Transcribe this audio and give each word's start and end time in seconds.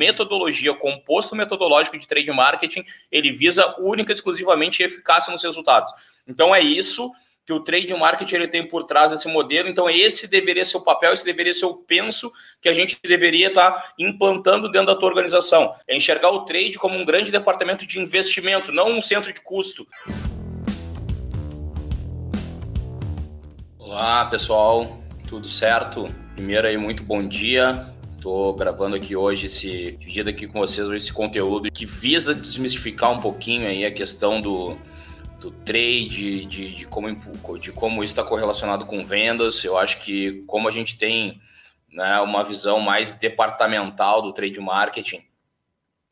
metodologia, 0.00 0.72
composto 0.72 1.36
metodológico 1.36 1.98
de 1.98 2.08
trade 2.08 2.30
marketing, 2.30 2.82
ele 3.12 3.30
visa 3.30 3.76
única 3.78 4.12
e 4.12 4.14
exclusivamente 4.14 4.82
eficácia 4.82 5.30
nos 5.30 5.42
resultados. 5.42 5.92
Então 6.26 6.54
é 6.54 6.60
isso 6.60 7.12
que 7.44 7.52
o 7.52 7.60
trade 7.60 7.92
marketing 7.92 8.36
ele 8.36 8.48
tem 8.48 8.66
por 8.66 8.84
trás 8.84 9.10
desse 9.10 9.26
modelo. 9.26 9.68
Então, 9.68 9.90
esse 9.90 10.28
deveria 10.28 10.64
ser 10.64 10.76
o 10.76 10.84
papel, 10.84 11.12
esse 11.12 11.24
deveria 11.24 11.52
ser 11.52 11.66
o 11.66 11.74
penso 11.74 12.32
que 12.62 12.68
a 12.68 12.72
gente 12.72 12.96
deveria 13.02 13.48
estar 13.48 13.92
implantando 13.98 14.70
dentro 14.70 14.86
da 14.86 14.94
tua 14.94 15.08
organização. 15.08 15.74
É 15.88 15.96
enxergar 15.96 16.30
o 16.30 16.44
trade 16.44 16.78
como 16.78 16.96
um 16.96 17.04
grande 17.04 17.32
departamento 17.32 17.84
de 17.84 17.98
investimento, 17.98 18.70
não 18.70 18.92
um 18.92 19.02
centro 19.02 19.32
de 19.32 19.40
custo. 19.40 19.86
Olá, 23.78 24.26
pessoal. 24.26 25.02
Tudo 25.26 25.48
certo? 25.48 26.08
Primeiro 26.34 26.68
aí, 26.68 26.76
muito 26.76 27.02
bom 27.02 27.26
dia. 27.26 27.92
Estou 28.20 28.52
gravando 28.52 28.96
aqui 28.96 29.16
hoje 29.16 29.46
esse 29.46 29.92
dividido 29.92 30.28
aqui 30.28 30.46
com 30.46 30.58
vocês 30.58 30.86
esse 30.90 31.10
conteúdo 31.10 31.72
que 31.72 31.86
visa 31.86 32.34
desmistificar 32.34 33.10
um 33.10 33.18
pouquinho 33.18 33.66
aí 33.66 33.82
a 33.82 33.90
questão 33.90 34.42
do 34.42 34.76
do 35.40 35.50
trade, 35.50 36.44
de, 36.44 36.74
de, 36.74 36.86
como, 36.86 37.08
de 37.58 37.72
como 37.72 38.04
isso 38.04 38.12
está 38.12 38.22
correlacionado 38.22 38.84
com 38.84 39.02
vendas. 39.02 39.64
Eu 39.64 39.78
acho 39.78 40.02
que 40.02 40.44
como 40.46 40.68
a 40.68 40.70
gente 40.70 40.98
tem 40.98 41.40
né, 41.90 42.20
uma 42.20 42.44
visão 42.44 42.78
mais 42.78 43.10
departamental 43.10 44.20
do 44.20 44.34
trade 44.34 44.60
marketing, 44.60 45.24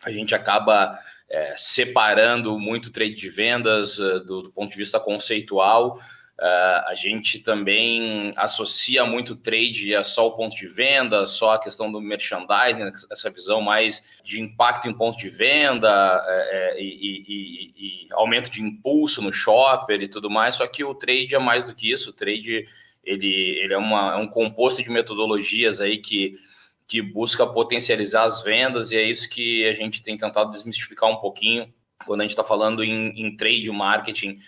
a 0.03 0.11
gente 0.11 0.35
acaba 0.35 0.99
é, 1.29 1.53
separando 1.59 2.59
muito 2.59 2.91
trade 2.91 3.17
de 3.17 3.29
vendas 3.29 3.99
uh, 3.99 4.21
do, 4.21 4.45
do, 4.45 4.51
ponto 4.51 4.71
de 4.71 4.79
vista 4.79 4.99
conceitual 4.99 6.01
Uh, 6.41 6.87
a 6.87 6.95
gente 6.95 7.41
também 7.41 8.33
associa 8.37 9.05
muito 9.05 9.35
trade 9.35 9.93
a 9.97 10.05
só 10.05 10.29
o 10.29 10.37
ponto 10.37 10.55
de 10.55 10.69
venda, 10.69 11.27
só 11.27 11.55
a 11.55 11.61
questão 11.61 11.91
do 11.91 12.01
merchandising, 12.01 12.93
essa 13.11 13.29
visão 13.29 13.61
mais 13.61 14.05
de 14.23 14.41
impacto 14.41 14.87
em 14.87 14.93
ponto 14.93 15.19
de 15.19 15.29
venda 15.29 15.91
é, 16.29 16.77
é, 16.79 16.81
e, 16.81 17.25
e, 17.27 17.73
e, 17.77 18.09
aumento 18.13 18.53
de 18.53 18.63
impulso 18.63 19.21
no 19.21 19.33
shopper 19.33 20.01
e 20.01 20.07
tudo 20.07 20.31
mais. 20.31 20.55
Só 20.55 20.67
que 20.69 20.85
o 20.85 20.95
trade 20.95 21.35
é 21.35 21.41
mais 21.41 21.65
do 21.65 21.75
que 21.75 21.91
isso. 21.91 22.11
O 22.11 22.13
trade 22.13 22.69
ele, 23.03 23.59
ele 23.59 23.75
é, 23.75 23.79
uma, 23.79 24.13
é 24.13 24.17
um 24.17 24.29
composto 24.29 24.81
de 24.81 24.91
metodologias 24.91 25.81
aí 25.81 25.99
que, 25.99 26.39
que 26.87 27.03
busca 27.03 27.45
potencializar 27.49 28.23
as 28.23 28.45
vendas 28.45 28.93
e 28.93 28.97
é 28.97 29.03
isso 29.03 29.29
que 29.29 29.67
a 29.67 29.75
gente 29.75 30.05
tem 30.05 30.17
tentado 30.17 30.51
desmistificar 30.51 31.11
um 31.11 31.17
pouquinho 31.17 31.73
quando 32.07 32.21
a 32.21 32.23
gente 32.23 32.31
está 32.31 32.45
falando 32.45 32.85
em, 32.85 33.09
em 33.27 33.37
trade 33.37 33.69
marketing 33.73 34.39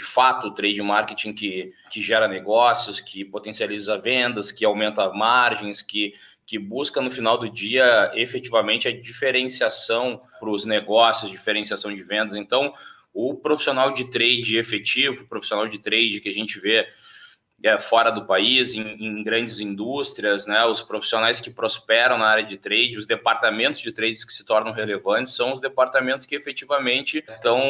de 0.00 0.06
fato 0.06 0.46
o 0.46 0.50
trade 0.50 0.80
marketing 0.80 1.34
que, 1.34 1.74
que 1.90 2.00
gera 2.00 2.26
negócios, 2.26 3.02
que 3.02 3.22
potencializa 3.22 3.98
vendas, 3.98 4.50
que 4.50 4.64
aumenta 4.64 5.12
margens, 5.12 5.82
que, 5.82 6.14
que 6.46 6.58
busca 6.58 7.02
no 7.02 7.10
final 7.10 7.36
do 7.36 7.50
dia 7.50 8.10
efetivamente 8.14 8.88
a 8.88 8.98
diferenciação 8.98 10.22
para 10.40 10.48
os 10.48 10.64
negócios, 10.64 11.30
diferenciação 11.30 11.94
de 11.94 12.02
vendas. 12.02 12.34
Então, 12.34 12.72
o 13.12 13.34
profissional 13.34 13.92
de 13.92 14.04
trade 14.04 14.56
efetivo, 14.56 15.24
o 15.24 15.28
profissional 15.28 15.68
de 15.68 15.78
trade 15.78 16.18
que 16.20 16.30
a 16.30 16.34
gente 16.34 16.58
vê 16.58 16.88
é, 17.62 17.78
fora 17.78 18.10
do 18.10 18.24
país, 18.24 18.74
em, 18.74 18.96
em, 19.04 19.22
grandes 19.22 19.60
indústrias, 19.60 20.46
né, 20.46 20.64
os 20.64 20.80
profissionais 20.80 21.40
que 21.40 21.50
prosperam 21.50 22.16
na 22.16 22.26
área 22.26 22.44
de 22.44 22.56
trade, 22.56 22.98
os 22.98 23.06
departamentos 23.06 23.80
de 23.80 23.92
trades 23.92 24.24
que 24.24 24.32
se 24.32 24.44
tornam 24.44 24.72
relevantes, 24.72 25.34
são 25.34 25.52
os 25.52 25.60
departamentos 25.60 26.24
que 26.24 26.34
efetivamente 26.34 27.22
estão 27.28 27.60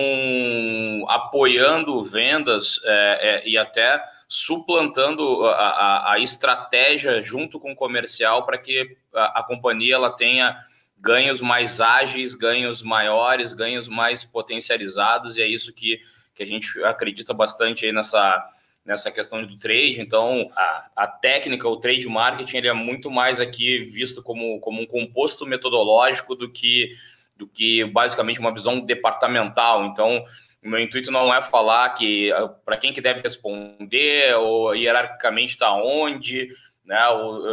apoiando 1.09 2.05
vendas 2.05 2.81
é, 2.85 3.43
é, 3.45 3.49
e 3.49 3.59
até 3.59 4.03
suplantando 4.29 5.45
a, 5.47 5.51
a, 5.51 6.13
a, 6.13 6.19
estratégia 6.21 7.21
junto 7.21 7.59
com 7.59 7.73
o 7.73 7.77
comercial 7.77 8.47
para 8.47 8.59
que 8.59 8.97
a, 9.13 9.41
a 9.41 9.43
companhia 9.43 9.97
ela 9.97 10.11
tenha 10.11 10.57
ganhos 10.97 11.41
mais 11.41 11.81
ágeis, 11.81 12.35
ganhos 12.35 12.81
maiores, 12.81 13.53
ganhos 13.53 13.89
mais 13.89 14.23
potencializados, 14.23 15.37
e 15.37 15.43
é 15.43 15.47
isso 15.49 15.73
que, 15.73 16.01
que 16.35 16.45
a 16.45 16.47
gente 16.47 16.81
acredita 16.85 17.35
bastante 17.35 17.87
aí 17.87 17.93
nessa 17.93 18.47
nessa 18.91 19.13
questão 19.13 19.47
do 19.47 19.57
trade. 19.57 20.01
Então, 20.01 20.51
a, 20.57 20.91
a 20.97 21.07
técnica, 21.07 21.69
o 21.69 21.77
trade 21.77 22.09
marketing, 22.09 22.57
ele 22.57 22.69
é 22.69 22.73
muito 22.73 23.09
mais 23.09 23.39
aqui 23.39 23.85
visto 23.85 24.21
como, 24.21 24.59
como 24.59 24.83
um 24.83 24.87
composto 24.87 25.47
metodológico 25.47 26.35
do 26.35 26.51
que, 26.51 26.91
do 27.37 27.47
que 27.47 27.85
basicamente 27.85 28.41
uma 28.41 28.53
visão 28.53 28.81
departamental. 28.81 29.85
Então, 29.85 30.25
o 30.61 30.69
meu 30.69 30.81
intuito 30.81 31.13
não 31.13 31.33
é 31.33 31.41
falar 31.41 31.91
que 31.91 32.33
ah, 32.33 32.49
para 32.49 32.77
quem 32.77 32.93
que 32.93 33.01
deve 33.01 33.21
responder 33.21 34.35
ou 34.35 34.75
hierarquicamente 34.75 35.53
está 35.53 35.73
onde, 35.73 36.49
né, 36.85 36.99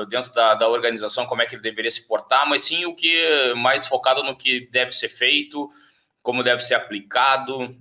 dentro 0.10 0.34
da, 0.34 0.56
da 0.56 0.68
organização 0.68 1.28
como 1.28 1.44
é 1.44 1.46
que 1.46 1.54
ele 1.54 1.62
deveria 1.62 1.92
se 1.92 2.08
portar, 2.08 2.50
mas 2.50 2.64
sim 2.64 2.86
o 2.86 2.96
que 2.96 3.54
mais 3.56 3.86
focado 3.86 4.24
no 4.24 4.36
que 4.36 4.68
deve 4.72 4.92
ser 4.92 5.10
feito, 5.10 5.70
como 6.24 6.44
deve 6.44 6.64
ser 6.64 6.74
aplicado, 6.74 7.78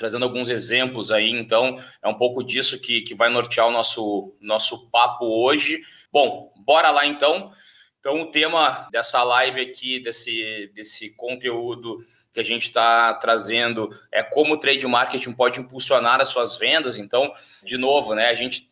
trazendo 0.00 0.24
alguns 0.24 0.48
exemplos 0.48 1.12
aí, 1.12 1.30
então 1.30 1.78
é 2.02 2.08
um 2.08 2.14
pouco 2.14 2.42
disso 2.42 2.80
que, 2.80 3.02
que 3.02 3.14
vai 3.14 3.28
nortear 3.28 3.68
o 3.68 3.70
nosso, 3.70 4.34
nosso 4.40 4.90
papo 4.90 5.26
hoje. 5.26 5.82
Bom, 6.10 6.50
bora 6.64 6.90
lá 6.90 7.04
então. 7.04 7.52
Então, 8.00 8.22
o 8.22 8.30
tema 8.30 8.88
dessa 8.90 9.22
live 9.22 9.60
aqui, 9.60 10.00
desse, 10.00 10.72
desse 10.74 11.10
conteúdo 11.10 12.02
que 12.32 12.40
a 12.40 12.42
gente 12.42 12.62
está 12.62 13.12
trazendo 13.12 13.90
é 14.10 14.22
como 14.22 14.54
o 14.54 14.56
trade 14.56 14.86
marketing 14.86 15.32
pode 15.32 15.60
impulsionar 15.60 16.18
as 16.18 16.28
suas 16.28 16.56
vendas. 16.56 16.96
Então, 16.96 17.30
de 17.62 17.76
novo, 17.76 18.14
né, 18.14 18.30
a 18.30 18.34
gente 18.34 18.66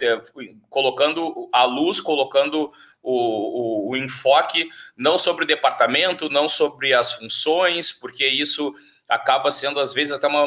colocando 0.71 1.47
a 1.53 1.65
luz, 1.65 2.01
colocando 2.01 2.73
o, 3.03 3.89
o, 3.89 3.91
o 3.91 3.97
enfoque 3.99 4.67
não 4.97 5.19
sobre 5.19 5.45
o 5.45 5.47
departamento, 5.47 6.31
não 6.31 6.49
sobre 6.49 6.95
as 6.95 7.13
funções, 7.13 7.93
porque 7.93 8.27
isso 8.27 8.75
acaba 9.09 9.51
sendo, 9.51 9.81
às 9.81 9.95
vezes, 9.95 10.13
até 10.13 10.27
uma, 10.27 10.45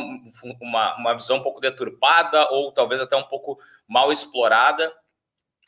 uma, 0.60 0.98
uma 0.98 1.14
visão 1.16 1.38
um 1.38 1.44
pouco 1.44 1.60
deturpada 1.60 2.48
ou 2.52 2.72
talvez 2.72 3.02
até 3.02 3.16
um 3.16 3.24
pouco 3.24 3.60
mal 3.88 4.12
explorada, 4.12 4.94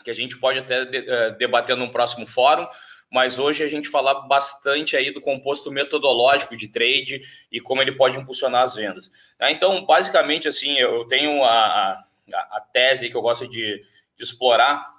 que 0.03 0.11
a 0.11 0.13
gente 0.13 0.37
pode 0.37 0.59
até 0.59 0.85
de, 0.85 0.99
uh, 0.99 1.37
debater 1.37 1.75
num 1.75 1.89
próximo 1.89 2.27
fórum, 2.27 2.67
mas 3.11 3.39
hoje 3.39 3.63
a 3.63 3.67
gente 3.67 3.89
falar 3.89 4.21
bastante 4.21 4.95
aí 4.95 5.11
do 5.11 5.21
composto 5.21 5.71
metodológico 5.71 6.57
de 6.57 6.67
trade 6.67 7.21
e 7.51 7.59
como 7.59 7.81
ele 7.81 7.91
pode 7.91 8.17
impulsionar 8.17 8.63
as 8.63 8.75
vendas. 8.75 9.11
Tá? 9.37 9.51
Então, 9.51 9.85
basicamente, 9.85 10.47
assim, 10.47 10.77
eu 10.77 11.05
tenho 11.05 11.43
a, 11.43 12.03
a, 12.33 12.57
a 12.57 12.61
tese 12.73 13.09
que 13.09 13.15
eu 13.15 13.21
gosto 13.21 13.47
de, 13.47 13.83
de 14.15 14.23
explorar, 14.23 14.93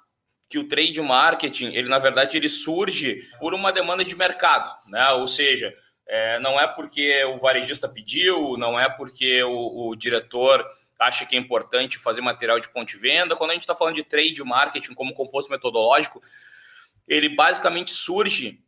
que 0.48 0.58
o 0.58 0.68
trade 0.68 1.00
marketing, 1.00 1.72
ele 1.74 1.88
na 1.88 1.98
verdade 1.98 2.36
ele 2.36 2.48
surge 2.48 3.28
por 3.40 3.54
uma 3.54 3.72
demanda 3.72 4.04
de 4.04 4.14
mercado, 4.14 4.72
né? 4.86 5.10
Ou 5.10 5.26
seja, 5.26 5.74
é, 6.06 6.38
não 6.38 6.60
é 6.60 6.66
porque 6.66 7.24
o 7.24 7.38
varejista 7.38 7.88
pediu, 7.88 8.56
não 8.58 8.78
é 8.78 8.88
porque 8.88 9.42
o, 9.42 9.88
o, 9.88 9.96
diretor 9.96 10.64
acha 10.98 11.24
que 11.24 11.34
é 11.34 11.38
importante 11.38 11.98
fazer 11.98 12.20
material 12.20 12.60
de 12.60 12.68
ponto 12.68 12.88
de 12.88 12.98
venda. 12.98 13.36
Quando 13.36 13.50
a 13.50 13.54
gente 13.54 13.62
está 13.62 13.74
falando 13.74 13.94
de 13.94 14.04
trade 14.04 14.42
marketing 14.44 14.94
como 14.94 15.14
composto 15.14 15.50
metodológico, 15.50 16.22
ele 17.08 17.28
basicamente 17.28 17.92
surge 17.92 18.60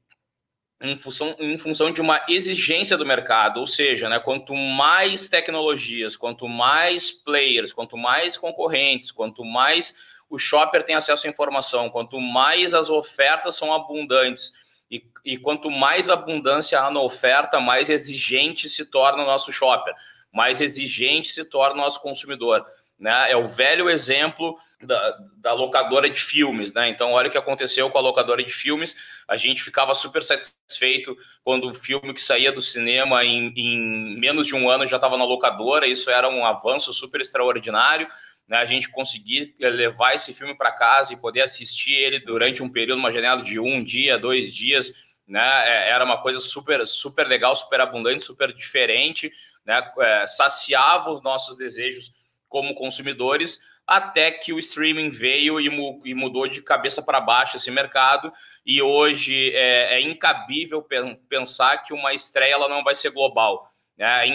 em 0.80 0.96
função, 0.96 1.34
em 1.38 1.56
função 1.56 1.90
de 1.90 2.00
uma 2.00 2.22
exigência 2.28 2.96
do 2.96 3.06
mercado, 3.06 3.60
ou 3.60 3.66
seja, 3.66 4.08
né, 4.08 4.18
quanto 4.18 4.54
mais 4.54 5.28
tecnologias, 5.28 6.16
quanto 6.16 6.46
mais 6.48 7.10
players, 7.10 7.72
quanto 7.72 7.96
mais 7.96 8.36
concorrentes, 8.36 9.10
quanto 9.10 9.44
mais 9.44 9.94
o 10.28 10.38
shopper 10.38 10.82
tem 10.82 10.94
acesso 10.94 11.26
à 11.26 11.30
informação, 11.30 11.88
quanto 11.88 12.20
mais 12.20 12.74
as 12.74 12.90
ofertas 12.90 13.56
são 13.56 13.72
abundantes, 13.72 14.52
e, 14.90 15.04
e 15.24 15.36
quanto 15.36 15.70
mais 15.70 16.08
abundância 16.08 16.80
há 16.80 16.90
na 16.90 17.00
oferta, 17.00 17.60
mais 17.60 17.90
exigente 17.90 18.68
se 18.68 18.84
torna 18.84 19.22
o 19.22 19.26
nosso 19.26 19.52
shopper, 19.52 19.94
mais 20.32 20.60
exigente 20.60 21.32
se 21.32 21.44
torna 21.44 21.74
o 21.74 21.84
nosso 21.84 22.00
consumidor. 22.00 22.64
Né? 22.98 23.30
É 23.30 23.36
o 23.36 23.46
velho 23.46 23.90
exemplo 23.90 24.56
da, 24.80 25.18
da, 25.38 25.52
locadora 25.52 26.08
de 26.08 26.20
filmes, 26.20 26.72
né? 26.72 26.88
Então, 26.88 27.12
olha 27.12 27.28
o 27.28 27.30
que 27.30 27.38
aconteceu 27.38 27.90
com 27.90 27.98
a 27.98 28.00
locadora 28.00 28.42
de 28.42 28.52
filmes. 28.52 28.94
A 29.28 29.36
gente 29.36 29.62
ficava 29.62 29.94
super 29.94 30.22
satisfeito 30.22 31.16
quando 31.42 31.68
o 31.68 31.74
filme 31.74 32.14
que 32.14 32.22
saía 32.22 32.52
do 32.52 32.62
cinema 32.62 33.24
em, 33.24 33.52
em 33.56 34.18
menos 34.18 34.46
de 34.46 34.54
um 34.54 34.68
ano 34.68 34.86
já 34.86 34.96
estava 34.96 35.16
na 35.16 35.24
locadora. 35.24 35.86
Isso 35.86 36.10
era 36.10 36.28
um 36.28 36.44
avanço 36.44 36.92
super 36.92 37.20
extraordinário 37.20 38.08
né, 38.48 38.58
a 38.58 38.64
gente 38.64 38.88
conseguir 38.88 39.54
levar 39.58 40.14
esse 40.14 40.32
filme 40.32 40.56
para 40.56 40.72
casa 40.72 41.12
e 41.12 41.16
poder 41.16 41.42
assistir 41.42 41.94
ele 41.94 42.20
durante 42.20 42.62
um 42.62 42.68
período, 42.68 42.98
uma 42.98 43.12
janela 43.12 43.42
de 43.42 43.58
um 43.58 43.82
dia, 43.82 44.18
dois 44.18 44.54
dias, 44.54 44.92
né, 45.26 45.40
é, 45.68 45.90
era 45.90 46.04
uma 46.04 46.20
coisa 46.22 46.38
super, 46.38 46.86
super 46.86 47.26
legal, 47.26 47.56
super 47.56 47.80
abundante, 47.80 48.22
super 48.22 48.52
diferente, 48.52 49.32
né, 49.64 49.82
é, 49.98 50.26
saciava 50.26 51.10
os 51.10 51.22
nossos 51.22 51.56
desejos 51.56 52.12
como 52.48 52.74
consumidores, 52.74 53.58
até 53.86 54.30
que 54.32 54.52
o 54.52 54.58
streaming 54.58 55.10
veio 55.10 55.60
e, 55.60 55.66
e 56.04 56.14
mudou 56.14 56.48
de 56.48 56.60
cabeça 56.60 57.02
para 57.02 57.20
baixo 57.20 57.56
esse 57.56 57.70
mercado, 57.70 58.32
e 58.64 58.82
hoje 58.82 59.52
é, 59.54 59.94
é 59.94 60.00
incabível 60.00 60.84
pensar 61.28 61.78
que 61.78 61.92
uma 61.92 62.12
estreia 62.12 62.54
ela 62.54 62.68
não 62.68 62.82
vai 62.82 62.94
ser 62.94 63.10
global. 63.10 63.72
É, 63.98 64.28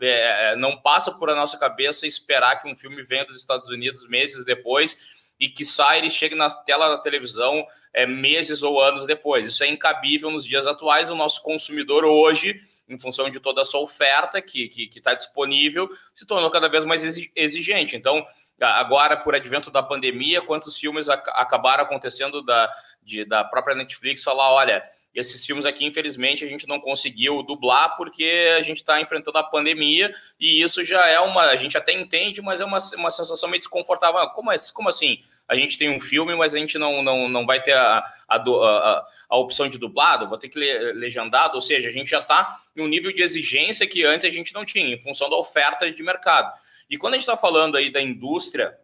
é, 0.00 0.56
não 0.56 0.76
passa 0.76 1.10
por 1.12 1.28
a 1.28 1.34
nossa 1.34 1.58
cabeça 1.58 2.06
esperar 2.06 2.62
que 2.62 2.68
um 2.68 2.76
filme 2.76 3.02
venha 3.02 3.24
dos 3.24 3.38
Estados 3.38 3.68
Unidos 3.68 4.08
meses 4.08 4.44
depois 4.44 4.96
e 5.40 5.48
que 5.48 5.64
sai 5.64 5.98
ele 5.98 6.10
chegue 6.10 6.34
na 6.34 6.50
tela 6.50 6.88
da 6.88 6.98
televisão 6.98 7.66
é, 7.92 8.06
meses 8.06 8.62
ou 8.62 8.80
anos 8.80 9.06
depois. 9.06 9.46
Isso 9.46 9.64
é 9.64 9.68
incabível 9.68 10.30
nos 10.30 10.44
dias 10.44 10.66
atuais. 10.66 11.10
O 11.10 11.16
nosso 11.16 11.42
consumidor 11.42 12.04
hoje, 12.04 12.60
em 12.88 12.98
função 12.98 13.28
de 13.28 13.40
toda 13.40 13.62
a 13.62 13.64
sua 13.64 13.80
oferta 13.80 14.40
que 14.40 14.90
está 14.94 15.14
disponível, 15.14 15.88
se 16.14 16.26
tornou 16.26 16.50
cada 16.50 16.68
vez 16.68 16.84
mais 16.84 17.02
exigente. 17.34 17.96
Então, 17.96 18.24
agora, 18.60 19.16
por 19.16 19.34
advento 19.34 19.70
da 19.70 19.82
pandemia, 19.82 20.42
quantos 20.42 20.76
filmes 20.76 21.08
ac 21.08 21.28
acabaram 21.34 21.84
acontecendo 21.84 22.42
da, 22.42 22.72
de, 23.02 23.24
da 23.24 23.44
própria 23.44 23.76
Netflix 23.76 24.22
falar, 24.22 24.52
olha 24.52 24.84
esses 25.14 25.44
filmes 25.44 25.66
aqui, 25.66 25.84
infelizmente, 25.84 26.44
a 26.44 26.48
gente 26.48 26.68
não 26.68 26.80
conseguiu 26.80 27.42
dublar 27.42 27.96
porque 27.96 28.54
a 28.56 28.60
gente 28.60 28.78
está 28.78 29.00
enfrentando 29.00 29.38
a 29.38 29.42
pandemia 29.42 30.14
e 30.38 30.62
isso 30.62 30.84
já 30.84 31.06
é 31.08 31.18
uma. 31.18 31.42
A 31.42 31.56
gente 31.56 31.76
até 31.76 31.92
entende, 31.92 32.40
mas 32.42 32.60
é 32.60 32.64
uma, 32.64 32.78
uma 32.96 33.10
sensação 33.10 33.48
meio 33.48 33.60
desconfortável. 33.60 34.20
Como, 34.30 34.52
é, 34.52 34.56
como 34.72 34.88
assim? 34.88 35.18
A 35.48 35.56
gente 35.56 35.78
tem 35.78 35.90
um 35.90 35.98
filme, 35.98 36.36
mas 36.36 36.54
a 36.54 36.58
gente 36.58 36.78
não, 36.78 37.02
não, 37.02 37.28
não 37.28 37.46
vai 37.46 37.62
ter 37.62 37.72
a, 37.72 38.04
a, 38.28 38.36
a, 38.36 39.06
a 39.30 39.36
opção 39.36 39.68
de 39.68 39.78
dublado, 39.78 40.28
vou 40.28 40.38
ter 40.38 40.48
que 40.48 40.58
ler 40.58 40.94
legendado, 40.94 41.54
ou 41.54 41.60
seja, 41.60 41.88
a 41.88 41.92
gente 41.92 42.10
já 42.10 42.20
está 42.20 42.60
em 42.76 42.82
um 42.82 42.88
nível 42.88 43.12
de 43.12 43.22
exigência 43.22 43.86
que 43.86 44.04
antes 44.04 44.26
a 44.26 44.30
gente 44.30 44.52
não 44.52 44.64
tinha, 44.64 44.94
em 44.94 44.98
função 44.98 45.28
da 45.30 45.36
oferta 45.36 45.90
de 45.90 46.02
mercado. 46.02 46.52
E 46.88 46.96
quando 46.96 47.14
a 47.14 47.16
gente 47.16 47.26
está 47.26 47.36
falando 47.36 47.76
aí 47.76 47.90
da 47.90 48.00
indústria 48.00 48.78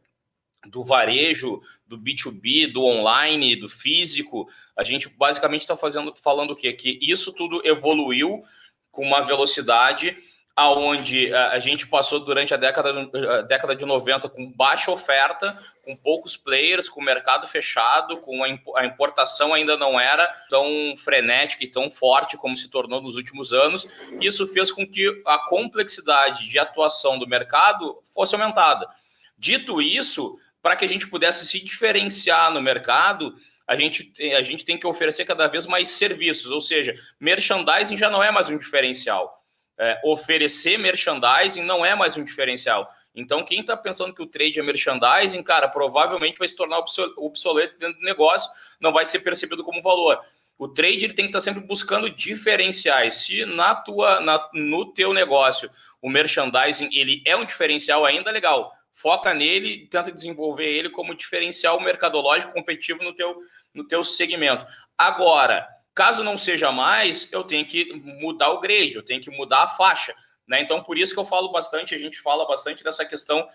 do 0.67 0.85
varejo, 0.85 1.61
do 1.87 1.99
B2B, 1.99 2.73
do 2.73 2.85
online, 2.85 3.57
do 3.57 3.69
físico, 3.69 4.49
a 4.77 4.83
gente 4.83 5.09
basicamente 5.09 5.63
está 5.63 5.77
fazendo 5.77 6.15
falando 6.17 6.53
o 6.53 6.57
quê? 6.57 6.73
Que 6.73 6.99
isso 7.01 7.33
tudo 7.33 7.61
evoluiu 7.65 8.43
com 8.91 9.05
uma 9.05 9.21
velocidade 9.21 10.17
aonde 10.57 11.35
a 11.35 11.59
gente 11.59 11.85
passou 11.87 12.21
durante 12.21 12.55
a 12.55 12.57
década, 12.57 13.11
a 13.39 13.43
década 13.43 13.75
de 13.75 13.85
90 13.85 14.29
com 14.29 14.53
baixa 14.53 14.91
oferta, 14.91 15.59
com 15.85 15.97
poucos 15.97 16.37
players, 16.37 16.89
com 16.89 17.03
mercado 17.03 17.49
fechado, 17.49 18.19
com 18.19 18.41
a 18.45 18.87
importação 18.87 19.53
ainda 19.53 19.77
não 19.77 19.99
era 19.99 20.27
tão 20.49 20.95
frenética 20.97 21.65
e 21.65 21.71
tão 21.71 21.91
forte 21.91 22.37
como 22.37 22.57
se 22.57 22.71
tornou 22.71 23.03
nos 23.03 23.17
últimos 23.17 23.53
anos. 23.53 23.87
Isso 24.21 24.47
fez 24.47 24.71
com 24.71 24.87
que 24.87 25.23
a 25.27 25.39
complexidade 25.49 26.49
de 26.49 26.59
atuação 26.59 27.19
do 27.19 27.27
mercado 27.27 28.01
fosse 28.15 28.37
aumentada. 28.37 28.89
Dito 29.37 29.83
isso, 29.83 30.39
para 30.65 30.77
que 30.77 30.85
a 30.87 30.89
gente 30.89 31.07
pudesse 31.07 31.45
se 31.45 31.63
diferenciar 31.63 32.51
no 32.51 32.63
mercado, 32.63 33.37
a 33.67 33.77
gente, 33.77 34.11
a 34.35 34.41
gente 34.41 34.65
tem 34.65 34.79
que 34.79 34.87
oferecer 34.87 35.27
cada 35.27 35.47
vez 35.47 35.67
mais 35.67 35.91
serviços, 35.91 36.51
ou 36.51 36.59
seja, 36.59 36.99
merchandising 37.21 37.99
já 37.99 38.09
não 38.09 38.23
é 38.23 38.31
mais 38.31 38.49
um 38.49 38.57
diferencial. 38.57 39.45
É, 39.77 40.01
oferecer 40.03 40.79
merchandising 40.79 41.63
não 41.63 41.85
é 41.85 41.95
mais 41.95 42.17
um 42.17 42.25
diferencial. 42.25 42.91
Então, 43.15 43.45
quem 43.45 43.61
está 43.61 43.77
pensando 43.77 44.15
que 44.15 44.23
o 44.23 44.27
trade 44.27 44.59
é 44.59 44.63
merchandising, 44.63 45.43
cara, 45.43 45.69
provavelmente 45.69 46.39
vai 46.39 46.49
se 46.49 46.57
tornar 46.57 46.83
obsoleto 47.19 47.79
dentro 47.79 47.99
do 47.99 48.05
negócio, 48.05 48.51
não 48.81 48.91
vai 48.91 49.05
ser 49.05 49.19
percebido 49.19 49.63
como 49.63 49.83
valor. 49.83 50.19
O 50.57 50.67
trade 50.67 51.05
ele 51.05 51.13
tem 51.13 51.27
que 51.27 51.29
estar 51.29 51.41
tá 51.41 51.45
sempre 51.45 51.61
buscando 51.61 52.09
diferenciais. 52.09 53.17
Se 53.17 53.45
na 53.45 53.75
tua, 53.75 54.19
na, 54.23 54.49
no 54.55 54.95
teu 54.95 55.13
negócio 55.13 55.71
o 56.01 56.09
merchandising 56.09 56.89
ele 56.91 57.23
é 57.27 57.37
um 57.37 57.45
diferencial 57.45 58.07
ainda, 58.07 58.31
legal 58.31 58.73
foca 58.95 59.35
nele 59.35 59.89
tenta 59.89 60.13
desenvolver 60.13 60.67
ele 60.67 60.89
como 60.89 61.15
diferencial 61.15 61.81
mercadológico 61.81 62.53
competitivo 62.53 63.03
no 63.03 63.13
teu, 63.13 63.37
no 63.75 63.87
teu 63.87 64.05
segmento. 64.05 64.65
Agora, 64.97 65.69
caso 65.93 66.23
não 66.23 66.39
seja 66.39 66.71
mais, 66.71 67.31
eu 67.33 67.43
tenho 67.43 67.67
que 67.67 67.93
mudar 67.95 68.51
o 68.51 68.61
grade, 68.61 68.95
eu 68.95 69.03
tenho 69.03 69.21
que 69.21 69.31
mudar 69.31 69.65
a 69.65 69.69
faixa. 69.69 70.15
Né? 70.47 70.61
Então, 70.63 70.83
por 70.83 70.97
isso 70.97 71.13
que 71.13 71.19
eu 71.19 71.25
falo 71.25 71.51
bastante, 71.51 71.95
a 71.95 71.99
gente 71.99 72.21
fala 72.21 72.47
bastante 72.47 72.85
dessa 72.85 73.05
questão 73.05 73.47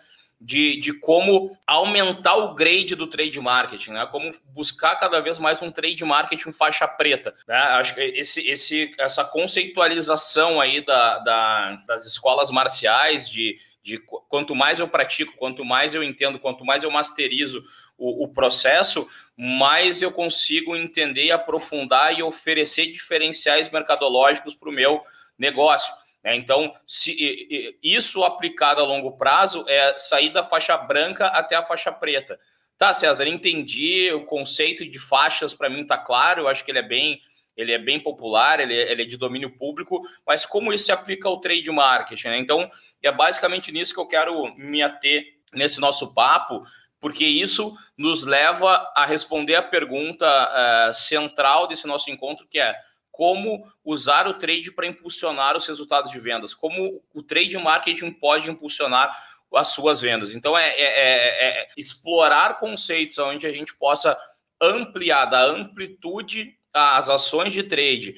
de, 0.42 0.78
de 0.78 0.94
como 0.94 1.58
aumentar 1.68 2.36
o 2.36 2.54
grade 2.54 2.96
do 2.96 3.08
trade 3.08 3.40
marketing, 3.42 3.92
né? 3.92 4.06
Como 4.06 4.32
buscar 4.46 4.96
cada 4.96 5.20
vez 5.20 5.38
mais 5.38 5.62
um 5.62 5.70
trade 5.70 6.06
marketing 6.06 6.54
faixa 6.54 6.88
preta. 6.88 7.36
Né? 7.46 7.58
Acho 7.58 7.94
que 7.94 8.02
esse, 8.02 8.48
esse, 8.48 8.92
essa 8.98 9.26
conceitualização 9.26 10.62
aí 10.62 10.80
da, 10.80 11.20
da, 11.20 11.72
das 11.86 12.06
escolas 12.06 12.50
marciais 12.52 13.30
de 13.30 13.60
de 13.90 13.98
quanto 13.98 14.56
mais 14.56 14.80
eu 14.80 14.88
pratico, 14.88 15.36
quanto 15.36 15.66
mais 15.66 15.96
eu 15.96 16.04
entendo, 16.04 16.38
quanto 16.38 16.64
mais 16.64 16.84
eu 16.84 16.92
masterizo 16.92 17.64
o, 17.98 18.26
o 18.26 18.28
processo, 18.28 19.08
mais 19.36 20.04
eu 20.04 20.12
consigo 20.12 20.76
entender 20.76 21.32
aprofundar 21.32 22.18
e 22.18 22.22
oferecer 22.22 22.92
diferenciais 22.92 23.70
mercadológicos 23.72 24.54
para 24.54 24.70
o 24.70 24.74
meu 24.74 25.02
negócio. 25.38 25.92
Né? 26.24 26.36
Então, 26.36 26.72
se, 26.86 27.78
isso 27.82 28.24
aplicado 28.24 28.80
a 28.80 28.86
longo 28.86 29.18
prazo 29.18 29.66
é 29.68 29.98
sair 29.98 30.30
da 30.30 30.44
faixa 30.44 30.78
branca 30.78 31.26
até 31.28 31.56
a 31.56 31.64
faixa 31.64 31.92
preta. 31.92 32.40
Tá, 32.78 32.94
César, 32.94 33.28
entendi 33.28 34.12
o 34.14 34.24
conceito 34.24 34.86
de 34.86 35.00
faixas, 35.00 35.54
para 35.54 35.70
mim 35.70 35.82
está 35.82 35.98
claro, 35.98 36.44
eu 36.44 36.48
acho 36.48 36.64
que 36.64 36.72
ele 36.72 36.80
é 36.80 36.88
bem 36.88 37.22
ele 37.60 37.74
é 37.74 37.78
bem 37.78 38.00
popular, 38.00 38.62
ele 38.62 38.74
é, 38.74 38.90
ele 38.90 39.02
é, 39.02 39.06
de 39.06 39.18
domínio 39.18 39.50
público, 39.50 40.02
mas 40.26 40.46
como 40.46 40.72
isso 40.72 40.86
se 40.86 40.94
aplica 40.94 41.28
ao 41.28 41.42
trade 41.42 41.70
marketing? 41.70 42.30
Né? 42.30 42.38
Então, 42.40 42.72
é 43.04 43.12
basicamente 43.12 43.70
nisso 43.70 43.94
que 43.94 44.00
eu 44.00 44.08
quero 44.08 44.56
me 44.56 44.82
ater 44.82 45.36
nesse 45.54 45.78
nosso 45.82 46.14
papo, 46.14 46.64
porque 47.02 47.26
isso 47.26 47.78
nos 47.98 48.24
leva 48.24 48.90
a 48.96 49.06
responder 49.06 49.56
a 49.56 49.62
pergunta 49.62 50.26
uh, 50.26 50.94
central 50.94 51.68
desse 51.68 51.86
nosso 51.86 52.10
encontro, 52.10 52.48
que 52.48 52.60
é 52.60 52.74
como 53.12 53.70
usar 53.84 54.26
o 54.26 54.36
trade 54.36 54.72
para 54.72 54.88
impulsionar 54.88 55.58
os 55.58 55.68
resultados 55.68 56.12
de 56.12 56.20
vendas, 56.20 56.56
como 56.56 57.04
o 57.14 57.22
trade 57.22 57.58
marketing 57.58 58.12
pode 58.12 58.50
impulsionar 58.50 59.14
as 59.54 59.68
suas 59.68 60.00
vendas. 60.00 60.34
Então, 60.34 60.58
é, 60.58 60.70
é, 60.70 60.84
é, 60.84 61.48
é 61.48 61.68
explorar 61.76 62.58
conceitos 62.58 63.18
onde 63.18 63.46
a 63.46 63.52
gente 63.52 63.76
possa 63.76 64.18
ampliar 64.62 65.26
da 65.26 65.44
amplitude 65.44 66.58
as 66.74 67.10
ações 67.10 67.54
de 67.54 67.64
trade, 67.64 68.16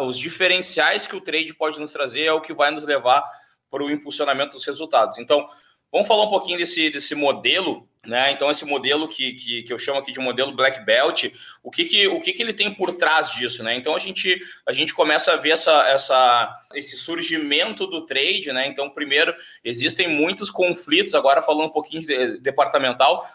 os 0.00 0.18
diferenciais 0.18 1.06
que 1.06 1.16
o 1.16 1.20
trade 1.20 1.54
pode 1.54 1.80
nos 1.80 1.92
trazer 1.92 2.24
é 2.24 2.32
o 2.32 2.40
que 2.40 2.52
vai 2.52 2.70
nos 2.70 2.84
levar 2.84 3.24
para 3.70 3.82
o 3.82 3.90
impulsionamento 3.90 4.56
dos 4.56 4.66
resultados. 4.66 5.18
Então, 5.18 5.48
vamos 5.92 6.08
falar 6.08 6.24
um 6.24 6.30
pouquinho 6.30 6.58
desse, 6.58 6.90
desse 6.90 7.14
modelo, 7.14 7.88
né? 8.06 8.30
Então, 8.30 8.50
esse 8.50 8.64
modelo 8.64 9.08
que, 9.08 9.32
que, 9.32 9.62
que 9.64 9.72
eu 9.72 9.78
chamo 9.78 9.98
aqui 9.98 10.12
de 10.12 10.20
modelo 10.20 10.52
Black 10.52 10.84
Belt, 10.84 11.24
o 11.62 11.70
que, 11.70 11.84
que, 11.84 12.08
o 12.08 12.20
que, 12.20 12.32
que 12.32 12.42
ele 12.42 12.54
tem 12.54 12.72
por 12.72 12.96
trás 12.96 13.32
disso, 13.32 13.62
né? 13.62 13.76
Então, 13.76 13.94
a 13.94 13.98
gente, 13.98 14.40
a 14.66 14.72
gente 14.72 14.94
começa 14.94 15.32
a 15.32 15.36
ver 15.36 15.50
essa, 15.50 15.86
essa, 15.88 16.64
esse 16.74 16.96
surgimento 16.96 17.86
do 17.86 18.06
trade, 18.06 18.52
né? 18.52 18.66
Então, 18.66 18.88
primeiro, 18.88 19.34
existem 19.62 20.08
muitos 20.08 20.50
conflitos, 20.50 21.14
agora 21.14 21.42
falando 21.42 21.66
um 21.66 21.72
pouquinho 21.72 22.00
de 22.00 22.38
departamental, 22.38 23.26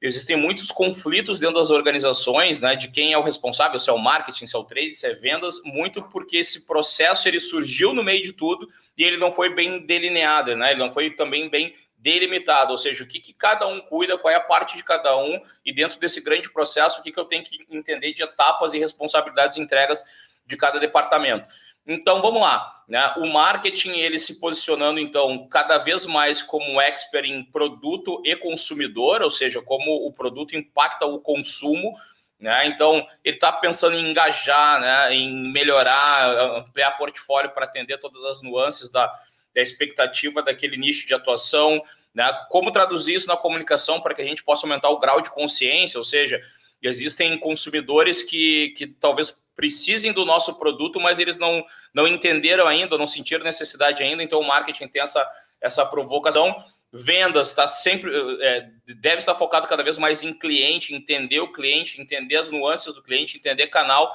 existem 0.00 0.36
muitos 0.36 0.70
conflitos 0.70 1.40
dentro 1.40 1.56
das 1.56 1.70
organizações, 1.70 2.60
né, 2.60 2.76
de 2.76 2.88
quem 2.88 3.12
é 3.12 3.18
o 3.18 3.22
responsável, 3.22 3.78
se 3.78 3.88
é 3.88 3.92
o 3.92 3.98
marketing, 3.98 4.46
se 4.46 4.54
é 4.54 4.58
o 4.58 4.64
trade, 4.64 4.94
se 4.94 5.06
é 5.06 5.14
vendas, 5.14 5.60
muito 5.64 6.02
porque 6.02 6.36
esse 6.36 6.66
processo 6.66 7.26
ele 7.26 7.40
surgiu 7.40 7.94
no 7.94 8.04
meio 8.04 8.22
de 8.22 8.32
tudo 8.32 8.68
e 8.96 9.02
ele 9.02 9.16
não 9.16 9.32
foi 9.32 9.54
bem 9.54 9.86
delineado, 9.86 10.54
né, 10.54 10.72
ele 10.72 10.80
não 10.80 10.92
foi 10.92 11.10
também 11.10 11.48
bem 11.48 11.74
delimitado, 11.98 12.72
ou 12.72 12.78
seja, 12.78 13.02
o 13.02 13.06
que, 13.06 13.18
que 13.18 13.32
cada 13.32 13.66
um 13.66 13.80
cuida, 13.80 14.18
qual 14.18 14.32
é 14.32 14.36
a 14.36 14.40
parte 14.40 14.76
de 14.76 14.84
cada 14.84 15.16
um 15.16 15.40
e 15.64 15.72
dentro 15.72 15.98
desse 15.98 16.20
grande 16.20 16.52
processo, 16.52 17.00
o 17.00 17.02
que, 17.02 17.10
que 17.10 17.18
eu 17.18 17.24
tenho 17.24 17.42
que 17.42 17.66
entender 17.70 18.12
de 18.12 18.22
etapas 18.22 18.74
e 18.74 18.78
responsabilidades 18.78 19.56
e 19.56 19.60
entregas 19.60 20.04
de 20.46 20.56
cada 20.56 20.78
departamento. 20.78 21.52
Então 21.86 22.20
vamos 22.20 22.40
lá, 22.40 22.82
né? 22.88 23.14
O 23.18 23.26
marketing 23.26 23.90
ele 23.90 24.18
se 24.18 24.40
posicionando 24.40 24.98
então 24.98 25.46
cada 25.46 25.78
vez 25.78 26.04
mais 26.04 26.42
como 26.42 26.80
expert 26.80 27.24
em 27.24 27.44
produto 27.44 28.20
e 28.24 28.34
consumidor, 28.34 29.22
ou 29.22 29.30
seja, 29.30 29.62
como 29.62 30.06
o 30.06 30.12
produto 30.12 30.56
impacta 30.56 31.06
o 31.06 31.20
consumo, 31.20 31.96
né? 32.40 32.66
Então 32.66 33.06
ele 33.24 33.36
está 33.36 33.52
pensando 33.52 33.94
em 33.94 34.10
engajar, 34.10 34.80
né? 34.80 35.14
Em 35.14 35.52
melhorar, 35.52 36.28
ampliar 36.58 36.90
portfólio 36.98 37.50
para 37.50 37.66
atender 37.66 37.98
todas 37.98 38.24
as 38.24 38.42
nuances 38.42 38.90
da, 38.90 39.06
da 39.54 39.62
expectativa 39.62 40.42
daquele 40.42 40.76
nicho 40.76 41.06
de 41.06 41.14
atuação, 41.14 41.80
né? 42.12 42.28
Como 42.50 42.72
traduzir 42.72 43.14
isso 43.14 43.28
na 43.28 43.36
comunicação 43.36 44.00
para 44.00 44.12
que 44.12 44.22
a 44.22 44.26
gente 44.26 44.42
possa 44.42 44.66
aumentar 44.66 44.90
o 44.90 44.98
grau 44.98 45.20
de 45.20 45.30
consciência, 45.30 45.98
ou 45.98 46.04
seja, 46.04 46.42
existem 46.82 47.38
consumidores 47.38 48.24
que, 48.24 48.74
que 48.76 48.88
talvez 48.88 49.45
precisem 49.56 50.12
do 50.12 50.24
nosso 50.24 50.58
produto, 50.58 51.00
mas 51.00 51.18
eles 51.18 51.38
não, 51.38 51.64
não 51.92 52.06
entenderam 52.06 52.68
ainda, 52.68 52.98
não 52.98 53.06
sentiram 53.06 53.42
necessidade 53.42 54.02
ainda, 54.02 54.22
então 54.22 54.38
o 54.38 54.46
marketing 54.46 54.86
tem 54.88 55.02
essa, 55.02 55.26
essa 55.60 55.84
provocação. 55.84 56.62
Vendas 56.92 57.48
está 57.48 57.66
sempre 57.66 58.10
é, 58.42 58.70
deve 58.96 59.18
estar 59.18 59.34
focado 59.34 59.66
cada 59.66 59.82
vez 59.82 59.98
mais 59.98 60.22
em 60.22 60.32
cliente, 60.32 60.94
entender 60.94 61.40
o 61.40 61.52
cliente, 61.52 62.00
entender 62.00 62.36
as 62.36 62.50
nuances 62.50 62.94
do 62.94 63.02
cliente, 63.02 63.38
entender 63.38 63.66
canal, 63.68 64.14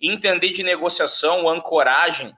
entender 0.00 0.50
de 0.50 0.62
negociação, 0.62 1.48
ancoragem, 1.48 2.32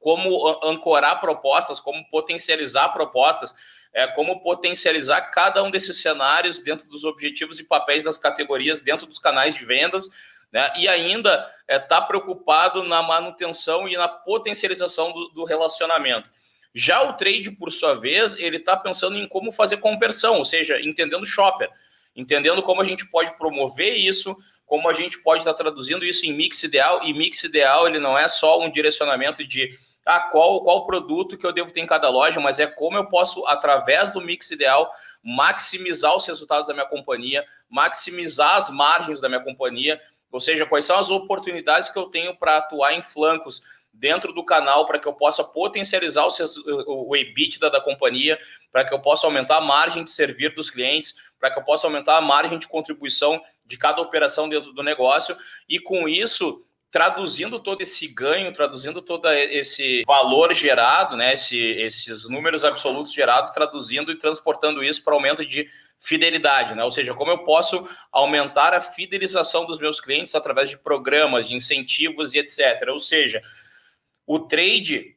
como 0.00 0.60
ancorar 0.62 1.20
propostas, 1.20 1.80
como 1.80 2.06
potencializar 2.08 2.92
propostas, 2.92 3.54
é, 3.92 4.06
como 4.08 4.42
potencializar 4.42 5.30
cada 5.30 5.62
um 5.62 5.70
desses 5.70 6.02
cenários 6.02 6.60
dentro 6.60 6.88
dos 6.88 7.04
objetivos 7.04 7.58
e 7.58 7.64
papéis 7.64 8.04
das 8.04 8.18
categorias, 8.18 8.80
dentro 8.80 9.06
dos 9.06 9.18
canais 9.18 9.54
de 9.54 9.64
vendas, 9.64 10.10
né? 10.52 10.72
E 10.76 10.88
ainda 10.88 11.30
está 11.34 11.52
é, 11.68 11.78
tá 11.78 12.00
preocupado 12.00 12.82
na 12.82 13.02
manutenção 13.02 13.88
e 13.88 13.96
na 13.96 14.08
potencialização 14.08 15.12
do, 15.12 15.28
do 15.30 15.44
relacionamento. 15.44 16.30
Já 16.74 17.02
o 17.02 17.12
trade, 17.12 17.52
por 17.52 17.72
sua 17.72 17.94
vez, 17.94 18.36
ele 18.36 18.56
está 18.56 18.76
pensando 18.76 19.16
em 19.16 19.28
como 19.28 19.52
fazer 19.52 19.76
conversão, 19.76 20.38
ou 20.38 20.44
seja, 20.44 20.80
entendendo 20.80 21.24
shopper. 21.24 21.70
entendendo 22.16 22.62
como 22.62 22.80
a 22.80 22.84
gente 22.84 23.06
pode 23.06 23.36
promover 23.38 23.96
isso, 23.96 24.36
como 24.66 24.88
a 24.88 24.92
gente 24.92 25.18
pode 25.20 25.40
estar 25.40 25.54
traduzindo 25.54 26.04
isso 26.04 26.26
em 26.26 26.32
mix 26.32 26.62
ideal, 26.62 27.00
e 27.02 27.12
mix 27.12 27.44
ideal 27.44 27.86
ele 27.86 27.98
não 27.98 28.18
é 28.18 28.26
só 28.26 28.60
um 28.60 28.70
direcionamento 28.70 29.46
de 29.46 29.78
ah, 30.04 30.20
qual, 30.20 30.62
qual 30.62 30.86
produto 30.86 31.38
que 31.38 31.46
eu 31.46 31.52
devo 31.52 31.72
ter 31.72 31.80
em 31.80 31.86
cada 31.86 32.08
loja, 32.08 32.38
mas 32.40 32.60
é 32.60 32.66
como 32.66 32.96
eu 32.96 33.06
posso, 33.06 33.46
através 33.46 34.12
do 34.12 34.20
mix 34.20 34.50
ideal, 34.50 34.90
maximizar 35.22 36.14
os 36.14 36.26
resultados 36.26 36.66
da 36.66 36.74
minha 36.74 36.86
companhia, 36.86 37.44
maximizar 37.70 38.56
as 38.56 38.68
margens 38.68 39.20
da 39.20 39.28
minha 39.28 39.42
companhia, 39.42 40.00
ou 40.34 40.40
seja, 40.40 40.66
quais 40.66 40.84
são 40.84 40.98
as 40.98 41.10
oportunidades 41.10 41.90
que 41.90 41.96
eu 41.96 42.06
tenho 42.06 42.34
para 42.36 42.56
atuar 42.56 42.92
em 42.92 43.04
flancos 43.04 43.62
dentro 43.92 44.32
do 44.32 44.44
canal 44.44 44.84
para 44.84 44.98
que 44.98 45.06
eu 45.06 45.12
possa 45.12 45.44
potencializar 45.44 46.26
o, 46.26 47.08
o 47.08 47.16
EBITDA 47.16 47.70
da 47.70 47.80
companhia, 47.80 48.36
para 48.72 48.84
que 48.84 48.92
eu 48.92 48.98
possa 48.98 49.28
aumentar 49.28 49.58
a 49.58 49.60
margem 49.60 50.02
de 50.02 50.10
servir 50.10 50.52
dos 50.52 50.70
clientes, 50.70 51.14
para 51.38 51.52
que 51.52 51.58
eu 51.60 51.62
possa 51.62 51.86
aumentar 51.86 52.16
a 52.16 52.20
margem 52.20 52.58
de 52.58 52.66
contribuição 52.66 53.40
de 53.64 53.78
cada 53.78 54.02
operação 54.02 54.48
dentro 54.48 54.72
do 54.72 54.82
negócio. 54.82 55.36
E 55.68 55.78
com 55.78 56.08
isso 56.08 56.66
traduzindo 56.90 57.60
todo 57.60 57.80
esse 57.82 58.08
ganho, 58.08 58.52
traduzindo 58.52 59.02
todo 59.02 59.30
esse 59.30 60.02
valor 60.04 60.52
gerado, 60.52 61.16
né, 61.16 61.34
esse, 61.34 61.58
esses 61.58 62.28
números 62.28 62.64
absolutos 62.64 63.12
gerados, 63.12 63.52
traduzindo 63.52 64.10
e 64.10 64.16
transportando 64.16 64.82
isso 64.82 65.04
para 65.04 65.14
aumento 65.14 65.46
de 65.46 65.68
fidelidade, 66.04 66.74
né? 66.74 66.84
Ou 66.84 66.90
seja, 66.90 67.14
como 67.14 67.30
eu 67.30 67.38
posso 67.38 67.88
aumentar 68.12 68.74
a 68.74 68.80
fidelização 68.80 69.64
dos 69.64 69.78
meus 69.78 70.00
clientes 70.00 70.34
através 70.34 70.68
de 70.68 70.76
programas, 70.76 71.48
de 71.48 71.54
incentivos 71.54 72.34
e 72.34 72.38
etc. 72.38 72.88
Ou 72.88 72.98
seja, 72.98 73.42
o 74.26 74.38
trade 74.38 75.16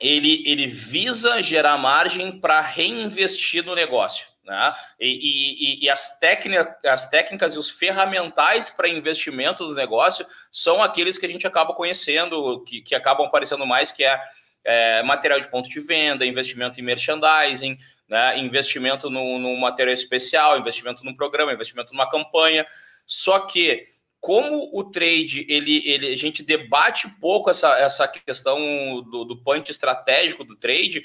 ele, 0.00 0.42
ele 0.44 0.66
visa 0.66 1.40
gerar 1.40 1.78
margem 1.78 2.40
para 2.40 2.60
reinvestir 2.60 3.64
no 3.64 3.74
negócio. 3.74 4.26
Né? 4.44 4.74
E, 4.98 5.78
e, 5.78 5.84
e 5.84 5.88
as, 5.88 6.18
técnica, 6.18 6.76
as 6.86 7.08
técnicas 7.08 7.54
e 7.54 7.58
os 7.58 7.70
ferramentais 7.70 8.68
para 8.68 8.88
investimento 8.88 9.68
do 9.68 9.74
negócio 9.74 10.26
são 10.50 10.82
aqueles 10.82 11.18
que 11.18 11.26
a 11.26 11.28
gente 11.28 11.46
acaba 11.46 11.72
conhecendo, 11.72 12.64
que, 12.64 12.82
que 12.82 12.96
acabam 12.96 13.26
aparecendo 13.26 13.64
mais, 13.64 13.92
que 13.92 14.02
é, 14.02 14.20
é 14.64 15.02
material 15.04 15.38
de 15.38 15.48
ponto 15.48 15.68
de 15.68 15.78
venda, 15.78 16.26
investimento 16.26 16.80
em 16.80 16.82
merchandising, 16.82 17.78
né? 18.10 18.36
investimento 18.40 19.08
no, 19.08 19.56
material 19.56 19.94
especial, 19.94 20.58
investimento 20.58 21.04
num 21.04 21.14
programa, 21.14 21.52
investimento 21.52 21.92
numa 21.92 22.10
campanha. 22.10 22.66
Só 23.06 23.38
que 23.40 23.86
como 24.20 24.68
o 24.74 24.84
trade, 24.84 25.46
ele, 25.48 25.88
ele, 25.88 26.12
a 26.12 26.16
gente 26.16 26.42
debate 26.42 27.08
pouco 27.20 27.48
essa, 27.48 27.78
essa 27.78 28.06
questão 28.06 29.00
do, 29.02 29.24
do 29.24 29.42
punch 29.42 29.70
estratégico 29.70 30.44
do 30.44 30.56
trade, 30.56 31.04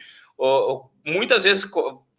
muitas 1.06 1.46
vezes 1.46 1.64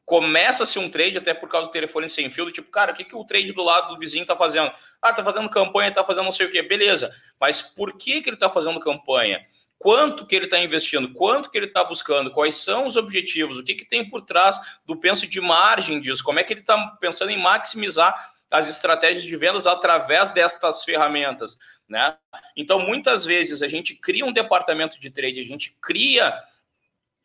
começa-se 0.06 0.78
um 0.78 0.88
trade 0.88 1.18
até 1.18 1.34
por 1.34 1.48
causa 1.48 1.66
do 1.66 1.72
telefone 1.72 2.08
sem 2.08 2.30
fio, 2.30 2.46
do 2.46 2.52
tipo, 2.52 2.70
cara, 2.70 2.92
o 2.92 2.94
que, 2.94 3.04
que 3.04 3.16
o 3.16 3.24
trade 3.24 3.52
do 3.52 3.62
lado 3.62 3.92
do 3.92 3.98
vizinho 3.98 4.24
tá 4.24 4.36
fazendo? 4.36 4.72
Ah, 5.02 5.12
tá 5.12 5.22
fazendo 5.22 5.50
campanha, 5.50 5.92
tá 5.92 6.04
fazendo 6.04 6.24
não 6.24 6.32
sei 6.32 6.46
o 6.46 6.50
quê, 6.50 6.62
beleza. 6.62 7.14
Mas 7.38 7.60
por 7.60 7.98
que, 7.98 8.22
que 8.22 8.30
ele 8.30 8.36
tá 8.36 8.48
fazendo 8.48 8.80
campanha? 8.80 9.44
Quanto 9.78 10.26
que 10.26 10.34
ele 10.34 10.46
está 10.46 10.58
investindo? 10.58 11.12
Quanto 11.12 11.50
que 11.50 11.58
ele 11.58 11.66
está 11.66 11.84
buscando? 11.84 12.30
Quais 12.30 12.56
são 12.56 12.86
os 12.86 12.96
objetivos? 12.96 13.58
O 13.58 13.64
que, 13.64 13.74
que 13.74 13.84
tem 13.84 14.08
por 14.08 14.22
trás 14.22 14.58
do 14.86 14.96
penso 14.96 15.26
de 15.26 15.40
margem 15.40 16.00
disso? 16.00 16.24
Como 16.24 16.38
é 16.38 16.44
que 16.44 16.52
ele 16.52 16.60
está 16.60 16.96
pensando 17.00 17.30
em 17.30 17.40
maximizar 17.40 18.32
as 18.50 18.68
estratégias 18.68 19.24
de 19.24 19.36
vendas 19.36 19.66
através 19.66 20.30
destas 20.30 20.84
ferramentas, 20.84 21.58
né? 21.88 22.16
Então, 22.56 22.78
muitas 22.78 23.24
vezes 23.24 23.62
a 23.62 23.68
gente 23.68 23.94
cria 23.94 24.24
um 24.24 24.32
departamento 24.32 25.00
de 25.00 25.10
trade, 25.10 25.40
a 25.40 25.44
gente 25.44 25.76
cria 25.80 26.32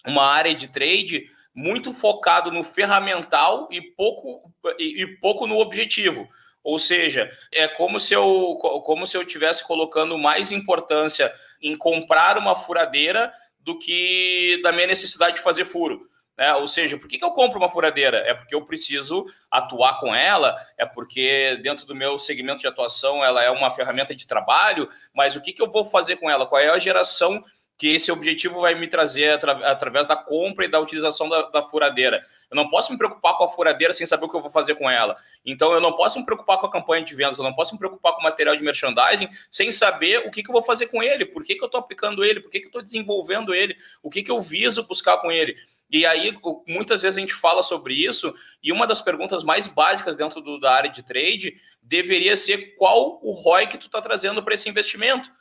uma 0.05 0.25
área 0.25 0.53
de 0.53 0.67
trade 0.67 1.29
muito 1.53 1.93
focado 1.93 2.51
no 2.51 2.63
ferramental 2.63 3.67
e 3.71 3.81
pouco, 3.81 4.51
e, 4.79 5.03
e 5.03 5.07
pouco 5.17 5.45
no 5.45 5.59
objetivo. 5.59 6.27
Ou 6.63 6.79
seja, 6.79 7.31
é 7.51 7.67
como 7.67 7.99
se 7.99 8.13
eu 8.13 8.55
como 8.85 9.07
se 9.07 9.17
eu 9.17 9.25
tivesse 9.25 9.65
colocando 9.65 10.17
mais 10.17 10.51
importância 10.51 11.33
em 11.61 11.75
comprar 11.75 12.37
uma 12.37 12.55
furadeira 12.55 13.31
do 13.59 13.77
que 13.77 14.59
da 14.63 14.71
minha 14.71 14.87
necessidade 14.87 15.35
de 15.35 15.41
fazer 15.41 15.65
furo. 15.65 16.09
Né? 16.37 16.53
Ou 16.55 16.67
seja, 16.67 16.97
por 16.97 17.07
que, 17.07 17.19
que 17.19 17.25
eu 17.25 17.31
compro 17.31 17.59
uma 17.59 17.69
furadeira? 17.69 18.17
É 18.17 18.33
porque 18.33 18.55
eu 18.55 18.65
preciso 18.65 19.25
atuar 19.49 19.99
com 19.99 20.13
ela, 20.15 20.55
é 20.77 20.85
porque 20.85 21.59
dentro 21.61 21.85
do 21.85 21.93
meu 21.93 22.17
segmento 22.17 22.61
de 22.61 22.67
atuação 22.67 23.23
ela 23.23 23.43
é 23.43 23.51
uma 23.51 23.69
ferramenta 23.69 24.15
de 24.15 24.25
trabalho, 24.25 24.89
mas 25.13 25.35
o 25.35 25.41
que, 25.41 25.53
que 25.53 25.61
eu 25.61 25.71
vou 25.71 25.85
fazer 25.85 26.15
com 26.15 26.29
ela? 26.29 26.47
Qual 26.47 26.59
é 26.59 26.69
a 26.69 26.79
geração 26.79 27.43
que 27.81 27.87
esse 27.87 28.11
objetivo 28.11 28.61
vai 28.61 28.75
me 28.75 28.87
trazer 28.87 29.33
atra 29.33 29.53
através 29.71 30.05
da 30.05 30.15
compra 30.15 30.65
e 30.65 30.67
da 30.67 30.79
utilização 30.79 31.27
da, 31.27 31.49
da, 31.49 31.63
furadeira. 31.63 32.23
Eu 32.47 32.55
não 32.55 32.69
posso 32.69 32.91
me 32.91 32.97
preocupar 32.99 33.35
com 33.35 33.43
a 33.43 33.47
furadeira 33.47 33.91
sem 33.91 34.05
saber 34.05 34.25
o 34.25 34.29
que 34.29 34.35
eu 34.35 34.41
vou 34.41 34.51
fazer 34.51 34.75
com 34.75 34.87
ela. 34.87 35.17
Então, 35.43 35.73
eu 35.73 35.81
não 35.81 35.93
posso 35.93 36.19
me 36.19 36.23
preocupar 36.23 36.59
com 36.59 36.67
a 36.67 36.71
campanha 36.71 37.03
de 37.03 37.15
vendas, 37.15 37.39
eu 37.39 37.43
não 37.43 37.55
posso 37.55 37.73
me 37.73 37.79
preocupar 37.79 38.13
com 38.13 38.19
o 38.19 38.23
material 38.23 38.55
de 38.55 38.63
merchandising 38.63 39.27
sem 39.49 39.71
saber 39.71 40.19
o 40.27 40.29
que, 40.29 40.43
que 40.43 40.49
eu 40.51 40.53
vou 40.53 40.61
fazer 40.61 40.89
com 40.89 41.01
ele, 41.01 41.25
por 41.25 41.43
que, 41.43 41.55
que 41.55 41.63
eu 41.63 41.65
estou 41.65 41.79
aplicando 41.79 42.23
ele, 42.23 42.39
por 42.39 42.51
que, 42.51 42.59
que 42.59 42.65
eu 42.65 42.69
estou 42.69 42.83
desenvolvendo 42.83 43.51
ele, 43.51 43.75
o 44.03 44.11
que, 44.11 44.21
que 44.21 44.29
eu 44.29 44.39
viso 44.39 44.83
buscar 44.83 45.17
com 45.17 45.31
ele. 45.31 45.57
E 45.89 46.05
aí, 46.05 46.37
muitas 46.67 47.01
vezes 47.01 47.17
a 47.17 47.19
gente 47.19 47.33
fala 47.33 47.63
sobre 47.63 47.95
isso, 47.95 48.31
e 48.61 48.71
uma 48.71 48.85
das 48.85 49.01
perguntas 49.01 49.43
mais 49.43 49.65
básicas 49.65 50.15
dentro 50.15 50.39
do, 50.39 50.59
da 50.59 50.71
área 50.71 50.91
de 50.91 51.01
trade 51.01 51.59
deveria 51.81 52.35
ser 52.35 52.75
qual 52.75 53.19
o 53.23 53.31
ROI 53.31 53.65
que 53.65 53.77
tu 53.79 53.87
está 53.87 53.99
trazendo 53.99 54.43
para 54.43 54.53
esse 54.53 54.69
investimento. 54.69 55.31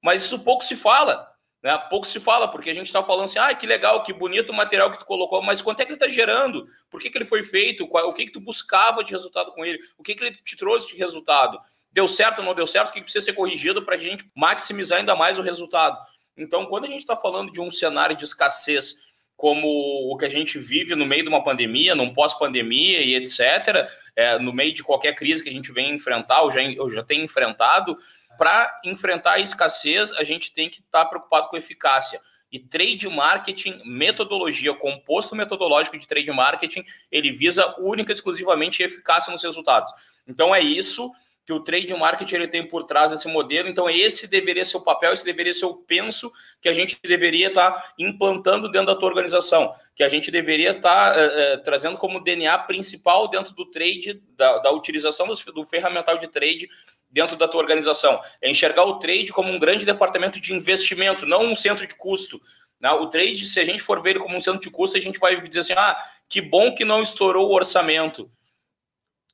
Mas 0.00 0.22
isso 0.22 0.44
pouco 0.44 0.62
se 0.62 0.76
fala. 0.76 1.36
Né? 1.62 1.76
Pouco 1.90 2.06
se 2.06 2.20
fala, 2.20 2.48
porque 2.48 2.70
a 2.70 2.74
gente 2.74 2.86
está 2.86 3.02
falando 3.02 3.24
assim, 3.24 3.38
ah, 3.38 3.54
que 3.54 3.66
legal, 3.66 4.02
que 4.02 4.12
bonito 4.12 4.50
o 4.50 4.54
material 4.54 4.90
que 4.90 4.98
tu 4.98 5.04
colocou, 5.04 5.42
mas 5.42 5.60
quanto 5.60 5.80
é 5.80 5.84
que 5.84 5.90
ele 5.90 5.96
está 5.96 6.08
gerando? 6.08 6.68
Por 6.88 7.00
que, 7.00 7.10
que 7.10 7.18
ele 7.18 7.24
foi 7.24 7.42
feito? 7.42 7.86
Qual, 7.88 8.08
o 8.08 8.14
que, 8.14 8.26
que 8.26 8.32
tu 8.32 8.40
buscava 8.40 9.02
de 9.02 9.12
resultado 9.12 9.52
com 9.52 9.64
ele? 9.64 9.78
O 9.96 10.02
que, 10.02 10.14
que 10.14 10.22
ele 10.22 10.36
te 10.36 10.56
trouxe 10.56 10.86
de 10.86 10.96
resultado? 10.96 11.58
Deu 11.90 12.06
certo 12.06 12.42
não 12.42 12.54
deu 12.54 12.66
certo? 12.66 12.90
O 12.90 12.92
que, 12.92 12.98
que 12.98 13.04
precisa 13.04 13.24
ser 13.24 13.32
corrigido 13.32 13.84
para 13.84 13.96
a 13.96 13.98
gente 13.98 14.30
maximizar 14.36 15.00
ainda 15.00 15.16
mais 15.16 15.38
o 15.38 15.42
resultado? 15.42 15.98
Então, 16.36 16.66
quando 16.66 16.84
a 16.84 16.88
gente 16.88 17.00
está 17.00 17.16
falando 17.16 17.50
de 17.50 17.60
um 17.60 17.70
cenário 17.70 18.16
de 18.16 18.24
escassez 18.24 19.08
como 19.36 19.68
o 20.12 20.16
que 20.16 20.24
a 20.24 20.28
gente 20.28 20.58
vive 20.58 20.96
no 20.96 21.06
meio 21.06 21.22
de 21.22 21.28
uma 21.28 21.44
pandemia, 21.44 21.94
num 21.94 22.12
pós-pandemia 22.12 23.00
e 23.00 23.14
etc., 23.14 23.88
é, 24.18 24.36
no 24.36 24.52
meio 24.52 24.74
de 24.74 24.82
qualquer 24.82 25.14
crise 25.14 25.44
que 25.44 25.48
a 25.48 25.52
gente 25.52 25.70
vem 25.70 25.94
enfrentar, 25.94 26.42
ou 26.42 26.50
já, 26.50 26.60
ou 26.80 26.90
já 26.90 27.04
tem 27.04 27.22
enfrentado, 27.22 27.96
para 28.36 28.80
enfrentar 28.84 29.34
a 29.34 29.38
escassez, 29.38 30.10
a 30.14 30.24
gente 30.24 30.52
tem 30.52 30.68
que 30.68 30.80
estar 30.80 31.04
tá 31.04 31.06
preocupado 31.08 31.48
com 31.48 31.56
eficácia. 31.56 32.20
E 32.50 32.58
trade 32.58 33.08
marketing, 33.08 33.80
metodologia, 33.84 34.74
composto 34.74 35.36
metodológico 35.36 35.96
de 35.96 36.04
trade 36.04 36.32
marketing, 36.32 36.84
ele 37.12 37.30
visa 37.30 37.76
única 37.78 38.10
e 38.10 38.14
exclusivamente 38.14 38.82
eficácia 38.82 39.32
nos 39.32 39.44
resultados. 39.44 39.92
Então 40.26 40.52
é 40.52 40.60
isso 40.60 41.12
que 41.48 41.52
o 41.54 41.60
trade 41.60 41.94
marketing 41.94 42.34
ele 42.34 42.46
tem 42.46 42.62
por 42.62 42.84
trás 42.84 43.10
desse 43.10 43.26
modelo. 43.26 43.70
Então 43.70 43.88
esse 43.88 44.26
deveria 44.26 44.66
ser 44.66 44.76
o 44.76 44.82
papel, 44.82 45.14
esse 45.14 45.24
deveria 45.24 45.54
ser 45.54 45.64
o 45.64 45.72
penso 45.72 46.30
que 46.60 46.68
a 46.68 46.74
gente 46.74 46.98
deveria 47.02 47.48
estar 47.48 47.70
tá 47.70 47.94
implantando 47.98 48.70
dentro 48.70 48.88
da 48.88 48.94
tua 48.94 49.08
organização, 49.08 49.74
que 49.96 50.02
a 50.02 50.10
gente 50.10 50.30
deveria 50.30 50.72
estar 50.72 51.14
tá, 51.14 51.18
é, 51.18 51.54
é, 51.54 51.56
trazendo 51.56 51.96
como 51.96 52.22
DNA 52.22 52.58
principal 52.58 53.28
dentro 53.28 53.54
do 53.54 53.64
trade, 53.64 54.22
da, 54.36 54.58
da 54.58 54.70
utilização 54.70 55.26
do, 55.26 55.34
do 55.54 55.64
ferramental 55.64 56.18
de 56.18 56.28
trade 56.28 56.68
dentro 57.10 57.34
da 57.34 57.48
tua 57.48 57.62
organização. 57.62 58.20
É 58.42 58.50
enxergar 58.50 58.84
o 58.84 58.98
trade 58.98 59.32
como 59.32 59.50
um 59.50 59.58
grande 59.58 59.86
departamento 59.86 60.38
de 60.38 60.52
investimento, 60.52 61.24
não 61.24 61.46
um 61.46 61.56
centro 61.56 61.86
de 61.86 61.94
custo. 61.94 62.38
Né? 62.78 62.90
O 62.90 63.06
trade, 63.06 63.48
se 63.48 63.58
a 63.58 63.64
gente 63.64 63.80
for 63.80 64.02
ver 64.02 64.10
ele 64.10 64.18
como 64.18 64.36
um 64.36 64.40
centro 64.42 64.60
de 64.60 64.68
custo, 64.68 64.98
a 64.98 65.00
gente 65.00 65.18
vai 65.18 65.40
dizer 65.40 65.60
assim: 65.60 65.72
ah, 65.72 65.96
que 66.28 66.42
bom 66.42 66.74
que 66.74 66.84
não 66.84 67.00
estourou 67.00 67.48
o 67.48 67.54
orçamento. 67.54 68.30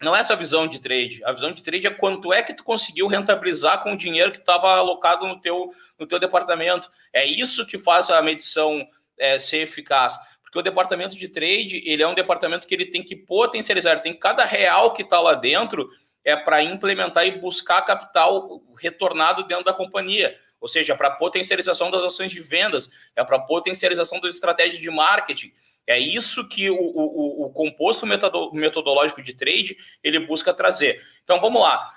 Não 0.05 0.15
é 0.15 0.21
essa 0.21 0.37
visão 0.37 0.69
de 0.69 0.79
trade. 0.79 1.23
A 1.25 1.33
visão 1.33 1.51
de 1.51 1.63
trade 1.63 1.87
é 1.87 1.91
quanto 1.91 2.33
é 2.33 2.43
que 2.43 2.53
tu 2.53 2.63
conseguiu 2.63 3.07
rentabilizar 3.07 3.83
com 3.83 3.95
o 3.95 3.97
dinheiro 3.97 4.31
que 4.31 4.39
estava 4.39 4.75
alocado 4.75 5.27
no 5.27 5.41
teu, 5.41 5.73
no 5.99 6.07
teu 6.07 6.21
departamento. 6.21 6.91
É 7.13 7.25
isso 7.25 7.67
que 7.67 7.79
faz 7.79 8.11
a 8.11 8.21
medição 8.21 8.87
é, 9.19 9.39
ser 9.39 9.59
eficaz. 9.59 10.19
Porque 10.43 10.59
o 10.59 10.63
departamento 10.63 11.17
de 11.17 11.27
trade, 11.27 11.83
ele 11.87 12.03
é 12.03 12.07
um 12.07 12.15
departamento 12.15 12.69
que 12.69 12.75
ele 12.75 12.85
tem 12.85 13.03
que 13.03 13.17
potencializar, 13.17 14.01
tem 14.01 14.15
cada 14.15 14.45
real 14.45 14.93
que 14.93 15.03
está 15.03 15.19
lá 15.19 15.33
dentro, 15.33 15.91
é 16.23 16.37
para 16.37 16.63
implementar 16.63 17.27
e 17.27 17.33
buscar 17.39 17.83
capital 17.83 18.63
retornado 18.79 19.43
dentro 19.45 19.65
da 19.65 19.73
companhia, 19.73 20.39
ou 20.61 20.69
seja, 20.69 20.95
para 20.95 21.11
potencialização 21.11 21.91
das 21.91 22.03
ações 22.03 22.31
de 22.31 22.41
vendas, 22.41 22.91
é 23.17 23.25
para 23.25 23.39
potencialização 23.39 24.21
das 24.21 24.35
estratégias 24.35 24.81
de 24.81 24.91
marketing. 24.91 25.53
É 25.87 25.99
isso 25.99 26.49
que 26.49 26.71
o, 26.71 26.77
o, 26.77 27.47
o 27.47 27.51
composto 27.51 28.07
metodológico 28.07 29.23
de 29.23 29.35
trade 29.35 29.77
ele 30.03 30.19
busca 30.19 30.55
trazer. 30.55 31.03
Então 31.23 31.41
vamos 31.41 31.61
lá. 31.61 31.93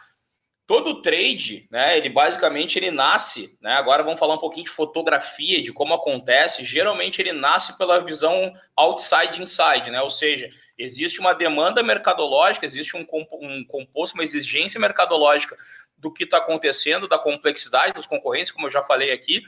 Todo 0.65 1.01
trade, 1.01 1.65
né, 1.71 1.97
ele 1.97 2.09
basicamente 2.09 2.77
ele 2.77 2.91
nasce, 2.91 3.57
né, 3.61 3.71
agora 3.73 4.03
vamos 4.03 4.19
falar 4.19 4.33
um 4.33 4.39
pouquinho 4.39 4.65
de 4.65 4.71
fotografia, 4.71 5.63
de 5.63 5.71
como 5.71 5.93
acontece, 5.93 6.65
geralmente 6.65 7.21
ele 7.21 7.31
nasce 7.31 7.77
pela 7.77 8.03
visão 8.03 8.53
outside 8.75 9.41
inside, 9.41 9.89
né, 9.89 10.01
ou 10.01 10.09
seja, 10.09 10.49
Existe 10.77 11.19
uma 11.19 11.33
demanda 11.33 11.81
mercadológica, 11.81 12.65
existe 12.65 12.95
um, 12.95 13.05
um 13.41 13.65
composto, 13.65 14.15
uma 14.15 14.23
exigência 14.23 14.79
mercadológica 14.79 15.57
do 15.97 16.13
que 16.13 16.23
está 16.23 16.37
acontecendo, 16.37 17.07
da 17.07 17.17
complexidade 17.17 17.93
dos 17.93 18.05
concorrentes, 18.05 18.51
como 18.51 18.67
eu 18.67 18.71
já 18.71 18.83
falei 18.83 19.11
aqui. 19.11 19.41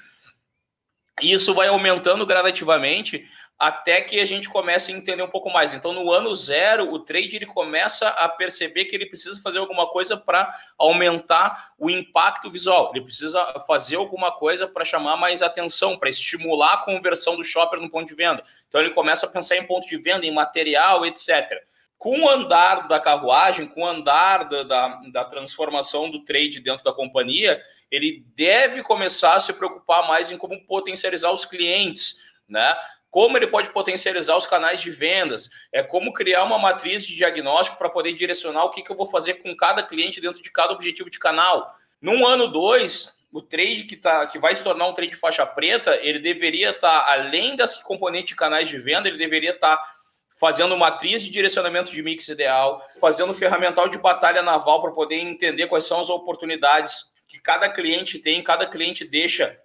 E 1.22 1.32
isso 1.32 1.54
vai 1.54 1.68
aumentando 1.68 2.26
gradativamente 2.26 3.30
até 3.60 4.02
que 4.02 4.22
a 4.22 4.26
gente 4.26 4.48
comece 4.48 4.90
a 4.90 4.96
entender 4.96 5.22
um 5.22 5.28
pouco 5.28 5.50
mais. 5.52 5.74
Então, 5.74 5.92
no 5.92 6.10
ano 6.14 6.34
zero, 6.34 6.94
o 6.94 6.98
trade 6.98 7.36
ele 7.36 7.46
começa 7.46 8.08
a 8.08 8.30
perceber 8.30 8.86
que 8.86 8.96
ele 8.96 9.06
precisa 9.06 9.42
fazer 9.42 9.60
alguma 9.60 9.86
coisa 9.86 10.16
para 10.16 10.58
aumentar 10.78 11.74
o 11.78 11.90
impacto 11.90 12.50
visual. 12.50 12.90
Ele 12.94 13.04
precisa 13.04 13.44
fazer 13.68 13.98
alguma 13.98 14.32
coisa 14.32 14.66
para 14.66 14.86
chamar 14.86 15.18
mais 15.18 15.44
atenção, 15.44 15.98
para 15.98 16.10
estimular 16.10 16.76
a 16.76 16.78
conversão 16.78 17.36
do 17.36 17.44
shopper 17.44 17.82
no 17.82 17.90
ponto 17.90 18.08
de 18.08 18.16
venda. 18.16 18.42
Então, 18.70 18.80
ele 18.80 18.92
começa 18.92 19.26
a 19.26 19.30
pensar 19.30 19.58
em 19.58 19.68
ponto 19.68 19.86
de 19.90 19.98
venda, 19.98 20.26
em 20.26 20.32
material, 20.32 21.06
etc. 21.06 21.62
Com 21.98 22.22
o 22.22 22.30
andar 22.30 22.88
da 22.88 22.98
carruagem, 22.98 23.68
com 23.68 23.82
o 23.82 23.86
andar 23.86 24.46
da, 24.46 24.64
da, 24.64 24.88
da 25.12 25.26
transformação 25.26 26.10
do 26.10 26.24
trade 26.24 26.62
dentro 26.62 26.86
da 26.86 26.94
companhia, 26.94 27.62
ele 27.92 28.24
deve 28.38 28.82
começar 28.84 29.34
a 29.34 29.40
se 29.42 29.52
preocupar 29.52 30.08
mais 30.08 30.32
em 30.32 30.38
como 30.38 30.66
potencializar 30.66 31.30
os 31.34 31.44
clientes, 31.44 32.22
né? 32.48 32.74
Como 33.10 33.38
ele 33.38 33.48
pode 33.48 33.72
potencializar 33.72 34.38
os 34.38 34.46
canais 34.46 34.82
de 34.82 34.92
vendas, 34.92 35.50
é 35.74 35.82
como 35.82 36.14
criar 36.14 36.44
uma 36.44 36.60
matriz 36.60 37.06
de 37.06 37.16
diagnóstico 37.16 37.78
para 37.78 37.90
poder 37.90 38.14
direcionar 38.14 38.66
o 38.66 38.70
que, 38.70 38.84
que 38.84 38.92
eu 38.92 38.96
vou 38.96 39.08
fazer 39.08 39.36
com 39.36 39.56
cada 39.56 39.82
cliente 39.82 40.22
dentro 40.22 40.42
de 40.42 40.52
cada 40.52 40.74
objetivo 40.74 41.10
de 41.10 41.18
canal. 41.18 41.76
Num 42.02 42.26
ano 42.26 42.48
dois, 42.48 43.18
o 43.32 43.42
trade 43.42 43.84
que, 43.84 43.96
tá, 43.96 44.28
que 44.28 44.38
vai 44.38 44.54
se 44.54 44.64
tornar 44.64 44.88
um 44.88 44.94
trade 44.94 45.16
faixa 45.16 45.46
preta, 45.46 45.96
ele 46.02 46.20
deveria 46.20 46.70
estar, 46.70 47.02
tá, 47.02 47.12
além 47.12 47.56
desse 47.56 47.84
componente 47.84 48.28
de 48.28 48.36
canais 48.36 48.68
de 48.68 48.78
venda, 48.78 49.08
ele 49.08 49.18
deveria 49.18 49.52
estar 49.52 49.78
tá 49.78 49.96
fazendo 50.38 50.78
matriz 50.78 51.22
de 51.22 51.30
direcionamento 51.30 51.92
de 51.92 52.02
mix 52.02 52.28
ideal, 52.30 52.82
fazendo 53.00 53.34
ferramental 53.34 53.90
de 53.90 53.98
batalha 53.98 54.42
naval 54.42 54.82
para 54.82 54.92
poder 54.92 55.16
entender 55.16 55.68
quais 55.68 55.86
são 55.86 56.00
as 56.00 56.10
oportunidades 56.10 57.12
que 57.28 57.40
cada 57.40 57.70
cliente 57.70 58.20
tem, 58.20 58.42
cada 58.42 58.66
cliente 58.66 59.04
deixa 59.04 59.60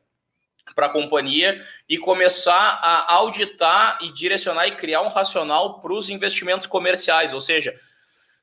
para 0.75 0.87
a 0.87 0.91
companhia 0.91 1.65
e 1.89 1.99
começar 1.99 2.81
a 2.83 3.15
auditar 3.15 3.99
e 4.03 4.13
direcionar 4.13 4.67
e 4.67 4.77
criar 4.77 5.03
um 5.03 5.09
racional 5.09 5.81
para 5.81 5.93
os 5.93 6.09
investimentos 6.09 6.67
comerciais, 6.67 7.33
ou 7.33 7.41
seja, 7.41 7.79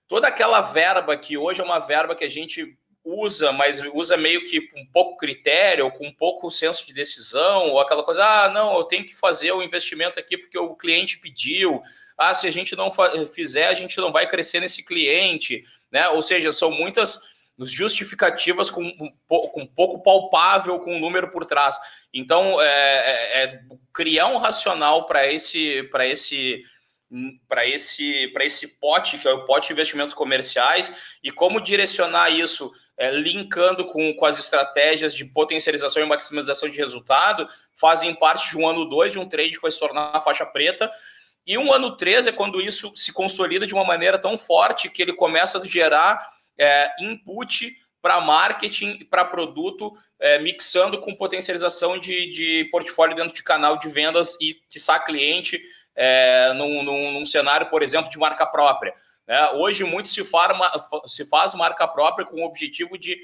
toda 0.07 0.27
aquela 0.27 0.61
verba 0.61 1.17
que 1.17 1.38
hoje 1.38 1.61
é 1.61 1.63
uma 1.63 1.79
verba 1.79 2.15
que 2.15 2.25
a 2.25 2.29
gente 2.29 2.77
usa, 3.03 3.51
mas 3.51 3.81
usa 3.93 4.15
meio 4.15 4.45
que 4.45 4.61
com 4.61 4.85
pouco 4.88 5.17
critério, 5.17 5.85
ou 5.85 5.91
com 5.91 6.11
pouco 6.11 6.51
senso 6.51 6.85
de 6.85 6.93
decisão, 6.93 7.69
ou 7.69 7.79
aquela 7.79 8.03
coisa, 8.03 8.23
ah, 8.23 8.50
não, 8.50 8.77
eu 8.77 8.83
tenho 8.83 9.05
que 9.05 9.15
fazer 9.15 9.51
o 9.51 9.63
investimento 9.63 10.19
aqui 10.19 10.38
porque 10.38 10.57
o 10.57 10.75
cliente 10.75 11.17
pediu, 11.17 11.81
ah, 12.17 12.33
se 12.33 12.47
a 12.47 12.51
gente 12.51 12.75
não 12.75 12.91
fizer, 13.33 13.67
a 13.67 13.73
gente 13.73 13.97
não 13.97 14.11
vai 14.11 14.27
crescer 14.27 14.59
nesse 14.59 14.83
cliente, 14.83 15.65
né? 15.91 16.07
Ou 16.09 16.21
seja, 16.21 16.53
são 16.53 16.69
muitas 16.69 17.19
justificativas 17.70 18.72
com, 18.72 18.91
com 19.27 19.68
pouco 19.68 20.01
palpável, 20.01 20.80
com 20.80 20.96
um 20.96 21.00
número 21.00 21.30
por 21.32 21.46
trás. 21.46 21.77
Então, 22.13 22.62
é, 22.62 22.65
é, 22.65 23.44
é 23.44 23.62
criar 23.94 24.27
um 24.27 24.38
racional 24.38 25.06
para 25.06 25.32
esse, 25.32 25.84
para 25.91 26.08
esse, 26.08 26.63
para 27.48 27.65
esse, 27.68 28.27
para 28.30 28.46
esse 28.46 28.80
pote 28.80 29.18
que 29.18 29.27
é 29.27 29.34
o 29.34 29.46
pote 29.46 29.68
de 29.68 29.74
investimentos 29.74 30.13
comerciais 30.13 30.96
e 31.24 31.32
como 31.32 31.62
direcionar 31.62 32.30
isso, 32.30 32.72
é, 32.98 33.12
linkando 33.12 33.86
com, 33.86 34.13
com 34.13 34.25
as 34.25 34.39
estratégias 34.39 35.13
de 35.13 35.25
potencialização 35.25 36.01
e 36.01 36.06
maximização 36.06 36.70
de 36.70 36.77
resultado, 36.77 37.48
fazem 37.74 38.13
parte 38.15 38.50
de 38.50 38.58
um 38.58 38.68
ano 38.68 38.86
dois 38.86 39.12
de 39.12 39.20
um 39.20 39.27
trade 39.27 39.51
que 39.51 39.62
vai 39.62 39.72
se 39.72 39.80
tornar 39.80 40.12
a 40.13 40.22
faixa 40.22 40.46
preta. 40.46 40.91
E 41.46 41.58
um 41.58 41.74
ano 41.74 41.98
três 41.98 42.27
é 42.27 42.32
quando 42.32 42.62
isso 42.62 42.94
se 42.96 43.12
consolida 43.12 43.65
de 43.65 43.74
uma 43.74 43.84
maneira 43.84 44.20
tão 44.20 44.38
forte 44.38 44.89
que 44.89 45.01
ele 45.01 45.13
começa 45.13 45.58
a 45.58 45.65
gerar 45.65 46.25
é, 46.62 46.94
input 47.00 47.75
para 48.00 48.22
marketing 48.22 49.00
e 49.01 49.06
para 49.06 49.25
produto, 49.25 49.94
é, 50.20 50.38
mixando 50.39 51.00
com 51.00 51.15
potencialização 51.15 51.98
de, 51.98 52.30
de 52.30 52.65
portfólio 52.65 53.15
dentro 53.15 53.34
de 53.34 53.44
canal 53.44 53.77
de 53.77 53.88
vendas 53.89 54.38
e, 54.39 54.56
quiçá, 54.70 55.00
cliente 55.00 55.60
é, 55.96 56.53
num, 56.53 56.84
num, 56.84 57.12
num, 57.13 57.25
cenário, 57.25 57.68
por 57.68 57.82
exemplo, 57.82 58.12
de 58.12 58.18
marca 58.18 58.46
própria. 58.46 58.94
É, 59.27 59.51
hoje, 59.53 59.84
muito 59.84 60.10
se, 60.10 60.24
farma, 60.24 60.72
se 61.08 61.25
faz 61.25 61.56
marca 61.56 61.88
própria 61.88 62.25
com 62.25 62.41
o 62.41 62.46
objetivo 62.46 62.98
de 62.98 63.18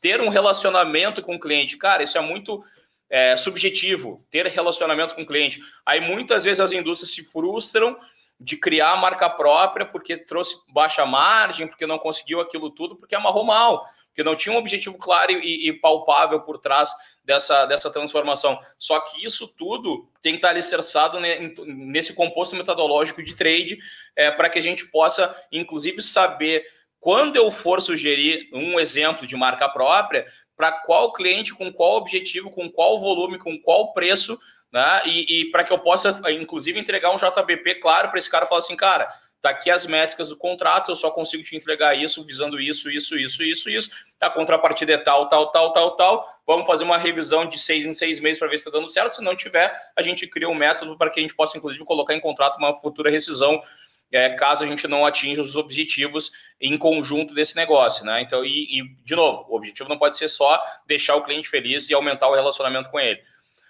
ter 0.00 0.20
um 0.20 0.28
relacionamento 0.28 1.20
com 1.20 1.34
o 1.34 1.40
cliente. 1.40 1.76
Cara, 1.76 2.02
isso 2.02 2.16
é 2.16 2.20
muito 2.20 2.64
é, 3.10 3.36
subjetivo, 3.36 4.20
ter 4.30 4.46
relacionamento 4.46 5.14
com 5.14 5.22
o 5.22 5.26
cliente. 5.26 5.60
Aí, 5.84 6.00
muitas 6.00 6.44
vezes, 6.44 6.60
as 6.60 6.72
indústrias 6.72 7.12
se 7.12 7.24
frustram 7.24 7.98
de 8.40 8.56
criar 8.56 8.96
marca 8.96 9.28
própria 9.28 9.84
porque 9.84 10.16
trouxe 10.16 10.56
baixa 10.72 11.04
margem, 11.04 11.66
porque 11.66 11.86
não 11.86 11.98
conseguiu 11.98 12.40
aquilo 12.40 12.70
tudo, 12.70 12.96
porque 12.96 13.14
amarrou 13.14 13.44
mal, 13.44 13.84
porque 14.06 14.22
não 14.22 14.36
tinha 14.36 14.54
um 14.54 14.58
objetivo 14.58 14.96
claro 14.96 15.32
e, 15.32 15.68
e 15.68 15.72
palpável 15.72 16.40
por 16.40 16.58
trás 16.58 16.90
dessa, 17.24 17.66
dessa 17.66 17.90
transformação. 17.90 18.58
Só 18.78 19.00
que 19.00 19.24
isso 19.24 19.48
tudo 19.48 20.08
tem 20.22 20.32
que 20.32 20.38
estar 20.38 20.50
alicerçado 20.50 21.18
nesse 21.66 22.14
composto 22.14 22.56
metodológico 22.56 23.22
de 23.22 23.34
trade 23.34 23.78
é, 24.16 24.30
para 24.30 24.48
que 24.48 24.58
a 24.58 24.62
gente 24.62 24.86
possa, 24.86 25.36
inclusive, 25.52 26.00
saber 26.00 26.64
quando 27.00 27.36
eu 27.36 27.50
for 27.50 27.80
sugerir 27.80 28.48
um 28.52 28.78
exemplo 28.78 29.26
de 29.26 29.36
marca 29.36 29.68
própria, 29.68 30.26
para 30.56 30.72
qual 30.72 31.12
cliente, 31.12 31.54
com 31.54 31.72
qual 31.72 31.96
objetivo, 31.96 32.50
com 32.50 32.68
qual 32.68 32.98
volume, 32.98 33.38
com 33.38 33.56
qual 33.58 33.92
preço 33.92 34.38
né? 34.72 35.02
E, 35.06 35.40
e 35.40 35.50
para 35.50 35.64
que 35.64 35.72
eu 35.72 35.78
possa, 35.78 36.20
inclusive, 36.30 36.78
entregar 36.78 37.10
um 37.10 37.16
JBP 37.16 37.76
claro 37.76 38.08
para 38.08 38.18
esse 38.18 38.30
cara 38.30 38.46
falar 38.46 38.60
assim, 38.60 38.76
cara, 38.76 39.12
tá 39.40 39.50
aqui 39.50 39.70
as 39.70 39.86
métricas 39.86 40.28
do 40.28 40.36
contrato, 40.36 40.90
eu 40.90 40.96
só 40.96 41.10
consigo 41.10 41.42
te 41.42 41.56
entregar 41.56 41.96
isso, 41.96 42.24
visando 42.24 42.60
isso, 42.60 42.90
isso, 42.90 43.16
isso, 43.16 43.42
isso, 43.42 43.70
isso. 43.70 43.90
A 44.20 44.28
contrapartida 44.28 44.92
é 44.92 44.98
tal, 44.98 45.28
tal, 45.28 45.50
tal, 45.50 45.72
tal, 45.72 45.96
tal. 45.96 46.40
Vamos 46.46 46.66
fazer 46.66 46.84
uma 46.84 46.98
revisão 46.98 47.46
de 47.46 47.58
seis 47.58 47.86
em 47.86 47.94
seis 47.94 48.20
meses 48.20 48.38
para 48.38 48.48
ver 48.48 48.58
se 48.58 48.68
está 48.68 48.76
dando 48.76 48.90
certo. 48.90 49.14
Se 49.14 49.22
não 49.22 49.36
tiver, 49.36 49.72
a 49.96 50.02
gente 50.02 50.26
cria 50.26 50.48
um 50.48 50.54
método 50.54 50.96
para 50.96 51.10
que 51.10 51.20
a 51.20 51.22
gente 51.22 51.34
possa, 51.34 51.56
inclusive, 51.56 51.84
colocar 51.84 52.14
em 52.14 52.20
contrato 52.20 52.56
uma 52.58 52.74
futura 52.76 53.10
rescisão. 53.10 53.62
É, 54.10 54.30
caso 54.30 54.64
a 54.64 54.66
gente 54.66 54.88
não 54.88 55.04
atinja 55.04 55.42
os 55.42 55.54
objetivos 55.54 56.32
em 56.58 56.78
conjunto 56.78 57.34
desse 57.34 57.54
negócio, 57.54 58.06
né? 58.06 58.22
Então, 58.22 58.42
e, 58.42 58.80
e, 58.80 58.88
de 59.04 59.14
novo, 59.14 59.44
o 59.50 59.54
objetivo 59.54 59.86
não 59.86 59.98
pode 59.98 60.16
ser 60.16 60.28
só 60.28 60.62
deixar 60.86 61.14
o 61.14 61.22
cliente 61.22 61.48
feliz 61.48 61.90
e 61.90 61.94
aumentar 61.94 62.26
o 62.26 62.34
relacionamento 62.34 62.90
com 62.90 62.98
ele. 62.98 63.22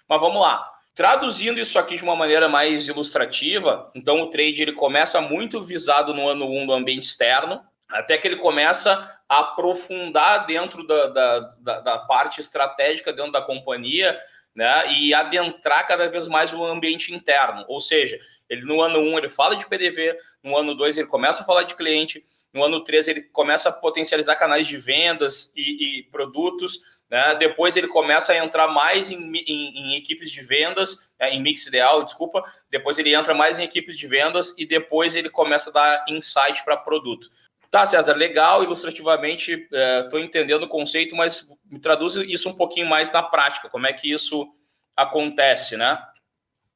Mas 0.07 0.21
vamos 0.21 0.41
lá. 0.41 0.78
Traduzindo 0.99 1.61
isso 1.61 1.79
aqui 1.79 1.95
de 1.95 2.03
uma 2.03 2.13
maneira 2.13 2.49
mais 2.49 2.89
ilustrativa, 2.89 3.89
então 3.95 4.19
o 4.19 4.29
trade 4.29 4.61
ele 4.61 4.73
começa 4.73 5.21
muito 5.21 5.61
visado 5.61 6.13
no 6.13 6.27
ano 6.27 6.45
1 6.45 6.67
do 6.67 6.73
ambiente 6.73 7.03
externo, 7.03 7.61
até 7.87 8.17
que 8.17 8.27
ele 8.27 8.35
começa 8.35 9.17
a 9.29 9.39
aprofundar 9.39 10.45
dentro 10.45 10.85
da, 10.85 11.07
da, 11.07 11.39
da, 11.61 11.79
da 11.79 11.97
parte 11.99 12.41
estratégica 12.41 13.13
dentro 13.13 13.31
da 13.31 13.41
companhia, 13.41 14.19
né, 14.53 14.91
e 14.91 15.13
adentrar 15.13 15.87
cada 15.87 16.09
vez 16.09 16.27
mais 16.27 16.51
o 16.51 16.61
ambiente 16.65 17.15
interno. 17.15 17.63
Ou 17.69 17.79
seja, 17.79 18.19
ele 18.49 18.65
no 18.65 18.81
ano 18.81 18.99
1 18.99 19.19
ele 19.19 19.29
fala 19.29 19.55
de 19.55 19.65
PDV, 19.69 20.17
no 20.43 20.57
ano 20.57 20.75
2 20.75 20.97
ele 20.97 21.07
começa 21.07 21.43
a 21.43 21.45
falar 21.45 21.63
de 21.63 21.75
cliente, 21.75 22.25
no 22.53 22.61
ano 22.61 22.83
3 22.83 23.07
ele 23.07 23.21
começa 23.21 23.69
a 23.69 23.71
potencializar 23.71 24.35
canais 24.35 24.67
de 24.67 24.75
vendas 24.75 25.53
e, 25.55 25.99
e 25.99 26.03
produtos, 26.11 26.98
né? 27.09 27.35
Depois 27.35 27.75
ele 27.75 27.87
começa 27.87 28.33
a 28.33 28.37
entrar 28.37 28.67
mais 28.67 29.09
em, 29.09 29.31
em, 29.35 29.93
em 29.93 29.95
equipes 29.95 30.31
de 30.31 30.41
vendas, 30.41 31.11
é, 31.17 31.33
em 31.33 31.41
mix 31.41 31.65
ideal, 31.65 32.03
desculpa. 32.03 32.43
Depois 32.69 32.97
ele 32.99 33.13
entra 33.13 33.33
mais 33.33 33.57
em 33.57 33.63
equipes 33.63 33.97
de 33.97 34.07
vendas 34.07 34.53
e 34.57 34.65
depois 34.65 35.15
ele 35.15 35.29
começa 35.29 35.69
a 35.69 35.73
dar 35.73 36.05
insight 36.07 36.63
para 36.63 36.77
produto. 36.77 37.29
Tá, 37.71 37.85
César, 37.85 38.13
legal, 38.15 38.63
ilustrativamente, 38.63 39.67
estou 40.03 40.19
é, 40.19 40.23
entendendo 40.23 40.63
o 40.63 40.67
conceito, 40.67 41.15
mas 41.15 41.47
me 41.65 41.79
traduz 41.79 42.15
isso 42.15 42.49
um 42.49 42.55
pouquinho 42.55 42.87
mais 42.87 43.11
na 43.11 43.21
prática, 43.21 43.69
como 43.69 43.85
é 43.85 43.93
que 43.93 44.11
isso 44.11 44.51
acontece, 44.95 45.77
né? 45.77 46.01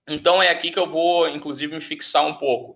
Então 0.08 0.42
é 0.42 0.50
aqui 0.50 0.70
que 0.70 0.78
eu 0.78 0.88
vou, 0.88 1.28
inclusive, 1.28 1.74
me 1.74 1.82
fixar 1.82 2.26
um 2.26 2.36
pouco. 2.36 2.76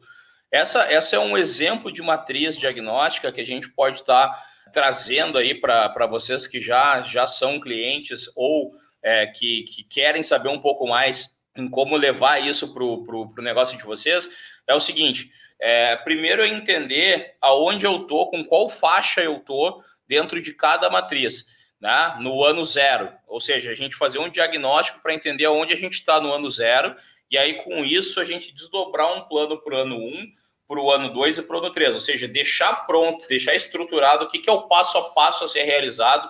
Essa, 0.52 0.84
essa 0.92 1.16
é 1.16 1.20
um 1.20 1.38
exemplo 1.38 1.92
de 1.92 2.02
matriz 2.02 2.58
diagnóstica 2.58 3.32
que 3.32 3.42
a 3.42 3.46
gente 3.46 3.70
pode 3.70 4.00
estar 4.00 4.30
tá 4.30 4.44
trazendo 4.72 5.38
aí 5.38 5.56
para 5.56 6.08
vocês 6.08 6.48
que 6.48 6.62
já, 6.62 7.02
já 7.02 7.28
são 7.28 7.60
clientes 7.60 8.30
ou 8.36 8.74
é, 9.02 9.28
que, 9.28 9.64
que 9.64 9.84
querem 9.84 10.24
saber 10.24 10.50
um 10.50 10.60
pouco 10.60 10.88
mais 10.88 11.38
em 11.56 11.68
como 11.70 11.96
levar 11.96 12.40
isso 12.40 12.74
para 12.74 12.84
o 12.84 13.34
negócio 13.38 13.78
de 13.78 13.84
vocês, 13.84 14.30
é 14.68 14.76
o 14.76 14.80
seguinte: 14.80 15.32
é, 15.60 15.96
primeiro 15.96 16.42
é 16.42 16.48
entender 16.48 17.36
aonde 17.42 17.86
eu 17.86 18.00
tô, 18.00 18.28
com 18.28 18.44
qual 18.44 18.70
faixa 18.70 19.22
eu 19.22 19.40
tô 19.40 19.84
dentro 20.08 20.42
de 20.42 20.54
cada 20.54 20.90
matriz. 20.90 21.46
Né? 21.80 22.18
No 22.22 22.44
ano 22.44 22.66
zero, 22.66 23.12
ou 23.28 23.40
seja, 23.40 23.70
a 23.70 23.76
gente 23.76 23.96
fazer 23.96 24.18
um 24.18 24.30
diagnóstico 24.30 25.00
para 25.00 25.14
entender 25.14 25.46
aonde 25.46 25.74
a 25.74 25.78
gente 25.78 25.94
está 25.94 26.20
no 26.20 26.34
ano 26.34 26.50
zero, 26.50 26.96
e 27.30 27.38
aí 27.38 27.56
com 27.56 27.84
isso 27.86 28.20
a 28.20 28.24
gente 28.24 28.54
desdobrar 28.54 29.16
um 29.16 29.22
plano 29.28 29.62
para 29.62 29.76
o 29.76 29.78
ano 29.78 29.96
um, 29.96 30.28
para 30.68 30.80
o 30.80 30.92
ano 30.92 31.14
2 31.14 31.38
e 31.38 31.44
para 31.44 31.56
o 31.56 31.60
ano 31.60 31.72
3, 31.72 31.94
ou 31.94 32.00
seja, 32.00 32.28
deixar 32.28 32.86
pronto, 32.86 33.28
deixar 33.28 33.56
estruturado 33.56 34.26
o 34.26 34.28
que, 34.28 34.40
que 34.40 34.50
é 34.50 34.54
o 34.54 34.68
passo 34.68 34.98
a 34.98 35.10
passo 35.12 35.46
a 35.46 35.48
ser 35.48 35.64
realizado 35.64 36.30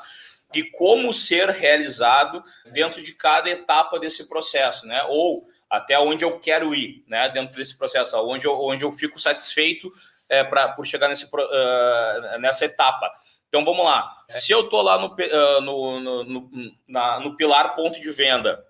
e 0.54 0.64
como 0.64 1.14
ser 1.14 1.50
realizado 1.50 2.44
dentro 2.72 3.02
de 3.02 3.14
cada 3.14 3.50
etapa 3.50 4.00
desse 4.00 4.30
processo, 4.30 4.86
né? 4.86 5.04
Ou 5.10 5.48
até 5.70 6.00
onde 6.00 6.24
eu 6.24 6.40
quero 6.40 6.74
ir, 6.74 7.04
né? 7.08 7.28
Dentro 7.30 7.58
desse 7.58 7.78
processo, 7.78 8.16
onde 8.26 8.46
eu, 8.46 8.54
onde 8.54 8.86
eu 8.86 8.92
fico 8.92 9.20
satisfeito 9.20 9.92
é, 10.30 10.44
pra, 10.44 10.70
por 10.70 10.86
chegar 10.86 11.10
nesse, 11.10 11.26
uh, 11.26 12.40
nessa 12.40 12.66
etapa. 12.66 13.12
Então 13.50 13.66
vamos 13.66 13.84
lá. 13.84 14.10
É. 14.30 14.34
Se 14.34 14.52
eu 14.52 14.62
estou 14.62 14.82
lá 14.82 14.98
no, 14.98 15.08
uh, 15.08 15.62
no, 15.62 16.00
no, 16.00 16.24
no, 16.24 16.52
na, 16.88 17.20
no 17.20 17.36
pilar 17.36 17.76
ponto 17.76 18.00
de 18.00 18.10
venda 18.12 18.66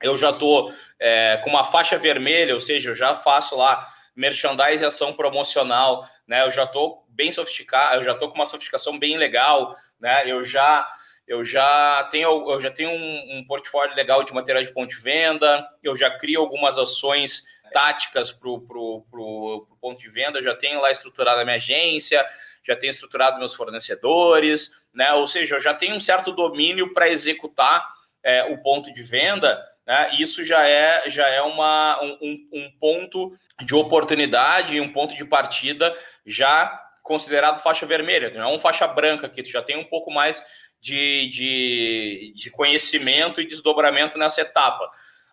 eu 0.00 0.16
já 0.16 0.30
estou 0.30 0.72
é, 0.98 1.38
com 1.42 1.50
uma 1.50 1.64
faixa 1.64 1.98
vermelha, 1.98 2.54
ou 2.54 2.60
seja, 2.60 2.90
eu 2.90 2.94
já 2.94 3.14
faço 3.14 3.56
lá 3.56 3.92
merchandise 4.18 4.82
e 4.82 4.86
ação 4.86 5.12
promocional, 5.12 6.08
né? 6.26 6.44
Eu 6.44 6.50
já 6.50 6.64
estou 6.64 7.06
bem 7.08 7.30
sofisticado, 7.30 8.00
eu 8.00 8.04
já 8.04 8.12
estou 8.12 8.28
com 8.28 8.34
uma 8.34 8.46
sofisticação 8.46 8.98
bem 8.98 9.16
legal, 9.16 9.74
né? 10.00 10.28
Eu 10.28 10.44
já 10.44 10.86
eu 11.26 11.44
já 11.44 12.08
tenho 12.10 12.50
eu 12.50 12.60
já 12.60 12.70
tenho 12.70 12.90
um, 12.90 13.38
um 13.38 13.44
portfólio 13.46 13.94
legal 13.94 14.24
de 14.24 14.34
material 14.34 14.64
de 14.64 14.72
ponto 14.72 14.90
de 14.90 15.00
venda, 15.00 15.66
eu 15.82 15.96
já 15.96 16.10
crio 16.10 16.40
algumas 16.40 16.76
ações 16.76 17.44
táticas 17.72 18.32
para 18.32 18.48
o 18.48 19.68
ponto 19.80 20.00
de 20.00 20.08
venda, 20.08 20.38
eu 20.38 20.42
já 20.42 20.54
tenho 20.54 20.80
lá 20.80 20.90
estruturado 20.90 21.40
a 21.40 21.44
minha 21.44 21.56
agência, 21.56 22.26
já 22.66 22.74
tenho 22.74 22.90
estruturado 22.90 23.38
meus 23.38 23.54
fornecedores, 23.54 24.70
né? 24.92 25.12
Ou 25.12 25.28
seja, 25.28 25.56
eu 25.56 25.60
já 25.60 25.74
tenho 25.74 25.94
um 25.94 26.00
certo 26.00 26.32
domínio 26.32 26.92
para 26.92 27.08
executar 27.08 27.86
é, 28.22 28.44
o 28.44 28.58
ponto 28.58 28.92
de 28.92 29.02
venda 29.02 29.64
né? 29.88 30.10
Isso 30.18 30.44
já 30.44 30.68
é, 30.68 31.08
já 31.08 31.26
é 31.26 31.40
uma, 31.40 31.98
um, 32.02 32.46
um 32.52 32.70
ponto 32.78 33.34
de 33.64 33.74
oportunidade, 33.74 34.78
um 34.78 34.92
ponto 34.92 35.16
de 35.16 35.24
partida 35.24 35.96
já 36.26 36.78
considerado 37.02 37.62
faixa 37.62 37.86
vermelha, 37.86 38.30
não 38.34 38.50
é 38.50 38.54
um 38.54 38.58
faixa 38.58 38.86
branca 38.86 39.30
que 39.30 39.42
tu 39.42 39.48
já 39.48 39.62
tem 39.62 39.78
um 39.78 39.84
pouco 39.84 40.10
mais 40.10 40.44
de, 40.78 41.30
de, 41.30 42.32
de 42.36 42.50
conhecimento 42.50 43.40
e 43.40 43.46
desdobramento 43.46 44.18
nessa 44.18 44.42
etapa. 44.42 44.90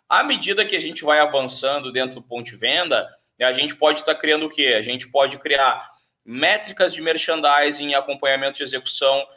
À 0.07 0.23
medida 0.23 0.63
que 0.63 0.77
a 0.77 0.79
gente 0.79 1.03
vai 1.03 1.19
avançando 1.19 1.91
dentro 1.91 2.15
do 2.15 2.21
ponto 2.21 2.45
de 2.45 2.55
venda, 2.55 3.05
a 3.41 3.51
gente 3.51 3.75
pode 3.75 3.99
estar 3.99 4.13
tá 4.13 4.19
criando 4.19 4.45
o 4.45 4.49
quê? 4.49 4.75
A 4.77 4.81
gente 4.81 5.09
pode 5.09 5.37
criar 5.37 5.91
métricas 6.23 6.93
de 6.93 7.01
merchandising, 7.01 7.93
acompanhamento 7.93 8.57
de 8.59 8.63
execução, 8.63 9.27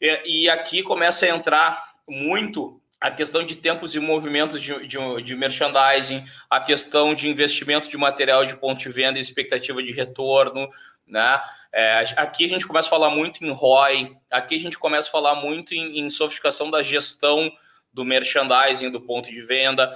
e, 0.00 0.44
e 0.44 0.48
aqui 0.48 0.82
começa 0.82 1.26
a 1.26 1.28
entrar 1.28 1.84
muito 2.08 2.80
a 3.04 3.10
questão 3.10 3.44
de 3.44 3.54
tempos 3.54 3.94
e 3.94 4.00
movimentos 4.00 4.58
de, 4.58 4.86
de, 4.86 5.22
de, 5.22 5.36
merchandising, 5.36 6.24
a 6.48 6.58
questão 6.58 7.14
de 7.14 7.28
investimento 7.28 7.86
de 7.86 7.98
material 7.98 8.46
de 8.46 8.56
ponto 8.56 8.78
de 8.80 8.88
venda 8.88 9.18
e 9.18 9.20
expectativa 9.20 9.82
de 9.82 9.92
retorno, 9.92 10.70
né? 11.06 11.38
É, 11.70 12.14
aqui 12.16 12.46
a 12.46 12.48
gente 12.48 12.66
começa 12.66 12.88
a 12.88 12.90
falar 12.90 13.10
muito 13.10 13.44
em 13.44 13.50
ROI, 13.50 14.16
aqui 14.30 14.54
a 14.54 14.58
gente 14.58 14.78
começa 14.78 15.10
a 15.10 15.12
falar 15.12 15.34
muito 15.34 15.74
em, 15.74 16.00
em 16.00 16.08
sofisticação 16.08 16.70
da 16.70 16.82
gestão 16.82 17.52
do 17.92 18.06
merchandising, 18.06 18.90
do 18.90 19.02
ponto 19.02 19.28
de 19.28 19.42
venda, 19.42 19.94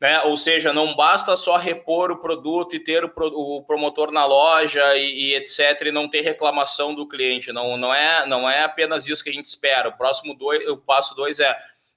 né? 0.00 0.22
Ou 0.22 0.36
seja, 0.36 0.72
não 0.72 0.94
basta 0.94 1.36
só 1.36 1.56
repor 1.56 2.12
o 2.12 2.20
produto 2.20 2.76
e 2.76 2.78
ter 2.78 3.04
o, 3.04 3.10
o 3.16 3.64
promotor 3.64 4.12
na 4.12 4.24
loja 4.24 4.96
e, 4.96 5.30
e, 5.30 5.34
etc. 5.34 5.86
e 5.86 5.90
não 5.90 6.08
ter 6.08 6.20
reclamação 6.20 6.94
do 6.94 7.08
cliente. 7.08 7.50
Não, 7.50 7.76
não, 7.76 7.92
é, 7.92 8.24
não 8.24 8.48
é 8.48 8.62
apenas 8.62 9.08
isso 9.08 9.24
que 9.24 9.30
a 9.30 9.32
gente 9.32 9.46
espera. 9.46 9.88
O 9.88 9.96
próximo 9.96 10.32
dois, 10.32 10.64
o 10.68 10.76
passo 10.76 11.12
dois 11.16 11.40
é 11.40 11.56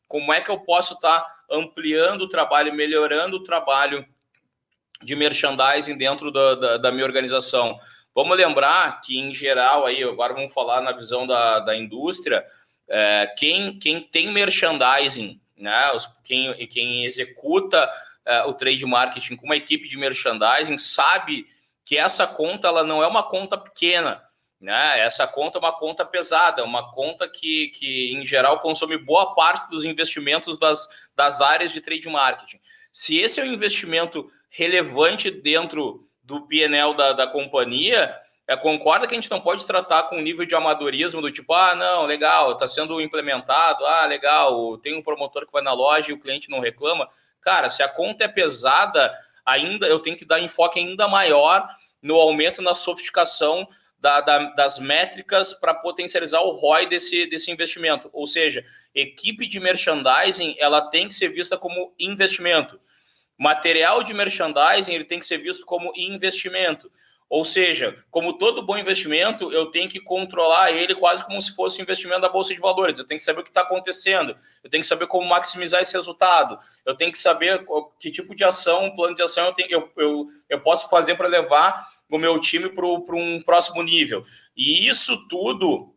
como 0.10 0.34
é 0.34 0.42
que 0.42 0.50
eu 0.50 0.60
posso 0.60 0.96
estar 0.96 1.22
tá 1.22 1.36
ampliando 1.50 2.24
o 2.24 2.28
trabalho, 2.28 2.74
melhorando 2.74 3.38
o 3.38 3.44
trabalho 3.44 4.06
de 5.02 5.16
merchandising 5.16 5.98
dentro 5.98 6.32
da, 6.32 6.56
da, 6.56 6.78
da, 6.78 6.92
minha 6.92 7.06
organização. 7.06 7.80
Vamos 8.14 8.36
lembrar 8.36 9.00
que, 9.02 9.18
em 9.18 9.34
geral, 9.34 9.86
aí, 9.86 10.04
agora 10.04 10.34
vamos 10.34 10.54
falar 10.54 10.82
na 10.82 10.92
visão 10.92 11.26
da, 11.26 11.60
da 11.60 11.78
indústria, 11.78 12.44
é, 12.88 13.34
quem, 13.38 13.78
quem 13.78 14.02
tem 14.02 14.32
merchandising, 14.32 15.40
né, 15.56 15.92
os, 15.94 16.12
quem, 16.24 16.54
quem 16.68 17.06
executa 17.06 17.90
é, 18.26 18.44
o 18.44 18.54
trade 18.54 18.86
marketing 18.86 19.36
com 19.36 19.46
uma 19.46 19.56
equipe 19.56 19.88
de 19.88 19.96
merchandising, 19.96 20.78
sabe 20.78 21.46
que 21.86 21.98
essa 21.98 22.26
conta 22.26 22.68
ela 22.68 22.84
não 22.84 23.04
é 23.04 23.08
uma 23.08 23.24
conta 23.24 23.58
pequena. 23.58 24.22
Né? 24.60 25.00
Essa 25.00 25.26
conta 25.26 25.58
é 25.58 25.62
uma 25.62 25.72
conta 25.72 26.06
pesada, 26.06 26.64
uma 26.64 26.92
conta 26.92 27.30
que, 27.30 27.70
que, 27.70 28.14
em 28.14 28.26
geral, 28.26 28.60
consome 28.60 28.98
boa 28.98 29.34
parte 29.34 29.70
dos 29.70 29.86
investimentos 29.86 30.58
das, 30.60 30.88
das 31.16 31.40
áreas 31.40 31.72
de 31.72 31.80
trade 31.80 32.10
marketing. 32.10 32.60
Se 32.92 33.18
esse 33.18 33.40
é 33.40 33.44
um 33.44 33.54
investimento 33.54 34.30
relevante 34.50 35.32
dentro 35.32 36.06
do 36.22 36.46
PNL 36.46 36.94
da, 36.94 37.14
da 37.14 37.28
companhia, 37.28 38.14
é, 38.50 38.58
concorda 38.58 39.08
que 39.08 39.14
a 39.14 39.18
gente 39.18 39.32
não 39.32 39.40
pode 39.40 39.66
tratar 39.66 40.04
com 40.04 40.18
um 40.18 40.22
nível 40.22 40.46
de 40.46 40.56
amadorismo 40.56 41.22
do 41.22 41.32
tipo, 41.32 41.54
ah, 41.54 41.76
não, 41.76 42.06
legal, 42.06 42.52
está 42.52 42.68
sendo 42.68 43.00
implementado, 43.00 43.86
ah, 43.86 44.06
legal, 44.06 44.78
tem 44.80 44.98
um 44.98 45.04
promotor 45.04 45.46
que 45.46 45.54
vai 45.54 45.62
na 45.62 45.72
loja 45.72 46.10
e 46.10 46.14
o 46.14 46.20
cliente 46.20 46.50
não 46.50 46.60
reclama. 46.60 47.08
Cara, 47.40 47.70
se 47.70 47.82
a 47.82 47.88
conta 47.88 48.26
é 48.26 48.28
pesada, 48.28 49.16
ainda 49.46 49.88
eu 49.88 50.00
tenho 50.00 50.18
que 50.18 50.26
dar 50.26 50.40
enfoque 50.40 50.80
ainda 50.80 51.08
maior 51.08 51.70
no 52.02 52.16
aumento 52.16 52.62
na 52.62 52.74
sofisticação 52.74 53.68
da, 54.00 54.22
da, 54.22 54.50
das 54.52 54.80
métricas 54.80 55.54
para 55.54 55.74
potencializar 55.74 56.42
o 56.42 56.52
ROI 56.52 56.88
desse, 56.88 57.26
desse 57.28 57.52
investimento. 57.52 58.10
Ou 58.14 58.26
seja, 58.26 58.66
equipe 58.96 59.48
de 59.48 59.60
merchandising 59.60 60.56
ela 60.58 60.90
tem 60.90 61.08
que 61.08 61.14
ser 61.14 61.30
vista 61.30 61.58
como 61.58 61.94
investimento. 62.00 62.80
Material 63.38 64.04
de 64.04 64.14
merchandising 64.14 64.94
ele 64.94 65.04
tem 65.04 65.20
que 65.20 65.26
ser 65.26 65.38
visto 65.38 65.66
como 65.66 65.92
investimento. 65.96 66.92
Ou 67.30 67.46
seja, 67.46 68.04
como 68.10 68.40
todo 68.40 68.66
bom 68.66 68.76
investimento, 68.76 69.54
eu 69.54 69.68
tenho 69.68 69.88
que 69.88 70.00
controlar 70.00 70.72
ele 70.72 70.96
quase 70.96 71.24
como 71.24 71.40
se 71.40 71.56
fosse 71.56 71.80
um 71.80 71.84
investimento 71.84 72.22
da 72.22 72.30
Bolsa 72.30 72.56
de 72.56 72.60
Valores. 72.60 72.98
Eu 72.98 73.06
tenho 73.06 73.20
que 73.20 73.24
saber 73.24 73.42
o 73.42 73.44
que 73.44 73.52
está 73.52 73.62
acontecendo, 73.62 74.36
eu 74.64 74.70
tenho 74.70 74.82
que 74.82 74.88
saber 74.88 75.06
como 75.06 75.30
maximizar 75.30 75.80
esse 75.80 75.94
resultado, 75.94 76.60
eu 76.84 76.96
tenho 76.98 77.12
que 77.12 77.20
saber 77.20 77.64
que 78.00 78.10
tipo 78.10 78.36
de 78.36 78.44
ação, 78.44 78.96
plano 78.96 79.14
de 79.14 79.22
ação 79.22 79.46
eu, 79.46 79.54
tenho, 79.54 79.70
eu, 79.70 79.92
eu, 79.96 80.28
eu 80.50 80.60
posso 80.62 80.90
fazer 80.90 81.16
para 81.16 81.28
levar 81.28 81.88
o 82.10 82.18
meu 82.18 82.40
time 82.40 82.70
para 82.70 82.86
um 82.86 83.42
próximo 83.42 83.82
nível. 83.84 84.26
E 84.56 84.88
isso 84.88 85.28
tudo 85.28 85.94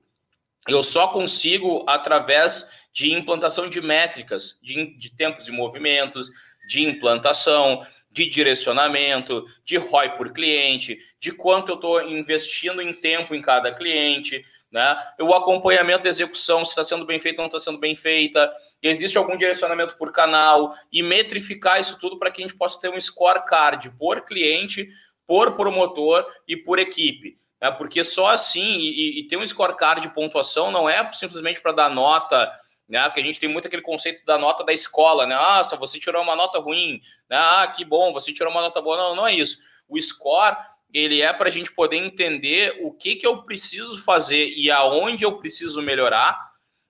eu 0.69 0.83
só 0.83 1.09
consigo 1.09 1.85
através 1.89 2.69
de 2.93 3.13
implantação 3.13 3.69
de 3.69 3.81
métricas, 3.81 4.59
de, 4.63 4.97
de 4.97 5.11
tempos 5.11 5.49
e 5.49 5.51
movimentos, 5.51 6.31
de 6.69 6.83
implantação, 6.83 7.85
de 8.11 8.27
direcionamento, 8.27 9.45
de 9.65 9.79
ROI 9.79 10.11
por 10.11 10.33
cliente, 10.33 10.99
de 11.19 11.33
quanto 11.33 11.71
eu 11.71 11.77
estou 11.77 12.03
investindo 12.03 12.83
em 12.83 12.93
tempo 12.93 13.35
em 13.35 13.41
cada 13.41 13.73
cliente, 13.73 14.45
né? 14.71 14.97
O 15.21 15.35
acompanhamento 15.35 16.05
da 16.05 16.11
execução, 16.11 16.65
se 16.65 16.71
está 16.71 16.85
sendo 16.85 17.07
bem 17.07 17.19
feita 17.19 17.41
ou 17.41 17.49
não 17.49 17.57
está 17.57 17.59
sendo 17.59 17.79
bem 17.79 17.97
feita, 17.97 18.53
existe 18.83 19.17
algum 19.17 19.37
direcionamento 19.37 19.97
por 19.97 20.13
canal, 20.13 20.75
e 20.91 21.03
metrificar 21.03 21.81
isso 21.81 21.99
tudo 21.99 22.19
para 22.19 22.31
que 22.31 22.43
a 22.43 22.47
gente 22.47 22.57
possa 22.57 22.81
ter 22.81 22.91
um 22.91 23.01
scorecard 23.01 23.91
por 23.99 24.23
cliente 24.23 24.89
por 25.27 25.53
promotor 25.57 26.27
e 26.47 26.57
por 26.57 26.79
equipe. 26.79 27.39
Né? 27.61 27.71
Porque 27.71 28.03
só 28.03 28.29
assim, 28.29 28.79
e, 28.79 29.21
e 29.21 29.29
ter 29.29 29.37
um 29.37 29.47
scorecard 29.47 30.01
de 30.01 30.13
pontuação 30.13 30.71
não 30.71 30.89
é 30.89 31.13
simplesmente 31.13 31.61
para 31.61 31.73
dar 31.73 31.89
nota, 31.89 32.51
né? 32.89 33.03
Porque 33.05 33.21
a 33.21 33.25
gente 33.25 33.41
tem 33.41 33.49
muito 33.49 33.67
aquele 33.67 33.83
conceito 33.83 34.25
da 34.27 34.37
nota 34.37 34.65
da 34.65 34.73
escola, 34.73 35.27
né? 35.27 35.37
Ah, 35.39 35.63
se 35.65 35.75
você 35.77 35.99
tirou 35.99 36.23
uma 36.23 36.37
nota 36.37 36.59
ruim, 36.59 37.01
né? 37.31 37.39
Ah, 37.39 37.73
que 37.75 37.85
bom, 37.85 38.13
você 38.13 38.33
tirou 38.33 38.53
uma 38.53 38.61
nota 38.61 38.83
boa. 38.83 38.97
Não, 38.97 39.17
não 39.17 39.27
é 39.27 39.35
isso. 39.35 39.59
O 39.89 39.99
score 39.99 40.57
ele 40.93 41.23
é 41.23 41.33
para 41.33 41.49
a 41.49 41.51
gente 41.51 41.73
poder 41.73 41.97
entender 41.97 42.79
o 42.83 42.93
que, 42.93 43.17
que 43.17 43.27
eu 43.27 43.45
preciso 43.45 43.97
fazer 44.05 44.53
e 44.55 44.71
aonde 44.71 45.25
eu 45.25 45.39
preciso 45.39 45.81
melhorar, 45.81 46.39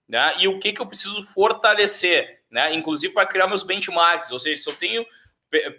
né? 0.09 0.33
E 0.41 0.49
o 0.49 0.59
que, 0.59 0.73
que 0.73 0.81
eu 0.81 0.87
preciso 0.87 1.23
fortalecer, 1.23 2.43
né? 2.51 2.75
Inclusive 2.75 3.15
para 3.15 3.27
criar 3.27 3.47
meus 3.47 3.63
benchmarks. 3.63 4.33
Ou 4.33 4.39
seja, 4.39 4.61
se 4.61 4.69
eu 4.69 4.75
tenho 4.75 5.07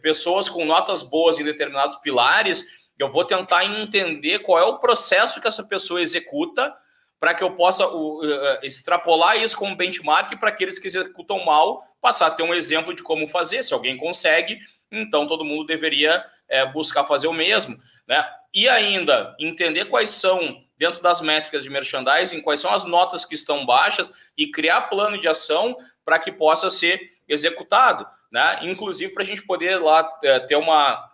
pessoas 0.01 0.47
com 0.47 0.65
notas 0.65 1.01
boas 1.01 1.39
em 1.39 1.43
determinados 1.43 1.95
pilares, 1.97 2.65
eu 2.97 3.11
vou 3.11 3.25
tentar 3.25 3.65
entender 3.65 4.39
qual 4.39 4.59
é 4.59 4.63
o 4.63 4.77
processo 4.77 5.41
que 5.41 5.47
essa 5.47 5.63
pessoa 5.63 6.01
executa 6.01 6.73
para 7.19 7.33
que 7.33 7.43
eu 7.43 7.55
possa 7.55 7.87
uh, 7.87 8.59
extrapolar 8.61 9.41
isso 9.41 9.57
como 9.57 9.75
benchmark 9.75 10.37
para 10.37 10.49
aqueles 10.49 10.77
que 10.77 10.87
executam 10.87 11.43
mal, 11.45 11.81
passar 12.01 12.27
a 12.27 12.31
ter 12.31 12.43
um 12.43 12.53
exemplo 12.53 12.93
de 12.93 13.01
como 13.01 13.27
fazer. 13.27 13.63
Se 13.63 13.73
alguém 13.73 13.97
consegue, 13.97 14.59
então 14.91 15.25
todo 15.25 15.45
mundo 15.45 15.65
deveria 15.65 16.23
é, 16.49 16.65
buscar 16.65 17.05
fazer 17.05 17.27
o 17.27 17.33
mesmo. 17.33 17.77
Né? 18.07 18.23
E 18.53 18.67
ainda, 18.67 19.35
entender 19.39 19.85
quais 19.85 20.11
são, 20.11 20.61
dentro 20.77 21.01
das 21.01 21.21
métricas 21.21 21.63
de 21.63 21.69
merchandising, 21.69 22.41
quais 22.41 22.59
são 22.59 22.73
as 22.73 22.85
notas 22.85 23.23
que 23.23 23.35
estão 23.35 23.65
baixas 23.65 24.11
e 24.37 24.51
criar 24.51 24.81
plano 24.81 25.17
de 25.17 25.27
ação 25.27 25.77
para 26.03 26.19
que 26.19 26.31
possa 26.31 26.69
ser 26.69 26.99
executado 27.27 28.05
né? 28.33 28.61
Inclusive 28.63 29.13
para 29.13 29.21
a 29.21 29.25
gente 29.25 29.43
poder 29.43 29.77
lá 29.77 30.11
é, 30.23 30.39
ter 30.39 30.55
uma, 30.55 31.07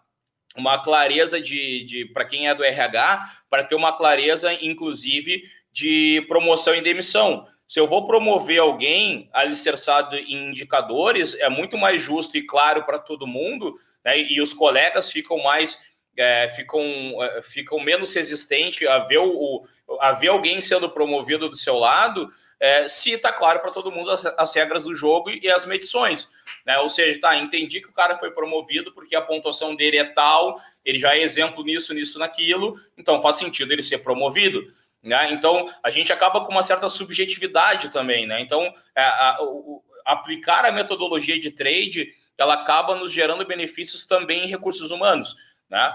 uma 0.56 0.82
clareza 0.82 1.42
de, 1.42 1.84
de 1.84 2.06
para 2.06 2.24
quem 2.24 2.48
é 2.48 2.56
do 2.56 2.64
RH, 2.64 3.30
para 3.50 3.66
ter 3.66 3.76
uma 3.76 3.92
clareza, 3.92 4.54
inclusive, 4.54 5.44
de 5.70 6.26
promoção 6.30 6.74
e 6.74 6.82
demissão. 6.82 7.46
Se 7.68 7.78
eu 7.78 7.88
vou 7.88 8.08
promover 8.08 8.60
alguém 8.60 9.30
alicerçado 9.34 10.16
em 10.16 10.50
indicadores, 10.50 11.36
é 11.36 11.50
muito 11.50 11.78
mais 11.78 12.02
justo 12.02 12.38
e 12.38 12.42
claro 12.42 12.86
para 12.86 12.98
todo 12.98 13.28
mundo, 13.28 13.78
né? 14.04 14.18
e 14.18 14.42
os 14.42 14.54
colegas 14.54 15.12
ficam 15.12 15.38
mais 15.44 15.88
é, 16.18 16.50
ficam, 16.50 16.84
é, 17.24 17.42
ficam 17.42 17.80
menos 17.80 18.14
resistentes 18.14 18.86
a 18.88 19.00
ver, 19.00 19.20
o, 19.20 19.66
a 20.02 20.12
ver 20.12 20.30
alguém 20.30 20.60
sendo 20.60 20.90
promovido 20.90 21.48
do 21.48 21.56
seu 21.56 21.76
lado, 21.76 22.30
é, 22.60 22.86
está 22.86 23.32
claro 23.32 23.60
para 23.60 23.72
todo 23.72 23.92
mundo 23.92 24.12
as, 24.12 24.26
as, 24.26 24.54
regras 24.54 24.84
do 24.84 24.94
jogo 24.94 25.30
e, 25.30 25.40
e 25.44 25.50
as 25.50 25.66
medições. 25.66 26.30
Né? 26.66 26.78
Ou 26.80 26.90
seja, 26.90 27.20
tá, 27.22 27.38
entendi 27.38 27.80
que 27.82 27.88
o 27.88 27.94
cara 27.94 28.18
foi 28.18 28.32
promovido 28.32 28.92
porque 28.92 29.16
a 29.16 29.22
pontuação 29.22 29.76
dele 29.76 29.98
é 29.98 30.04
tal, 30.04 30.60
ele 30.84 31.00
já 31.00 31.16
é 31.16 31.22
exemplo 31.22 31.64
nisso, 31.64 31.94
nisso, 31.94 32.20
naquilo, 32.20 32.80
então 32.98 33.22
faz 33.22 33.38
sentido 33.38 33.72
ele 33.72 33.82
ser 33.82 34.00
promovido. 34.00 34.68
Né? 35.02 35.32
Então, 35.32 35.74
a 35.82 35.90
gente 35.90 36.12
acaba 36.12 36.42
com 36.42 36.52
uma 36.52 36.64
certa 36.64 36.90
subjetividade 36.90 37.90
também. 37.90 38.28
Né? 38.28 38.42
Então, 38.42 38.62
é, 38.94 39.02
a, 39.02 39.38
o, 39.42 39.82
aplicar 40.06 40.66
a 40.66 40.72
metodologia 40.72 41.40
de 41.40 41.52
trade 41.52 42.14
ela 42.38 42.54
acaba 42.54 42.96
nos 42.96 43.12
gerando 43.12 43.46
benefícios 43.46 44.06
também 44.06 44.46
em 44.46 44.48
recursos 44.48 44.92
humanos, 44.92 45.36
né? 45.70 45.94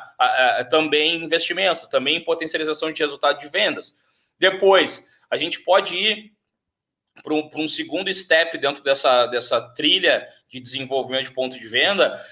também 0.71 1.17
em 1.17 1.25
investimento, 1.25 1.89
também 1.89 2.17
em 2.17 2.25
potencialização 2.25 2.93
de 2.93 3.03
resultado 3.03 3.41
de 3.41 3.49
vendas. 3.49 3.97
Depois, 4.39 5.09
a 5.31 5.39
gente 5.39 5.61
pode 5.61 5.97
ir 5.97 6.35
para 7.23 7.35
um, 7.35 7.49
um, 7.55 7.69
segundo 7.69 8.13
step 8.13 8.59
dentro 8.59 8.83
dessa, 8.83 9.27
dessa 9.27 9.61
trilha 9.61 10.27
de 10.49 10.61
desenvolvimento 10.61 11.27
de 11.27 11.35
ponto 11.35 11.59
de 11.59 11.67
venda, 11.67 12.23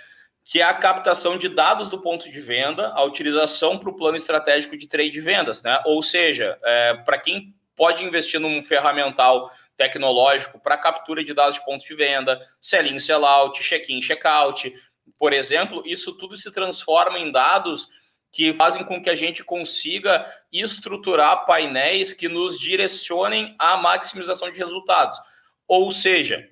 que 0.45 0.61
é 0.61 0.65
a 0.65 0.75
captação 0.75 1.39
de 1.39 1.49
dados 1.49 1.89
do 1.89 2.01
ponto 2.01 2.31
de 2.31 2.41
venda, 2.41 2.89
a 2.95 3.05
utilização 3.05 3.79
para 3.79 3.89
o 3.89 3.97
plano 3.97 4.17
estratégico 4.17 4.77
de 4.77 4.89
trade 4.89 5.11
de 5.11 5.21
vendas, 5.21 5.63
né? 5.63 5.81
Ou 5.87 6.03
seja, 6.03 6.59
é, 6.65 6.95
para 7.05 7.19
quem 7.19 7.55
pode 7.77 8.05
investir 8.05 8.41
num 8.41 8.63
ferramental 8.63 9.51
tecnológico 9.77 10.61
para 10.61 10.77
captura 10.77 11.25
de 11.25 11.33
dados 11.33 11.55
de 11.55 11.65
ponto 11.65 11.87
de 11.87 11.95
venda, 11.95 12.41
sell-in, 12.61 12.99
sell-out, 12.99 13.63
check-in, 13.63 14.01
check-out, 14.01 14.75
por 15.19 15.33
exemplo, 15.33 15.83
isso 15.87 16.13
tudo 16.17 16.37
se 16.37 16.51
transforma 16.51 17.19
em 17.19 17.31
dados 17.31 17.89
que 18.33 18.55
fazem 18.55 18.83
com 18.83 19.03
que 19.03 19.11
a 19.11 19.15
gente 19.15 19.45
consiga 19.45 20.27
estruturar 20.51 21.45
painéis 21.45 22.13
que 22.13 22.29
nos 22.29 22.59
direcionem 22.59 23.55
à 23.59 23.77
maximização 23.77 24.51
de 24.51 24.59
resultados. 24.59 25.21
Ou 25.69 25.93
seja, 25.93 26.49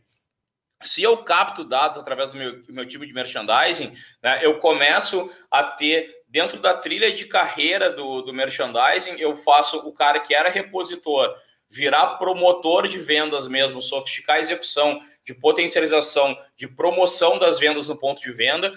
se 0.83 1.03
eu 1.03 1.17
capto 1.19 1.65
dados 1.65 1.99
através 1.99 2.31
do 2.31 2.37
meu, 2.37 2.63
do 2.63 2.73
meu 2.73 2.87
time 2.87 3.07
de 3.07 3.13
merchandising, 3.13 3.95
né, 4.23 4.41
eu 4.43 4.59
começo 4.59 5.31
a 5.51 5.63
ter, 5.63 6.23
dentro 6.29 6.61
da 6.61 6.75
trilha 6.75 7.13
de 7.13 7.27
carreira 7.27 7.91
do, 7.91 8.23
do 8.23 8.33
merchandising, 8.33 9.19
eu 9.19 9.35
faço 9.37 9.79
o 9.79 9.93
cara 9.93 10.21
que 10.21 10.35
era 10.35 10.49
repositor 10.49 11.35
virar 11.71 12.17
promotor 12.19 12.89
de 12.89 12.99
vendas 12.99 13.47
mesmo, 13.47 13.81
sofisticar 13.81 14.37
a 14.37 14.41
execução 14.41 15.01
de 15.25 15.33
potencialização, 15.33 16.37
de 16.57 16.67
promoção 16.67 17.39
das 17.39 17.61
vendas 17.61 17.87
no 17.87 17.97
ponto 17.97 18.21
de 18.21 18.33
venda, 18.33 18.75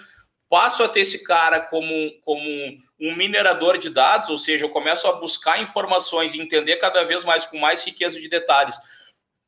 passo 0.47 0.83
a 0.83 0.87
ter 0.87 0.99
esse 0.99 1.23
cara 1.23 1.59
como, 1.59 2.11
como 2.21 2.47
um 3.03 3.15
minerador 3.17 3.77
de 3.77 3.89
dados, 3.89 4.29
ou 4.29 4.37
seja, 4.37 4.63
eu 4.63 4.69
começo 4.69 5.05
a 5.07 5.13
buscar 5.13 5.61
informações 5.61 6.33
e 6.33 6.39
entender 6.39 6.77
cada 6.77 7.03
vez 7.03 7.25
mais, 7.25 7.43
com 7.43 7.57
mais 7.57 7.83
riqueza 7.83 8.19
de 8.19 8.29
detalhes, 8.29 8.79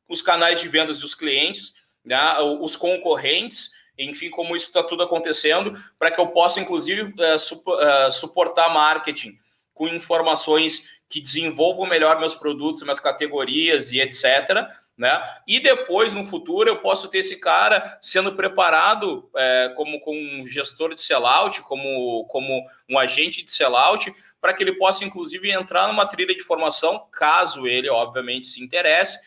os 0.06 0.20
canais 0.20 0.60
de 0.60 0.68
vendas 0.68 1.00
dos 1.00 1.14
clientes, 1.14 1.74
né, 2.04 2.38
os 2.60 2.76
concorrentes, 2.76 3.70
enfim, 3.98 4.28
como 4.28 4.54
isso 4.54 4.66
está 4.66 4.82
tudo 4.82 5.02
acontecendo, 5.02 5.72
para 5.98 6.10
que 6.10 6.20
eu 6.20 6.26
possa, 6.26 6.60
inclusive, 6.60 7.14
uh, 7.14 8.10
suportar 8.10 8.68
marketing 8.68 9.38
com 9.72 9.88
informações 9.88 10.84
que 11.08 11.18
desenvolvam 11.18 11.86
melhor 11.86 12.18
meus 12.20 12.34
produtos, 12.34 12.82
minhas 12.82 13.00
categorias 13.00 13.90
e 13.90 14.00
etc. 14.00 14.68
Né? 14.96 15.22
E 15.46 15.60
depois, 15.60 16.14
no 16.14 16.24
futuro, 16.24 16.70
eu 16.70 16.78
posso 16.78 17.08
ter 17.08 17.18
esse 17.18 17.38
cara 17.38 17.98
sendo 18.00 18.32
preparado 18.34 19.30
é, 19.36 19.72
como, 19.76 20.00
como 20.00 20.18
um 20.18 20.46
gestor 20.46 20.94
de 20.94 21.02
sellout, 21.02 21.60
como, 21.62 22.24
como 22.28 22.66
um 22.88 22.98
agente 22.98 23.44
de 23.44 23.52
sellout, 23.52 24.14
para 24.40 24.54
que 24.54 24.62
ele 24.62 24.72
possa, 24.72 25.04
inclusive, 25.04 25.50
entrar 25.50 25.86
numa 25.88 26.06
trilha 26.06 26.34
de 26.34 26.42
formação, 26.42 27.06
caso 27.12 27.66
ele, 27.66 27.90
obviamente, 27.90 28.46
se 28.46 28.62
interesse, 28.62 29.18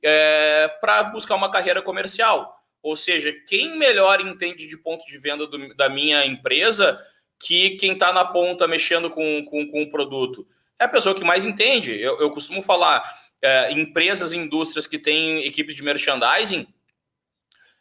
é, 0.00 0.68
para 0.80 1.02
buscar 1.04 1.34
uma 1.34 1.50
carreira 1.50 1.82
comercial. 1.82 2.56
Ou 2.80 2.94
seja, 2.94 3.32
quem 3.48 3.76
melhor 3.76 4.20
entende 4.20 4.68
de 4.68 4.76
ponto 4.76 5.04
de 5.06 5.18
venda 5.18 5.44
do, 5.44 5.74
da 5.74 5.88
minha 5.88 6.24
empresa 6.24 7.04
que 7.40 7.70
quem 7.70 7.94
está 7.94 8.12
na 8.12 8.24
ponta 8.24 8.68
mexendo 8.68 9.10
com, 9.10 9.44
com, 9.44 9.66
com 9.66 9.82
o 9.82 9.90
produto? 9.90 10.46
É 10.78 10.84
a 10.84 10.88
pessoa 10.88 11.14
que 11.14 11.24
mais 11.24 11.44
entende. 11.44 11.98
Eu, 12.00 12.20
eu 12.20 12.30
costumo 12.30 12.62
falar 12.62 13.02
é, 13.46 13.70
empresas 13.70 14.32
e 14.32 14.36
indústrias 14.36 14.88
que 14.88 14.98
têm 14.98 15.44
equipes 15.44 15.76
de 15.76 15.82
merchandising, 15.84 16.66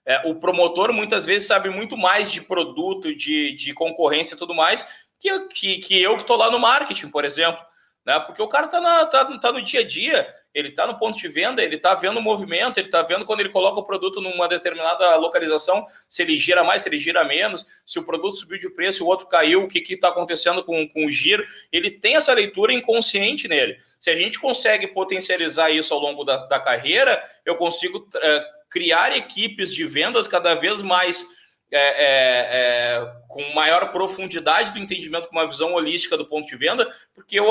é, 0.06 0.22
o 0.24 0.36
promotor 0.36 0.94
muitas 0.94 1.26
vezes 1.26 1.48
sabe 1.48 1.70
muito 1.70 1.98
mais 1.98 2.32
de 2.32 2.40
produto, 2.40 3.16
de, 3.16 3.52
de 3.54 3.74
concorrência 3.74 4.36
e 4.36 4.38
tudo 4.38 4.54
mais, 4.54 4.88
que, 5.20 5.40
que, 5.48 5.78
que 5.80 6.00
eu 6.00 6.18
que 6.18 6.22
estou 6.22 6.38
lá 6.38 6.52
no 6.52 6.60
marketing, 6.60 7.10
por 7.10 7.26
exemplo. 7.26 7.60
Né? 8.06 8.20
Porque 8.20 8.44
o 8.44 8.48
cara 8.48 8.68
está 8.68 9.06
tá, 9.08 9.40
tá 9.40 9.52
no 9.52 9.60
dia 9.64 9.80
a 9.80 9.84
dia 9.84 10.32
ele 10.56 10.70
está 10.70 10.88
no 10.88 10.98
ponto 10.98 11.18
de 11.18 11.28
venda, 11.28 11.62
ele 11.62 11.76
está 11.76 11.94
vendo 11.94 12.18
o 12.18 12.22
movimento, 12.22 12.78
ele 12.78 12.88
está 12.88 13.02
vendo 13.02 13.26
quando 13.26 13.42
ele 13.42 13.50
coloca 13.50 13.82
o 13.82 13.84
produto 13.84 14.22
numa 14.22 14.48
determinada 14.48 15.14
localização, 15.18 15.86
se 16.10 16.22
ele 16.22 16.38
gira 16.38 16.64
mais, 16.64 16.82
se 16.82 16.88
ele 16.88 16.98
gira 16.98 17.26
menos, 17.26 17.68
se 17.86 18.00
o 18.00 18.04
produto 18.04 18.38
subiu 18.38 18.58
de 18.58 18.70
preço 18.70 19.04
o 19.04 19.08
outro 19.08 19.28
caiu, 19.28 19.64
o 19.64 19.68
que 19.68 19.84
está 19.94 20.08
acontecendo 20.08 20.64
com, 20.64 20.88
com 20.88 21.06
o 21.06 21.10
giro. 21.10 21.46
Ele 21.74 21.92
tem 21.92 22.16
essa 22.16 22.32
leitura 22.32 22.72
inconsciente 22.72 23.50
nele. 23.50 23.78
Se 24.00 24.10
a 24.10 24.16
gente 24.16 24.40
consegue 24.40 24.88
potencializar 24.88 25.70
isso 25.70 25.94
ao 25.94 26.00
longo 26.00 26.24
da, 26.24 26.46
da 26.48 26.60
carreira, 26.60 27.22
eu 27.46 27.56
consigo 27.56 28.08
é, 28.16 28.46
criar 28.70 29.16
equipes 29.16 29.74
de 29.74 29.86
vendas 29.86 30.28
cada 30.28 30.54
vez 30.54 30.82
mais 30.82 31.26
é, 31.72 31.78
é, 31.78 32.48
é, 32.52 33.14
com 33.28 33.54
maior 33.54 33.92
profundidade 33.92 34.72
do 34.72 34.80
entendimento, 34.80 35.28
com 35.28 35.36
uma 35.36 35.48
visão 35.48 35.74
holística 35.74 36.16
do 36.16 36.26
ponto 36.26 36.48
de 36.48 36.56
venda, 36.56 36.88
porque 37.14 37.40
eu, 37.40 37.50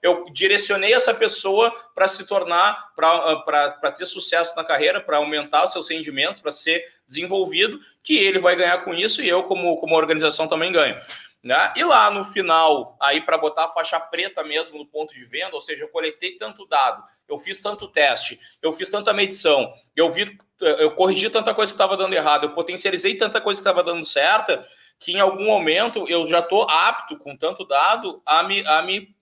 eu 0.00 0.26
direcionei 0.32 0.94
essa 0.94 1.12
pessoa 1.12 1.70
para 1.94 2.08
se 2.08 2.26
tornar, 2.26 2.92
para 2.94 3.92
ter 3.92 4.06
sucesso 4.06 4.56
na 4.56 4.64
carreira, 4.64 5.00
para 5.00 5.16
aumentar 5.16 5.66
seus 5.66 5.90
rendimentos, 5.90 6.40
para 6.40 6.52
ser 6.52 6.84
desenvolvido, 7.06 7.80
que 8.02 8.16
ele 8.16 8.38
vai 8.38 8.54
ganhar 8.54 8.78
com 8.84 8.94
isso 8.94 9.22
e 9.22 9.28
eu, 9.28 9.42
como, 9.42 9.76
como 9.78 9.96
organização, 9.96 10.46
também 10.46 10.70
ganho. 10.70 10.96
Né? 11.48 11.72
E 11.76 11.82
lá 11.82 12.10
no 12.10 12.26
final, 12.26 12.94
aí 13.00 13.22
para 13.22 13.38
botar 13.38 13.64
a 13.64 13.68
faixa 13.70 13.98
preta 13.98 14.44
mesmo 14.44 14.76
no 14.76 14.84
ponto 14.84 15.14
de 15.14 15.24
venda, 15.24 15.54
ou 15.54 15.62
seja, 15.62 15.82
eu 15.82 15.88
coletei 15.88 16.32
tanto 16.32 16.66
dado, 16.66 17.02
eu 17.26 17.38
fiz 17.38 17.62
tanto 17.62 17.88
teste, 17.88 18.38
eu 18.60 18.70
fiz 18.70 18.90
tanta 18.90 19.14
medição, 19.14 19.72
eu 19.96 20.10
vi, 20.10 20.38
eu 20.60 20.90
corrigi 20.90 21.30
tanta 21.30 21.54
coisa 21.54 21.72
que 21.72 21.74
estava 21.74 21.96
dando 21.96 22.12
errado, 22.12 22.44
eu 22.44 22.50
potencializei 22.50 23.14
tanta 23.14 23.40
coisa 23.40 23.62
que 23.62 23.66
estava 23.66 23.82
dando 23.82 24.04
certa, 24.04 24.62
que 24.98 25.12
em 25.12 25.20
algum 25.20 25.46
momento 25.46 26.06
eu 26.06 26.26
já 26.26 26.40
estou 26.40 26.68
apto 26.68 27.16
com 27.16 27.34
tanto 27.34 27.66
dado 27.66 28.20
a 28.26 28.42
me, 28.42 28.62
a 28.66 28.82
me, 28.82 29.16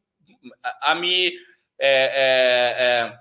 a 0.81 0.97
me 0.97 1.29
é, 1.79 1.89
é, 1.89 2.75
é, 2.83 3.19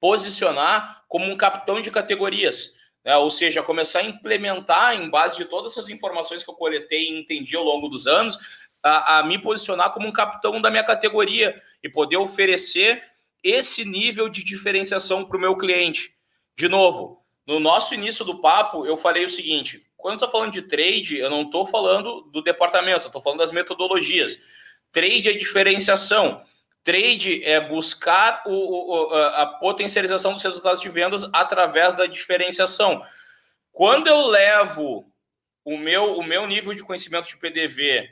posicionar 0.00 1.04
como 1.08 1.30
um 1.30 1.36
capitão 1.36 1.78
de 1.78 1.90
categorias 1.90 2.72
né? 3.08 3.16
ou 3.16 3.30
seja, 3.30 3.62
começar 3.62 4.00
a 4.00 4.04
implementar, 4.04 4.94
em 4.94 5.08
base 5.08 5.34
de 5.34 5.46
todas 5.46 5.72
essas 5.72 5.88
informações 5.88 6.44
que 6.44 6.50
eu 6.50 6.54
coletei 6.54 7.04
e 7.04 7.18
entendi 7.18 7.56
ao 7.56 7.64
longo 7.64 7.88
dos 7.88 8.06
anos, 8.06 8.38
a, 8.82 9.20
a 9.20 9.22
me 9.22 9.38
posicionar 9.38 9.94
como 9.94 10.06
um 10.06 10.12
capitão 10.12 10.60
da 10.60 10.70
minha 10.70 10.84
categoria 10.84 11.58
e 11.82 11.88
poder 11.88 12.18
oferecer 12.18 13.02
esse 13.42 13.82
nível 13.82 14.28
de 14.28 14.44
diferenciação 14.44 15.24
para 15.24 15.38
o 15.38 15.40
meu 15.40 15.56
cliente. 15.56 16.14
De 16.54 16.68
novo, 16.68 17.24
no 17.46 17.58
nosso 17.58 17.94
início 17.94 18.26
do 18.26 18.42
papo, 18.42 18.84
eu 18.84 18.94
falei 18.94 19.24
o 19.24 19.30
seguinte: 19.30 19.90
quando 19.96 20.12
eu 20.12 20.26
estou 20.26 20.30
falando 20.30 20.52
de 20.52 20.60
trade, 20.60 21.16
eu 21.16 21.30
não 21.30 21.42
estou 21.42 21.66
falando 21.66 22.28
do 22.30 22.42
departamento, 22.42 23.06
estou 23.06 23.22
falando 23.22 23.38
das 23.38 23.52
metodologias. 23.52 24.38
Trade 24.92 25.30
é 25.30 25.32
diferenciação. 25.32 26.42
Trade 26.84 27.44
é 27.44 27.60
buscar 27.60 28.42
o, 28.46 28.52
o, 28.52 29.14
a 29.14 29.46
potencialização 29.46 30.32
dos 30.32 30.42
resultados 30.42 30.80
de 30.80 30.88
vendas 30.88 31.28
através 31.32 31.96
da 31.96 32.06
diferenciação. 32.06 33.02
Quando 33.72 34.06
eu 34.08 34.26
levo 34.26 35.12
o 35.64 35.76
meu, 35.76 36.18
o 36.18 36.22
meu 36.22 36.46
nível 36.46 36.72
de 36.72 36.82
conhecimento 36.82 37.28
de 37.28 37.36
PDV 37.36 38.08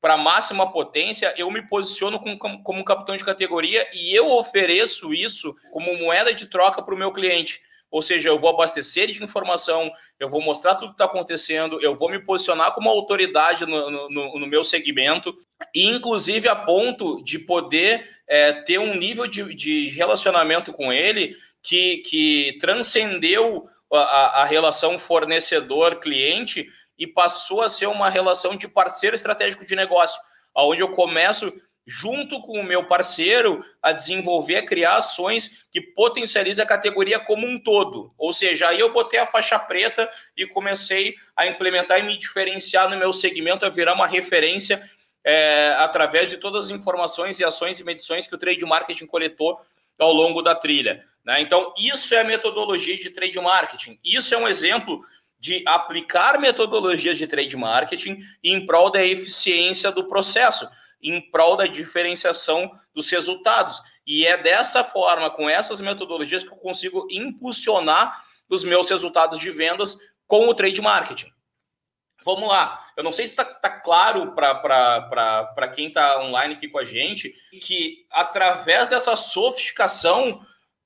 para 0.00 0.16
máxima 0.16 0.70
potência, 0.70 1.34
eu 1.36 1.50
me 1.50 1.62
posiciono 1.62 2.18
como, 2.18 2.62
como 2.62 2.84
capitão 2.84 3.16
de 3.16 3.24
categoria 3.24 3.88
e 3.92 4.14
eu 4.14 4.30
ofereço 4.30 5.14
isso 5.14 5.54
como 5.72 5.96
moeda 5.96 6.34
de 6.34 6.46
troca 6.46 6.82
para 6.82 6.94
o 6.94 6.98
meu 6.98 7.10
cliente. 7.10 7.62
Ou 7.94 8.02
seja, 8.02 8.28
eu 8.28 8.40
vou 8.40 8.50
abastecer 8.50 9.06
de 9.06 9.22
informação, 9.22 9.88
eu 10.18 10.28
vou 10.28 10.42
mostrar 10.42 10.74
tudo 10.74 10.88
que 10.88 10.94
está 10.94 11.04
acontecendo, 11.04 11.80
eu 11.80 11.94
vou 11.94 12.10
me 12.10 12.18
posicionar 12.18 12.74
como 12.74 12.90
autoridade 12.90 13.64
no, 13.64 13.88
no, 13.88 14.40
no, 14.40 14.46
meu 14.48 14.64
segmento, 14.64 15.32
e 15.72 15.86
inclusive 15.86 16.48
a 16.48 16.56
ponto 16.56 17.22
de 17.22 17.38
poder 17.38 18.10
é, 18.26 18.52
ter 18.52 18.78
um 18.78 18.96
nível 18.96 19.28
de, 19.28 19.54
de 19.54 19.90
relacionamento 19.90 20.72
com 20.72 20.92
ele 20.92 21.36
que, 21.62 21.98
que 21.98 22.58
transcendeu 22.60 23.68
a, 23.92 24.42
a 24.42 24.44
relação 24.44 24.98
fornecedor-cliente 24.98 26.66
e 26.98 27.06
passou 27.06 27.62
a 27.62 27.68
ser 27.68 27.86
uma 27.86 28.10
relação 28.10 28.56
de 28.56 28.66
parceiro 28.66 29.14
estratégico 29.14 29.64
de 29.64 29.76
negócio, 29.76 30.20
onde 30.52 30.80
eu 30.80 30.88
começo 30.88 31.52
junto 31.86 32.40
com 32.40 32.58
o 32.58 32.64
meu 32.64 32.84
parceiro, 32.86 33.64
a 33.82 33.92
desenvolver, 33.92 34.56
a 34.56 34.66
criar 34.66 34.96
ações 34.96 35.66
que 35.70 35.80
potencializem 35.80 36.64
a 36.64 36.68
categoria 36.68 37.18
como 37.18 37.46
um 37.46 37.58
todo. 37.58 38.12
Ou 38.16 38.32
seja, 38.32 38.68
aí 38.68 38.80
eu 38.80 38.92
botei 38.92 39.18
a 39.18 39.26
faixa 39.26 39.58
preta 39.58 40.10
e 40.36 40.46
comecei 40.46 41.14
a 41.36 41.46
implementar 41.46 41.98
e 41.98 42.02
me 42.02 42.16
diferenciar 42.16 42.88
no 42.88 42.96
meu 42.96 43.12
segmento, 43.12 43.66
a 43.66 43.68
virar 43.68 43.94
uma 43.94 44.06
referência 44.06 44.82
é, 45.22 45.74
através 45.78 46.30
de 46.30 46.38
todas 46.38 46.66
as 46.66 46.70
informações 46.70 47.38
e 47.38 47.44
ações 47.44 47.78
e 47.78 47.84
medições 47.84 48.26
que 48.26 48.34
o 48.34 48.38
trade 48.38 48.64
marketing 48.64 49.06
coletou 49.06 49.60
ao 49.98 50.12
longo 50.12 50.42
da 50.42 50.54
trilha. 50.54 51.04
Né? 51.24 51.40
Então, 51.42 51.72
isso 51.78 52.14
é 52.14 52.20
a 52.20 52.24
metodologia 52.24 52.98
de 52.98 53.10
trade 53.10 53.38
marketing. 53.40 53.98
Isso 54.04 54.34
é 54.34 54.38
um 54.38 54.48
exemplo 54.48 55.04
de 55.38 55.62
aplicar 55.66 56.40
metodologias 56.40 57.18
de 57.18 57.26
trade 57.26 57.56
marketing 57.56 58.18
em 58.42 58.64
prol 58.64 58.90
da 58.90 59.04
eficiência 59.04 59.92
do 59.92 60.04
processo 60.04 60.66
em 61.02 61.20
prol 61.30 61.56
da 61.56 61.66
diferenciação 61.66 62.70
dos 62.94 63.10
resultados. 63.10 63.82
E 64.06 64.26
é 64.26 64.36
dessa 64.36 64.84
forma, 64.84 65.30
com 65.30 65.48
essas 65.48 65.80
metodologias, 65.80 66.44
que 66.44 66.50
eu 66.50 66.56
consigo 66.56 67.06
impulsionar 67.10 68.24
os 68.48 68.64
meus 68.64 68.90
resultados 68.90 69.38
de 69.38 69.50
vendas 69.50 69.96
com 70.26 70.48
o 70.48 70.54
trade 70.54 70.80
marketing. 70.80 71.32
Vamos 72.24 72.48
lá. 72.48 72.82
Eu 72.96 73.04
não 73.04 73.12
sei 73.12 73.26
se 73.26 73.32
está 73.32 73.44
tá 73.44 73.68
claro 73.68 74.34
para 74.34 75.68
quem 75.74 75.88
está 75.88 76.20
online 76.22 76.54
aqui 76.54 76.68
com 76.68 76.78
a 76.78 76.84
gente 76.84 77.34
que 77.60 78.06
através 78.10 78.88
dessa 78.88 79.14
sofisticação 79.14 80.40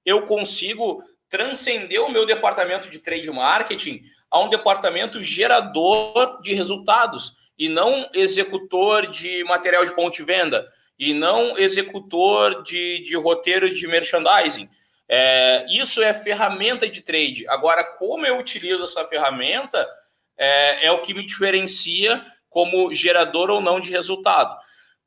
eu 0.05 0.27
consigo 0.27 1.03
transcender 1.29 2.03
o 2.03 2.11
meu 2.11 2.27
departamento 2.27 2.88
de 2.88 2.99
trade 2.99 3.31
marketing 3.31 4.03
a 4.31 4.40
um 4.40 4.49
departamento 4.49 5.23
gerador 5.23 6.40
de 6.42 6.55
resultados 6.55 7.38
e 7.59 7.68
não 7.68 8.09
executor 8.14 9.07
de 9.07 9.42
material 9.44 9.85
de 9.85 9.94
ponto 9.94 10.14
de 10.14 10.23
venda 10.23 10.71
e 10.99 11.12
não 11.12 11.59
executor 11.59 12.62
de, 12.62 13.01
de 13.01 13.16
roteiro 13.16 13.73
de 13.73 13.87
merchandising. 13.87 14.68
É, 15.09 15.66
isso 15.71 16.03
é 16.03 16.12
ferramenta 16.12 16.88
de 16.88 17.01
trade. 17.01 17.49
Agora, 17.49 17.83
como 17.83 18.27
eu 18.27 18.38
utilizo 18.38 18.85
essa 18.85 19.05
ferramenta 19.07 19.88
é, 20.37 20.87
é 20.87 20.92
o 20.92 21.03
que 21.03 21.14
me 21.14 21.25
diferencia 21.25 22.25
como 22.49 22.92
gerador 22.94 23.51
ou 23.51 23.61
não 23.61 23.81
de 23.81 23.90
resultado. 23.90 24.57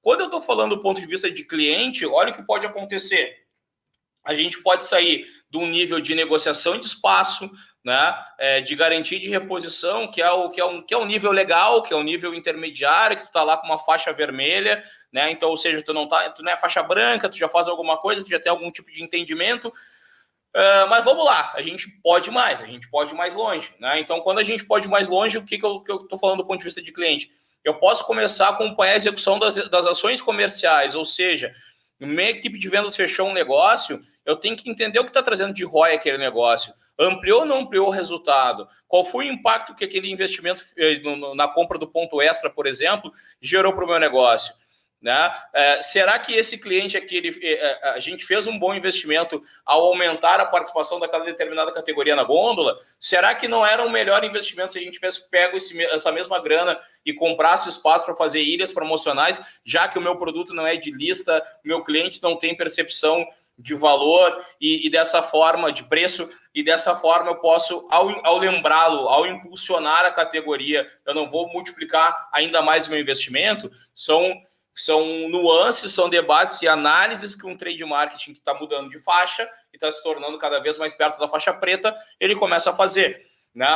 Quando 0.01 0.21
eu 0.21 0.25
estou 0.25 0.41
falando 0.41 0.75
do 0.75 0.81
ponto 0.81 0.99
de 0.99 1.07
vista 1.07 1.29
de 1.29 1.43
cliente, 1.43 2.05
olha 2.05 2.31
o 2.31 2.33
que 2.33 2.43
pode 2.43 2.65
acontecer. 2.65 3.45
A 4.23 4.33
gente 4.33 4.61
pode 4.61 4.85
sair 4.85 5.25
de 5.49 5.57
um 5.57 5.67
nível 5.67 5.99
de 5.99 6.15
negociação 6.15 6.77
de 6.77 6.85
espaço, 6.85 7.49
né, 7.83 8.15
é, 8.37 8.61
de 8.61 8.75
garantia 8.75 9.19
de 9.19 9.29
reposição, 9.29 10.07
que 10.07 10.21
é, 10.21 10.29
o, 10.29 10.49
que, 10.49 10.61
é 10.61 10.65
um, 10.65 10.81
que 10.81 10.93
é 10.93 10.97
um 10.97 11.05
nível 11.05 11.31
legal, 11.31 11.81
que 11.81 11.93
é 11.93 11.97
um 11.97 12.03
nível 12.03 12.33
intermediário, 12.33 13.17
que 13.17 13.23
tu 13.23 13.27
está 13.27 13.43
lá 13.43 13.57
com 13.57 13.65
uma 13.65 13.79
faixa 13.79 14.13
vermelha, 14.13 14.83
né? 15.11 15.31
Então, 15.31 15.49
ou 15.49 15.57
seja, 15.57 15.81
tu 15.81 15.93
não 15.93 16.07
tá, 16.07 16.29
tu 16.29 16.43
não 16.43 16.51
é 16.51 16.55
faixa 16.55 16.83
branca, 16.83 17.27
tu 17.27 17.37
já 17.37 17.49
faz 17.49 17.67
alguma 17.67 17.97
coisa, 17.97 18.23
tu 18.23 18.29
já 18.29 18.39
tem 18.39 18.51
algum 18.51 18.71
tipo 18.71 18.91
de 18.91 19.03
entendimento, 19.03 19.73
Uh, 20.53 20.83
mas 20.89 21.05
vamos 21.05 21.23
lá, 21.23 21.53
a 21.55 21.61
gente 21.61 21.87
pode 22.03 22.29
mais, 22.29 22.61
a 22.61 22.65
gente 22.65 22.89
pode 22.89 23.13
mais 23.13 23.35
longe. 23.35 23.73
Né? 23.79 24.01
Então, 24.01 24.19
quando 24.19 24.39
a 24.39 24.43
gente 24.43 24.65
pode 24.65 24.87
mais 24.87 25.07
longe, 25.07 25.37
o 25.37 25.45
que, 25.45 25.57
que 25.57 25.65
eu 25.65 25.81
estou 25.87 26.19
falando 26.19 26.39
do 26.39 26.45
ponto 26.45 26.59
de 26.59 26.65
vista 26.65 26.81
de 26.81 26.91
cliente? 26.91 27.31
Eu 27.63 27.75
posso 27.75 28.05
começar 28.05 28.47
a 28.47 28.49
acompanhar 28.49 28.93
a 28.93 28.97
execução 28.97 29.39
das, 29.39 29.55
das 29.69 29.85
ações 29.85 30.21
comerciais, 30.21 30.93
ou 30.93 31.05
seja, 31.05 31.55
minha 31.99 32.31
equipe 32.31 32.59
de 32.59 32.67
vendas 32.67 32.95
fechou 32.97 33.29
um 33.29 33.33
negócio, 33.33 34.03
eu 34.25 34.35
tenho 34.35 34.57
que 34.57 34.69
entender 34.69 34.99
o 34.99 35.03
que 35.03 35.09
está 35.09 35.23
trazendo 35.23 35.53
de 35.53 35.63
ROI 35.63 35.93
aquele 35.93 36.17
negócio. 36.17 36.73
Ampliou 37.01 37.41
ou 37.41 37.45
não 37.45 37.59
ampliou 37.61 37.87
o 37.87 37.91
resultado? 37.91 38.67
Qual 38.87 39.03
foi 39.03 39.27
o 39.27 39.33
impacto 39.33 39.75
que 39.75 39.83
aquele 39.83 40.11
investimento 40.11 40.63
eh, 40.77 41.01
na 41.35 41.47
compra 41.47 41.77
do 41.77 41.87
ponto 41.87 42.21
extra, 42.21 42.49
por 42.49 42.67
exemplo, 42.67 43.11
gerou 43.41 43.73
para 43.73 43.85
o 43.85 43.87
meu 43.87 43.99
negócio? 43.99 44.53
Né? 45.01 45.33
É, 45.51 45.81
será 45.81 46.19
que 46.19 46.31
esse 46.31 46.59
cliente 46.59 46.95
aqui, 46.95 47.17
ele, 47.17 47.39
é, 47.41 47.89
a 47.89 47.99
gente 47.99 48.23
fez 48.23 48.45
um 48.45 48.59
bom 48.59 48.71
investimento 48.71 49.41
ao 49.65 49.81
aumentar 49.87 50.39
a 50.39 50.45
participação 50.45 50.99
daquela 50.99 51.25
determinada 51.25 51.71
categoria 51.71 52.15
na 52.15 52.23
gôndola? 52.23 52.77
Será 52.99 53.33
que 53.33 53.47
não 53.47 53.65
era 53.65 53.83
um 53.83 53.89
melhor 53.89 54.23
investimento 54.23 54.73
se 54.73 54.77
a 54.77 54.81
gente 54.81 54.93
tivesse 54.93 55.27
pego 55.27 55.57
esse, 55.57 55.81
essa 55.85 56.11
mesma 56.11 56.39
grana 56.39 56.79
e 57.03 57.15
comprasse 57.15 57.67
espaço 57.67 58.05
para 58.05 58.15
fazer 58.15 58.43
ilhas 58.43 58.71
promocionais, 58.71 59.41
já 59.65 59.87
que 59.87 59.97
o 59.97 60.01
meu 60.01 60.17
produto 60.17 60.53
não 60.53 60.67
é 60.67 60.75
de 60.75 60.91
lista, 60.91 61.43
meu 61.63 61.83
cliente 61.83 62.21
não 62.21 62.37
tem 62.37 62.55
percepção 62.55 63.25
de 63.61 63.75
valor 63.75 64.43
e, 64.59 64.87
e 64.87 64.89
dessa 64.89 65.21
forma, 65.21 65.71
de 65.71 65.83
preço, 65.83 66.29
e 66.53 66.63
dessa 66.63 66.95
forma 66.95 67.31
eu 67.31 67.35
posso, 67.35 67.87
ao, 67.89 68.25
ao 68.25 68.37
lembrá-lo, 68.37 69.07
ao 69.07 69.27
impulsionar 69.27 70.05
a 70.05 70.11
categoria, 70.11 70.87
eu 71.05 71.13
não 71.13 71.29
vou 71.29 71.51
multiplicar 71.51 72.29
ainda 72.33 72.61
mais 72.61 72.87
meu 72.87 72.99
investimento, 72.99 73.71
são 73.93 74.33
são 74.73 75.29
nuances, 75.29 75.93
são 75.93 76.09
debates 76.09 76.61
e 76.61 76.67
análises 76.67 77.35
que 77.35 77.45
um 77.45 77.57
trade 77.57 77.83
marketing 77.83 78.31
que 78.31 78.39
está 78.39 78.53
mudando 78.53 78.89
de 78.89 78.97
faixa 78.97 79.43
e 79.71 79.75
está 79.75 79.91
se 79.91 80.01
tornando 80.01 80.37
cada 80.37 80.59
vez 80.59 80.77
mais 80.77 80.93
perto 80.95 81.19
da 81.19 81.27
faixa 81.27 81.53
preta, 81.53 81.93
ele 82.19 82.35
começa 82.35 82.71
a 82.71 82.73
fazer. 82.73 83.27
Né? 83.53 83.67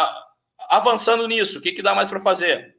Avançando 0.69 1.27
nisso, 1.27 1.59
o 1.59 1.61
que, 1.61 1.73
que 1.73 1.81
dá 1.81 1.93
mais 1.93 2.09
para 2.09 2.21
fazer? 2.21 2.77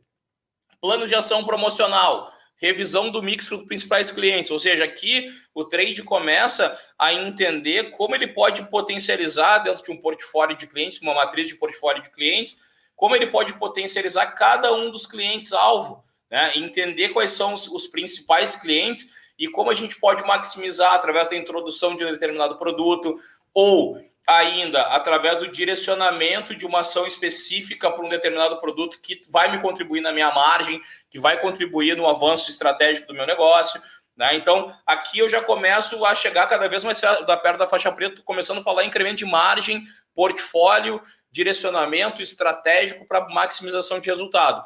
Plano 0.80 1.06
de 1.06 1.14
ação 1.14 1.44
promocional, 1.44 2.32
revisão 2.56 3.10
do 3.10 3.22
mix 3.22 3.48
para 3.48 3.58
os 3.58 3.66
principais 3.66 4.10
clientes, 4.10 4.50
ou 4.50 4.58
seja, 4.58 4.84
aqui 4.84 5.30
o 5.54 5.64
trade 5.64 6.02
começa 6.02 6.78
a 6.98 7.12
entender 7.12 7.90
como 7.90 8.14
ele 8.14 8.28
pode 8.28 8.64
potencializar 8.70 9.58
dentro 9.58 9.84
de 9.84 9.90
um 9.90 9.96
portfólio 9.96 10.56
de 10.56 10.66
clientes, 10.66 11.00
uma 11.00 11.14
matriz 11.14 11.46
de 11.46 11.54
portfólio 11.54 12.02
de 12.02 12.10
clientes, 12.10 12.58
como 12.94 13.14
ele 13.14 13.26
pode 13.26 13.52
potencializar 13.54 14.26
cada 14.32 14.72
um 14.72 14.90
dos 14.90 15.06
clientes 15.06 15.52
alvo 15.52 16.06
né? 16.30 16.52
entender 16.56 17.10
quais 17.10 17.32
são 17.32 17.52
os, 17.52 17.68
os 17.68 17.86
principais 17.86 18.56
clientes 18.56 19.12
e 19.38 19.48
como 19.48 19.70
a 19.70 19.74
gente 19.74 19.98
pode 19.98 20.24
maximizar 20.24 20.94
através 20.94 21.28
da 21.28 21.36
introdução 21.36 21.96
de 21.96 22.04
um 22.04 22.10
determinado 22.10 22.58
produto 22.58 23.18
ou 23.52 24.00
ainda 24.26 24.82
através 24.82 25.38
do 25.38 25.48
direcionamento 25.48 26.54
de 26.54 26.66
uma 26.66 26.80
ação 26.80 27.06
específica 27.06 27.90
para 27.90 28.04
um 28.04 28.08
determinado 28.08 28.60
produto 28.60 28.98
que 29.00 29.20
vai 29.30 29.50
me 29.50 29.60
contribuir 29.60 30.00
na 30.00 30.12
minha 30.12 30.32
margem, 30.32 30.82
que 31.08 31.18
vai 31.18 31.40
contribuir 31.40 31.96
no 31.96 32.08
avanço 32.08 32.50
estratégico 32.50 33.06
do 33.06 33.14
meu 33.14 33.26
negócio. 33.26 33.80
Né? 34.16 34.34
Então, 34.34 34.74
aqui 34.84 35.18
eu 35.20 35.28
já 35.28 35.40
começo 35.40 36.04
a 36.04 36.14
chegar 36.14 36.46
cada 36.48 36.66
vez 36.68 36.82
mais 36.82 37.00
da 37.00 37.36
perto 37.36 37.58
da 37.58 37.68
faixa 37.68 37.92
preta, 37.92 38.22
começando 38.24 38.58
a 38.58 38.62
falar 38.62 38.82
em 38.82 38.88
incremento 38.88 39.18
de 39.18 39.26
margem, 39.26 39.84
portfólio, 40.14 41.00
direcionamento 41.30 42.20
estratégico 42.20 43.06
para 43.06 43.28
maximização 43.28 44.00
de 44.00 44.10
resultado. 44.10 44.64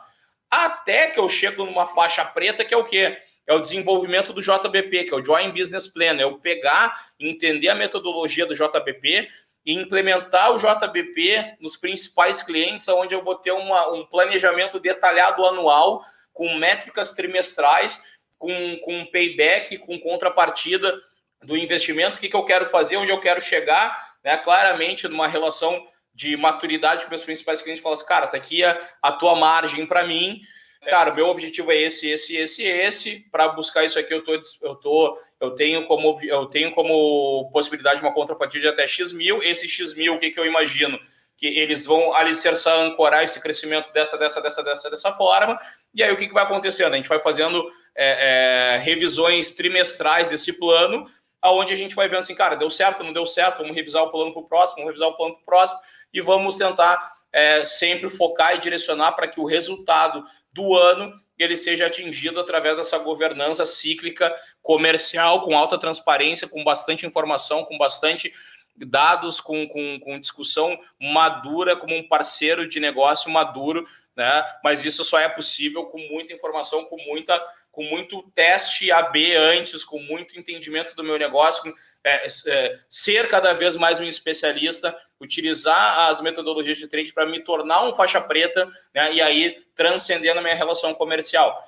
Até 0.49 1.11
que 1.11 1.20
eu 1.20 1.29
chego 1.29 1.64
numa 1.64 1.87
faixa 1.87 2.25
preta, 2.25 2.64
que 2.64 2.73
é 2.73 2.77
o 2.77 2.85
quê? 2.85 3.18
É 3.46 3.53
o 3.53 3.61
desenvolvimento 3.61 4.33
do 4.33 4.40
JBP, 4.40 5.05
que 5.05 5.14
é 5.14 5.16
o 5.16 5.25
Joint 5.25 5.53
Business 5.53 5.88
Plan. 5.88 6.16
É 6.16 6.23
eu 6.23 6.38
pegar, 6.38 7.09
entender 7.18 7.68
a 7.68 7.75
metodologia 7.75 8.46
do 8.46 8.55
JBP 8.55 9.29
e 9.64 9.75
implementar 9.75 10.53
o 10.53 10.59
JBP 10.59 11.57
nos 11.61 11.77
principais 11.77 12.42
clientes, 12.42 12.88
onde 12.88 13.14
eu 13.14 13.23
vou 13.23 13.35
ter 13.35 13.53
uma, 13.53 13.92
um 13.92 14.07
planejamento 14.07 14.81
detalhado 14.81 15.44
anual, 15.44 16.03
com 16.33 16.55
métricas 16.55 17.12
trimestrais, 17.12 18.03
com, 18.38 18.79
com 18.79 19.07
payback, 19.07 19.77
com 19.79 19.99
contrapartida 19.99 20.99
do 21.42 21.57
investimento, 21.57 22.16
o 22.16 22.20
que, 22.20 22.29
que 22.29 22.37
eu 22.37 22.44
quero 22.44 22.66
fazer, 22.66 22.96
onde 22.96 23.11
eu 23.11 23.20
quero 23.20 23.40
chegar, 23.40 24.14
né, 24.25 24.37
claramente 24.38 25.09
numa 25.09 25.29
relação 25.29 25.87
de 26.14 26.37
maturidade 26.37 27.05
com 27.05 27.11
meus 27.11 27.25
principais 27.25 27.62
clientes, 27.62 27.83
falam 27.83 27.96
assim, 27.96 28.07
cara, 28.07 28.27
tá 28.27 28.37
aqui 28.37 28.64
a, 28.64 28.79
a 29.03 29.12
tua 29.12 29.35
margem 29.37 29.87
para 29.87 30.05
mim, 30.05 30.40
cara, 30.88 31.14
meu 31.14 31.29
objetivo 31.29 31.70
é 31.73 31.77
esse, 31.77 32.09
esse, 32.09 32.37
esse, 32.37 32.62
esse. 32.64 33.20
Para 33.31 33.49
buscar 33.49 33.85
isso 33.85 33.99
aqui, 33.99 34.12
eu 34.12 34.25
tô, 34.25 34.33
eu 34.62 34.75
tô, 34.77 35.18
eu 35.40 35.53
tenho 35.53 35.87
como, 35.87 36.18
eu 36.22 36.46
tenho 36.46 36.70
como 36.72 37.50
possibilidade 37.50 38.00
uma 38.03 38.12
contrapartida 38.12 38.62
de 38.62 38.68
até 38.68 38.87
x 38.87 39.12
mil. 39.12 39.42
Esse 39.42 39.66
x 39.68 39.94
mil, 39.94 40.14
o 40.14 40.18
que, 40.18 40.31
que 40.31 40.38
eu 40.38 40.44
imagino? 40.44 41.00
Que 41.37 41.46
eles 41.46 41.87
vão 41.87 42.12
alicerçar, 42.14 42.79
ancorar 42.79 43.24
esse 43.24 43.40
crescimento 43.40 43.90
dessa, 43.92 44.18
dessa, 44.18 44.42
dessa, 44.42 44.62
dessa, 44.62 44.90
dessa 44.90 45.12
forma. 45.12 45.59
E 45.94 46.03
aí 46.03 46.12
o 46.12 46.16
que, 46.16 46.29
que 46.29 46.35
vai 46.35 46.44
acontecendo? 46.44 46.92
A 46.92 46.96
gente 46.96 47.09
vai 47.09 47.20
fazendo 47.20 47.64
é, 47.96 48.74
é, 48.74 48.79
revisões 48.79 49.55
trimestrais 49.55 50.29
desse 50.29 50.53
plano, 50.53 51.07
aonde 51.40 51.72
a 51.72 51.76
gente 51.76 51.94
vai 51.94 52.07
vendo 52.07 52.20
assim, 52.20 52.35
cara, 52.35 52.55
deu 52.55 52.68
certo, 52.68 53.03
não 53.03 53.12
deu 53.12 53.24
certo, 53.24 53.59
vamos 53.59 53.74
revisar 53.74 54.03
o 54.03 54.11
plano 54.11 54.33
para 54.33 54.42
o 54.42 54.46
próximo, 54.46 54.76
vamos 54.76 54.90
revisar 54.90 55.09
o 55.09 55.16
plano 55.16 55.35
para 55.35 55.42
o 55.42 55.46
próximo 55.46 55.81
e 56.12 56.20
vamos 56.20 56.57
tentar 56.57 57.12
é, 57.33 57.64
sempre 57.64 58.11
focar 58.11 58.57
e 58.57 58.59
direcionar 58.59 59.12
para 59.12 59.26
que 59.26 59.40
o 59.40 59.46
resultado 59.46 60.22
do 60.53 60.76
ano 60.76 61.14
ele 61.42 61.57
seja 61.57 61.87
atingido 61.87 62.40
através 62.40 62.76
dessa 62.76 62.98
governança 62.98 63.64
cíclica 63.64 64.35
comercial 64.62 65.42
com 65.42 65.57
alta 65.57 65.79
transparência, 65.79 66.48
com 66.48 66.62
bastante 66.62 67.07
informação, 67.07 67.64
com 67.64 67.79
bastante 67.79 68.33
dados, 68.76 69.40
com, 69.40 69.66
com, 69.68 70.00
com 70.00 70.18
discussão 70.18 70.79
madura, 71.00 71.76
como 71.76 71.94
um 71.96 72.07
parceiro 72.07 72.68
de 72.68 72.81
negócio 72.81 73.31
maduro, 73.31 73.87
né? 74.16 74.44
Mas 74.62 74.85
isso 74.85 75.05
só 75.05 75.18
é 75.18 75.29
possível 75.29 75.85
com 75.87 75.98
muita 75.98 76.33
informação, 76.33 76.85
com 76.85 76.96
muita 77.05 77.40
com 77.71 77.85
muito 77.85 78.23
teste 78.35 78.91
AB 78.91 79.37
antes, 79.37 79.85
com 79.85 79.99
muito 80.01 80.39
entendimento 80.39 80.95
do 80.97 81.05
meu 81.05 81.19
negócio, 81.19 81.73
é, 82.05 82.27
é, 82.27 82.79
ser 82.89 83.29
cada 83.29 83.53
vez 83.53 83.77
mais 83.77 84.01
um 84.01 84.05
especialista, 84.05 84.97
utilizar 85.21 86.09
as 86.09 86.21
metodologias 86.21 86.79
de 86.79 86.89
trade 86.89 87.13
para 87.13 87.27
me 87.27 87.41
tornar 87.41 87.85
um 87.85 87.95
faixa 87.95 88.21
preta, 88.21 88.69
né, 88.95 89.13
e 89.13 89.21
aí 89.21 89.63
transcendendo 89.77 90.41
a 90.41 90.43
minha 90.43 90.55
relação 90.55 90.95
comercial. 90.95 91.63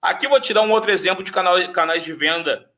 Aqui 0.00 0.26
eu 0.26 0.30
vou 0.30 0.40
te 0.40 0.52
dar 0.52 0.62
um 0.62 0.70
outro 0.70 0.90
exemplo 0.90 1.24
de 1.24 1.32
canal, 1.32 1.56
canais 1.72 2.04
de 2.04 2.12
venda, 2.12 2.70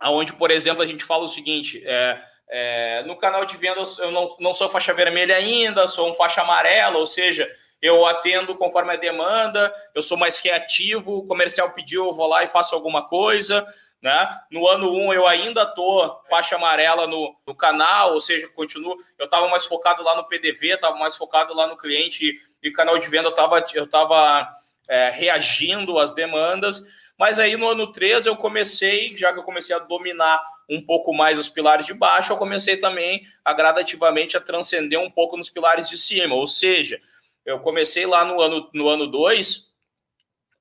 onde, 0.00 0.32
por 0.32 0.50
exemplo, 0.50 0.82
a 0.82 0.86
gente 0.86 1.04
fala 1.04 1.24
o 1.24 1.28
seguinte: 1.28 1.82
é, 1.84 2.22
é, 2.48 3.02
no 3.04 3.16
canal 3.16 3.44
de 3.44 3.56
venda 3.56 3.82
eu 3.98 4.10
não, 4.10 4.36
não 4.38 4.54
sou 4.54 4.68
faixa 4.68 4.92
vermelha 4.92 5.36
ainda, 5.36 5.86
sou 5.86 6.10
um 6.10 6.14
faixa 6.14 6.42
amarela, 6.42 6.98
ou 6.98 7.06
seja, 7.06 7.50
eu 7.82 8.06
atendo 8.06 8.54
conforme 8.54 8.92
a 8.92 8.96
demanda, 8.96 9.74
eu 9.92 10.00
sou 10.00 10.16
mais 10.16 10.38
reativo, 10.38 11.18
o 11.18 11.26
comercial 11.26 11.72
pediu, 11.72 12.06
eu 12.06 12.12
vou 12.12 12.28
lá 12.28 12.44
e 12.44 12.46
faço 12.46 12.76
alguma 12.76 13.04
coisa. 13.04 13.66
Né? 14.00 14.40
No 14.50 14.68
ano 14.68 14.92
1 14.92 15.00
um, 15.00 15.12
eu 15.12 15.26
ainda 15.26 15.66
tô 15.66 16.22
faixa 16.28 16.54
amarela 16.54 17.08
no, 17.08 17.36
no 17.44 17.54
canal, 17.54 18.14
ou 18.14 18.20
seja, 18.20 18.48
continuo. 18.48 18.96
Eu 19.18 19.24
estava 19.24 19.48
mais 19.48 19.64
focado 19.64 20.02
lá 20.02 20.14
no 20.16 20.28
PDV, 20.28 20.74
estava 20.74 20.96
mais 20.96 21.16
focado 21.16 21.54
lá 21.54 21.66
no 21.66 21.76
cliente 21.76 22.40
e, 22.62 22.70
canal 22.70 22.98
de 22.98 23.08
venda, 23.08 23.28
eu 23.28 23.30
estava 23.30 23.64
eu 23.74 23.86
tava, 23.86 24.48
é, 24.88 25.10
reagindo 25.10 25.98
às 25.98 26.12
demandas. 26.12 26.82
Mas 27.18 27.38
aí 27.38 27.56
no 27.56 27.68
ano 27.68 27.92
3 27.92 28.26
eu 28.26 28.36
comecei, 28.36 29.16
já 29.16 29.32
que 29.32 29.38
eu 29.38 29.44
comecei 29.44 29.74
a 29.74 29.80
dominar 29.80 30.40
um 30.68 30.80
pouco 30.80 31.12
mais 31.12 31.38
os 31.38 31.48
pilares 31.48 31.84
de 31.84 31.94
baixo, 31.94 32.32
eu 32.32 32.36
comecei 32.36 32.76
também 32.76 33.26
a 33.44 33.52
gradativamente 33.52 34.36
a 34.36 34.40
transcender 34.40 34.98
um 34.98 35.10
pouco 35.10 35.36
nos 35.36 35.50
pilares 35.50 35.88
de 35.88 35.98
cima, 35.98 36.34
ou 36.34 36.46
seja, 36.46 37.00
Eu 37.44 37.60
comecei 37.60 38.06
lá 38.06 38.24
no 38.24 38.40
ano 38.40 38.70
no 38.72 38.88
ano 38.88 39.06
2 39.06 39.72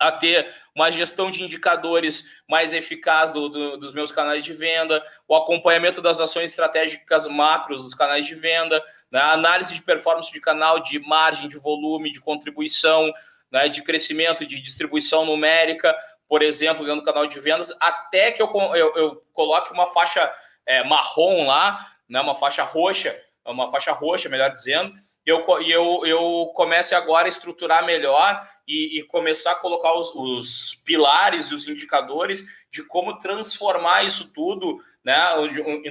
a 0.01 0.11
ter 0.11 0.51
uma 0.75 0.91
gestão 0.91 1.29
de 1.29 1.43
indicadores 1.43 2.25
mais 2.49 2.73
eficaz 2.73 3.31
do, 3.31 3.47
do, 3.47 3.77
dos 3.77 3.93
meus 3.93 4.11
canais 4.11 4.43
de 4.43 4.51
venda, 4.51 5.05
o 5.27 5.35
acompanhamento 5.35 6.01
das 6.01 6.19
ações 6.19 6.49
estratégicas 6.49 7.27
macros 7.27 7.83
dos 7.83 7.93
canais 7.93 8.25
de 8.25 8.33
venda, 8.33 8.83
né, 9.11 9.19
a 9.19 9.33
análise 9.33 9.75
de 9.75 9.81
performance 9.81 10.31
de 10.31 10.41
canal, 10.41 10.79
de 10.79 10.97
margem, 10.99 11.47
de 11.47 11.57
volume, 11.57 12.11
de 12.11 12.19
contribuição, 12.19 13.13
né, 13.51 13.69
de 13.69 13.83
crescimento, 13.83 14.45
de 14.45 14.59
distribuição 14.59 15.23
numérica, 15.23 15.95
por 16.27 16.41
exemplo, 16.41 16.85
dentro 16.85 17.01
do 17.01 17.05
canal 17.05 17.27
de 17.27 17.39
vendas, 17.39 17.75
até 17.79 18.31
que 18.31 18.41
eu, 18.41 18.49
eu, 18.73 18.95
eu 18.95 19.23
coloque 19.33 19.71
uma 19.71 19.85
faixa 19.85 20.33
é, 20.65 20.83
marrom 20.83 21.45
lá, 21.45 21.91
né, 22.09 22.19
uma 22.21 22.33
faixa 22.33 22.63
roxa, 22.63 23.21
uma 23.45 23.69
faixa 23.69 23.91
roxa, 23.91 24.29
melhor 24.29 24.49
dizendo, 24.49 24.93
e 25.25 25.29
eu, 25.29 25.45
eu, 25.61 26.05
eu 26.05 26.51
comece 26.55 26.95
agora 26.95 27.25
a 27.25 27.29
estruturar 27.29 27.85
melhor 27.85 28.47
e, 28.67 28.99
e 28.99 29.03
começar 29.03 29.51
a 29.51 29.55
colocar 29.55 29.93
os, 29.93 30.13
os, 30.15 30.75
pilares 30.85 31.47
e 31.47 31.55
os 31.55 31.67
indicadores 31.67 32.43
de 32.71 32.83
como 32.83 33.19
transformar 33.19 34.03
isso 34.03 34.33
tudo 34.33 34.79
né, 35.03 35.15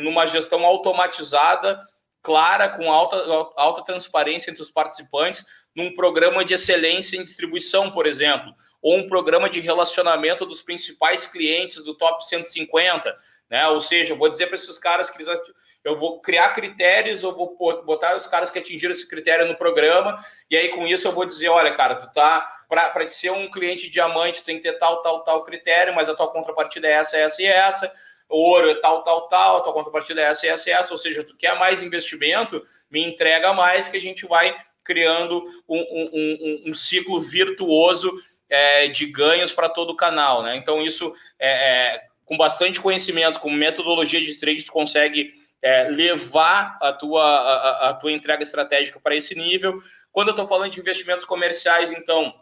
numa 0.01 0.27
gestão 0.27 0.65
automatizada, 0.65 1.81
clara, 2.23 2.69
com 2.69 2.91
alta, 2.91 3.17
alta 3.57 3.85
transparência 3.85 4.51
entre 4.51 4.63
os 4.63 4.71
participantes, 4.71 5.45
num 5.75 5.95
programa 5.95 6.45
de 6.45 6.55
excelência 6.55 7.17
em 7.17 7.25
distribuição, 7.25 7.91
por 7.91 8.07
exemplo, 8.07 8.53
ou 8.83 8.97
um 8.97 9.09
programa 9.09 9.49
de 9.49 9.61
relacionamento 9.61 10.45
dos 10.45 10.61
principais 10.61 11.27
clientes 11.27 11.83
do 11.85 11.95
top 11.95 12.27
150, 12.27 13.17
né? 13.49 13.69
Ou 13.69 13.81
seja, 13.81 14.15
vou 14.15 14.29
dizer 14.29 14.47
para 14.47 14.57
esses 14.57 14.79
caras 14.79 15.11
que 15.11 15.23
eles 15.23 15.41
eu 15.85 15.99
vou 15.99 16.21
criar 16.21 16.51
critérios, 16.51 17.23
eu 17.23 17.35
vou 17.35 17.57
botar 17.85 18.15
os 18.15 18.27
caras 18.27 18.51
que 18.51 18.59
atingiram 18.59 18.93
esse 18.93 19.09
critério 19.09 19.47
no 19.47 19.57
programa, 19.57 20.23
e 20.51 20.57
aí 20.57 20.69
com 20.69 20.87
isso 20.87 21.09
eu 21.09 21.13
vou 21.13 21.25
dizer, 21.25 21.49
olha, 21.49 21.73
cara, 21.73 21.95
tu 21.95 22.13
tá 22.13 22.47
para 22.69 23.09
ser 23.11 23.31
um 23.31 23.51
cliente 23.51 23.91
diamante, 23.91 24.45
tem 24.45 24.57
que 24.57 24.63
ter 24.63 24.79
tal, 24.79 25.03
tal, 25.03 25.25
tal 25.25 25.45
critério, 25.45 25.95
mas 25.95 26.09
a 26.09 26.15
tua 26.15 26.31
contrapartida 26.31 26.87
é 26.87 26.93
essa, 26.93 27.17
essa 27.17 27.43
e 27.43 27.47
essa. 27.47 27.93
Ouro 28.29 28.71
é 28.71 28.77
tal, 28.77 29.03
tal, 29.03 29.29
tal, 29.29 29.57
a 29.57 29.61
tua 29.61 29.73
contrapartida 29.73 30.21
é 30.21 30.25
essa, 30.27 30.47
essa 30.47 30.71
essa. 30.71 30.93
Ou 30.93 30.99
seja, 30.99 31.25
tu 31.25 31.37
quer 31.37 31.59
mais 31.59 31.83
investimento, 31.83 32.65
me 32.89 33.05
entrega 33.05 33.53
mais 33.53 33.89
que 33.89 33.97
a 33.97 34.01
gente 34.01 34.25
vai 34.25 34.57
criando 34.85 35.45
um, 35.69 35.79
um, 35.79 36.11
um, 36.13 36.63
um 36.71 36.75
ciclo 36.75 37.21
virtuoso 37.21 38.13
é, 38.49 38.87
de 38.87 39.07
ganhos 39.07 39.51
para 39.51 39.69
todo 39.69 39.91
o 39.91 39.97
canal, 39.97 40.45
né? 40.45 40.57
Então, 40.57 40.81
isso 40.81 41.13
é, 41.41 41.51
é, 41.95 42.03
com 42.25 42.37
bastante 42.37 42.81
conhecimento, 42.81 43.41
com 43.41 43.51
metodologia 43.51 44.21
de 44.21 44.39
trade, 44.39 44.65
tu 44.65 44.73
consegue 44.73 45.40
é, 45.63 45.89
levar 45.89 46.79
a 46.81 46.93
tua, 46.93 47.25
a, 47.25 47.91
a, 47.91 47.95
tua 47.95 48.13
entrega 48.13 48.43
estratégica 48.43 48.99
para 48.99 49.15
esse 49.15 49.35
nível. 49.35 49.81
Quando 50.11 50.29
eu 50.29 50.33
estou 50.33 50.47
falando 50.47 50.73
de 50.73 50.81
investimentos 50.81 51.25
comerciais, 51.25 51.93
então, 51.93 52.35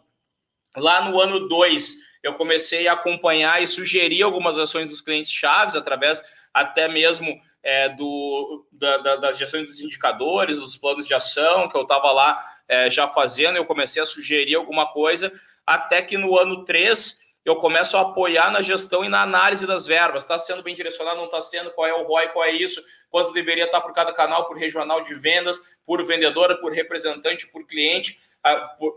lá 0.76 1.08
no 1.08 1.20
ano 1.20 1.48
2, 1.48 1.94
eu 2.22 2.34
comecei 2.34 2.88
a 2.88 2.92
acompanhar 2.92 3.62
e 3.62 3.66
sugerir 3.66 4.22
algumas 4.22 4.58
ações 4.58 4.88
dos 4.88 5.00
clientes 5.00 5.32
chaves, 5.32 5.76
através 5.76 6.22
até 6.52 6.88
mesmo 6.88 7.40
é, 7.62 7.88
do, 7.88 8.66
da, 8.72 8.96
da, 8.98 9.16
da, 9.16 9.32
gestão 9.32 9.64
dos 9.64 9.80
indicadores, 9.80 10.60
dos 10.60 10.76
planos 10.76 11.06
de 11.06 11.14
ação, 11.14 11.68
que 11.68 11.76
eu 11.76 11.82
estava 11.82 12.10
lá 12.10 12.42
é, 12.66 12.90
já 12.90 13.06
fazendo, 13.06 13.56
eu 13.56 13.64
comecei 13.64 14.00
a 14.00 14.06
sugerir 14.06 14.54
alguma 14.54 14.92
coisa, 14.92 15.32
até 15.66 16.00
que 16.00 16.16
no 16.16 16.38
ano 16.38 16.64
3 16.64 17.18
eu 17.48 17.56
começo 17.56 17.96
a 17.96 18.02
apoiar 18.02 18.50
na 18.50 18.62
gestão 18.62 19.04
e 19.04 19.08
na 19.08 19.22
análise 19.22 19.66
das 19.66 19.86
verbas. 19.86 20.22
Está 20.22 20.38
sendo 20.38 20.62
bem 20.62 20.74
direcionado, 20.74 21.16
não 21.16 21.26
está 21.26 21.40
sendo, 21.40 21.70
qual 21.70 21.86
é 21.86 21.92
o 21.92 22.02
ROI, 22.02 22.28
qual 22.28 22.44
é 22.44 22.52
isso, 22.52 22.82
quanto 23.10 23.32
deveria 23.32 23.64
estar 23.64 23.80
por 23.80 23.92
cada 23.92 24.12
canal, 24.12 24.46
por 24.46 24.56
regional 24.56 25.02
de 25.02 25.14
vendas, 25.14 25.60
por 25.86 26.04
vendedora, 26.04 26.56
por 26.56 26.72
representante, 26.72 27.46
por 27.46 27.66
cliente, 27.66 28.20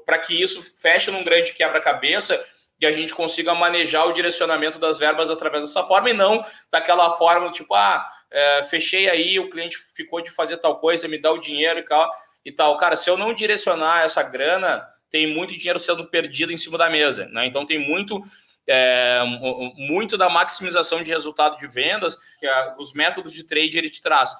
para 0.06 0.18
que 0.18 0.40
isso 0.40 0.62
feche 0.80 1.12
num 1.12 1.24
grande 1.24 1.54
quebra-cabeça 1.54 2.44
e 2.82 2.86
a 2.86 2.92
gente 2.92 3.14
consiga 3.14 3.54
manejar 3.54 4.08
o 4.08 4.14
direcionamento 4.14 4.80
das 4.80 4.98
verbas 4.98 5.30
através 5.30 5.64
dessa 5.64 5.84
forma 5.84 6.10
e 6.10 6.14
não 6.14 6.44
daquela 6.72 7.12
forma 7.12 7.52
tipo, 7.52 7.76
ah, 7.76 8.10
é, 8.32 8.64
fechei 8.64 9.08
aí, 9.08 9.40
o 9.40 9.50
cliente 9.50 9.78
ficou 9.96 10.20
de 10.20 10.32
fazer 10.32 10.58
tal 10.58 10.80
coisa, 10.80 11.08
me 11.08 11.22
dá 11.22 11.32
o 11.32 11.38
dinheiro 11.38 11.80
e 11.80 11.84
tal, 11.84 12.12
e 12.44 12.52
tal. 12.52 12.78
Cara, 12.78 12.96
se 12.96 13.10
eu 13.10 13.16
não 13.16 13.34
direcionar 13.34 14.04
essa 14.04 14.24
grana, 14.24 14.84
tem 15.12 15.28
muito 15.28 15.56
dinheiro 15.56 15.78
sendo 15.78 16.06
perdido 16.06 16.52
em 16.52 16.58
cima 16.58 16.78
da 16.78 16.90
mesa, 16.90 17.28
né? 17.28 17.46
Então 17.46 17.66
tem 17.66 17.78
muito 17.78 18.24
é, 18.68 19.22
muito 19.76 20.18
da 20.18 20.30
maximização 20.30 21.02
de 21.02 21.10
resultado 21.10 21.58
de 21.58 21.68
vendas 21.68 22.18
que 22.40 22.46
a, 22.46 22.76
os 22.78 22.94
métodos 22.94 23.34
de 23.34 23.44
trade 23.44 23.78
ele 23.78 23.90
te 23.90 24.02
traz. 24.02 24.36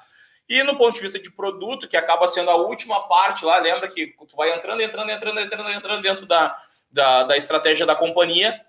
E 0.48 0.62
no 0.64 0.78
ponto 0.78 0.96
de 0.96 1.02
vista 1.02 1.20
de 1.20 1.32
produto, 1.32 1.88
que 1.88 1.96
acaba 1.96 2.28
sendo 2.28 2.50
a 2.50 2.56
última 2.56 3.08
parte 3.08 3.46
lá, 3.46 3.58
lembra 3.60 3.88
que 3.88 4.08
tu 4.28 4.36
vai 4.36 4.54
entrando, 4.54 4.82
entrando, 4.82 5.10
entrando, 5.10 5.40
entrando, 5.40 5.70
entrando 5.70 6.02
dentro 6.02 6.26
da, 6.26 6.58
da, 6.92 7.24
da 7.24 7.38
estratégia 7.38 7.86
da 7.86 7.96
companhia, 7.96 8.60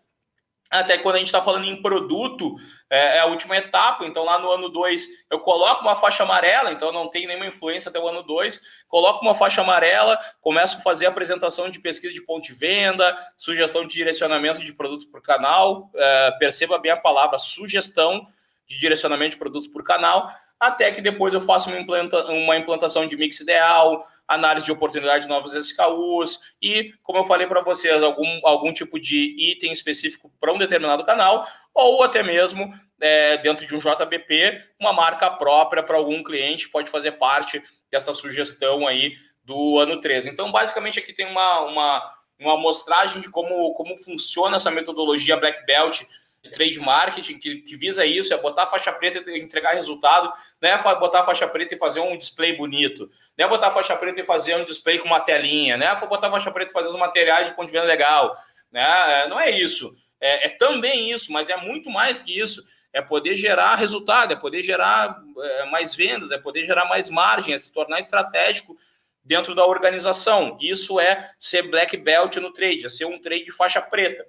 até 0.72 0.96
quando 0.96 1.16
a 1.16 1.18
gente 1.18 1.28
está 1.28 1.42
falando 1.42 1.66
em 1.66 1.82
produto, 1.82 2.56
é, 2.88 3.18
é, 3.18 3.20
a 3.20 3.26
última 3.26 3.56
etapa. 3.56 4.06
Então, 4.06 4.24
lá 4.24 4.38
no 4.38 4.50
ano 4.50 4.70
2, 4.70 5.06
eu 5.30 5.38
coloco 5.40 5.82
uma 5.82 5.94
faixa 5.94 6.22
amarela, 6.22 6.72
então 6.72 6.90
não 6.90 7.08
tem 7.08 7.26
nenhuma 7.26 7.46
influência 7.46 7.90
até 7.90 7.98
o 8.00 8.08
ano 8.08 8.22
2. 8.22 8.58
Coloco 8.88 9.22
uma 9.22 9.34
faixa 9.34 9.60
amarela, 9.60 10.18
começo 10.40 10.78
a 10.78 10.80
fazer 10.80 11.04
apresentação 11.04 11.68
de 11.68 11.78
pesquisa 11.78 12.14
de 12.14 12.22
ponto 12.22 12.44
de 12.44 12.54
venda, 12.54 13.14
sugestão 13.36 13.86
de 13.86 13.94
direcionamento 13.94 14.64
de 14.64 14.72
produto 14.72 15.06
por 15.08 15.20
canal. 15.20 15.90
É, 15.94 16.30
perceba 16.38 16.78
bem 16.78 16.90
a 16.90 16.96
palavra 16.96 17.38
sugestão 17.38 18.26
de 18.66 18.78
direcionamento 18.78 19.32
de 19.32 19.36
produtos 19.36 19.68
por 19.68 19.84
canal, 19.84 20.32
até 20.58 20.90
que 20.90 21.02
depois 21.02 21.34
eu 21.34 21.40
faço 21.40 21.68
uma, 21.68 21.78
implanta, 21.78 22.24
uma 22.26 22.56
implantação 22.56 23.06
de 23.06 23.16
mix 23.16 23.38
ideal, 23.40 24.06
análise 24.26 24.66
de 24.66 24.72
oportunidade 24.72 25.24
de 25.24 25.28
novos 25.28 25.54
SKUs 25.54 26.40
e, 26.60 26.92
como 27.02 27.18
eu 27.18 27.24
falei 27.24 27.46
para 27.46 27.62
vocês, 27.62 28.02
algum, 28.02 28.40
algum 28.44 28.72
tipo 28.72 28.98
de 28.98 29.34
item 29.52 29.72
específico 29.72 30.32
para 30.40 30.52
um 30.52 30.58
determinado 30.58 31.04
canal, 31.04 31.46
ou 31.74 32.02
até 32.02 32.22
mesmo 32.22 32.72
é, 33.00 33.36
dentro 33.38 33.66
de 33.66 33.74
um 33.74 33.78
JBP, 33.78 34.62
uma 34.80 34.92
marca 34.92 35.30
própria 35.30 35.82
para 35.82 35.96
algum 35.96 36.22
cliente 36.22 36.68
pode 36.68 36.90
fazer 36.90 37.12
parte 37.12 37.62
dessa 37.90 38.14
sugestão 38.14 38.86
aí 38.86 39.16
do 39.44 39.78
ano 39.78 40.00
13. 40.00 40.30
Então, 40.30 40.50
basicamente, 40.52 40.98
aqui 40.98 41.12
tem 41.12 41.26
uma, 41.26 41.60
uma, 41.62 42.14
uma 42.38 42.54
amostragem 42.54 43.20
de 43.20 43.28
como, 43.28 43.74
como 43.74 43.98
funciona 43.98 44.56
essa 44.56 44.70
metodologia 44.70 45.36
Black 45.36 45.66
Belt 45.66 46.02
de 46.42 46.50
trade 46.50 46.80
marketing 46.80 47.38
que, 47.38 47.56
que, 47.56 47.76
visa 47.76 48.04
isso, 48.04 48.34
é 48.34 48.36
botar 48.36 48.64
a 48.64 48.66
faixa 48.66 48.92
preta 48.92 49.30
e 49.30 49.40
entregar 49.40 49.74
resultado, 49.74 50.32
não 50.60 50.68
é 50.68 50.76
botar 50.98 51.20
a 51.20 51.24
faixa 51.24 51.46
preta 51.46 51.74
e 51.74 51.78
fazer 51.78 52.00
um 52.00 52.16
display 52.16 52.56
bonito, 52.56 53.08
não 53.38 53.46
é 53.46 53.48
botar 53.48 53.68
a 53.68 53.70
faixa 53.70 53.96
preta 53.96 54.20
e 54.20 54.26
fazer 54.26 54.56
um 54.56 54.64
display 54.64 54.98
com 54.98 55.06
uma 55.06 55.20
telinha, 55.20 55.76
não 55.76 55.86
é 55.86 55.94
botar 55.94 56.28
a 56.28 56.32
faixa 56.32 56.50
preta 56.50 56.70
e 56.70 56.74
fazer 56.74 56.88
os 56.88 56.96
materiais 56.96 57.46
de 57.46 57.54
ponto 57.54 57.66
de 57.66 57.72
vista 57.72 57.86
legal, 57.86 58.34
né? 58.72 59.26
não 59.28 59.38
é 59.38 59.50
isso. 59.50 59.94
É, 60.20 60.46
é, 60.46 60.48
também 60.50 61.10
isso, 61.10 61.32
mas 61.32 61.50
é 61.50 61.56
muito 61.56 61.90
mais 61.90 62.22
que 62.22 62.38
isso. 62.38 62.64
É 62.92 63.02
poder 63.02 63.36
gerar 63.36 63.74
resultado, 63.74 64.32
é 64.32 64.36
poder 64.36 64.62
gerar 64.62 65.20
é, 65.38 65.64
mais 65.66 65.94
vendas, 65.94 66.30
é 66.30 66.38
poder 66.38 66.64
gerar 66.64 66.84
mais 66.84 67.10
margem, 67.10 67.54
é 67.54 67.58
se 67.58 67.72
tornar 67.72 67.98
estratégico 67.98 68.76
dentro 69.24 69.54
da 69.54 69.66
organização. 69.66 70.58
Isso 70.60 71.00
é 71.00 71.30
ser 71.38 71.62
black 71.62 71.96
belt 71.96 72.36
no 72.36 72.52
trade, 72.52 72.86
é 72.86 72.88
ser 72.88 73.06
um 73.06 73.20
trade 73.20 73.46
de 73.46 73.52
faixa 73.52 73.80
preta. 73.80 74.24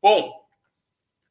Bom, 0.00 0.45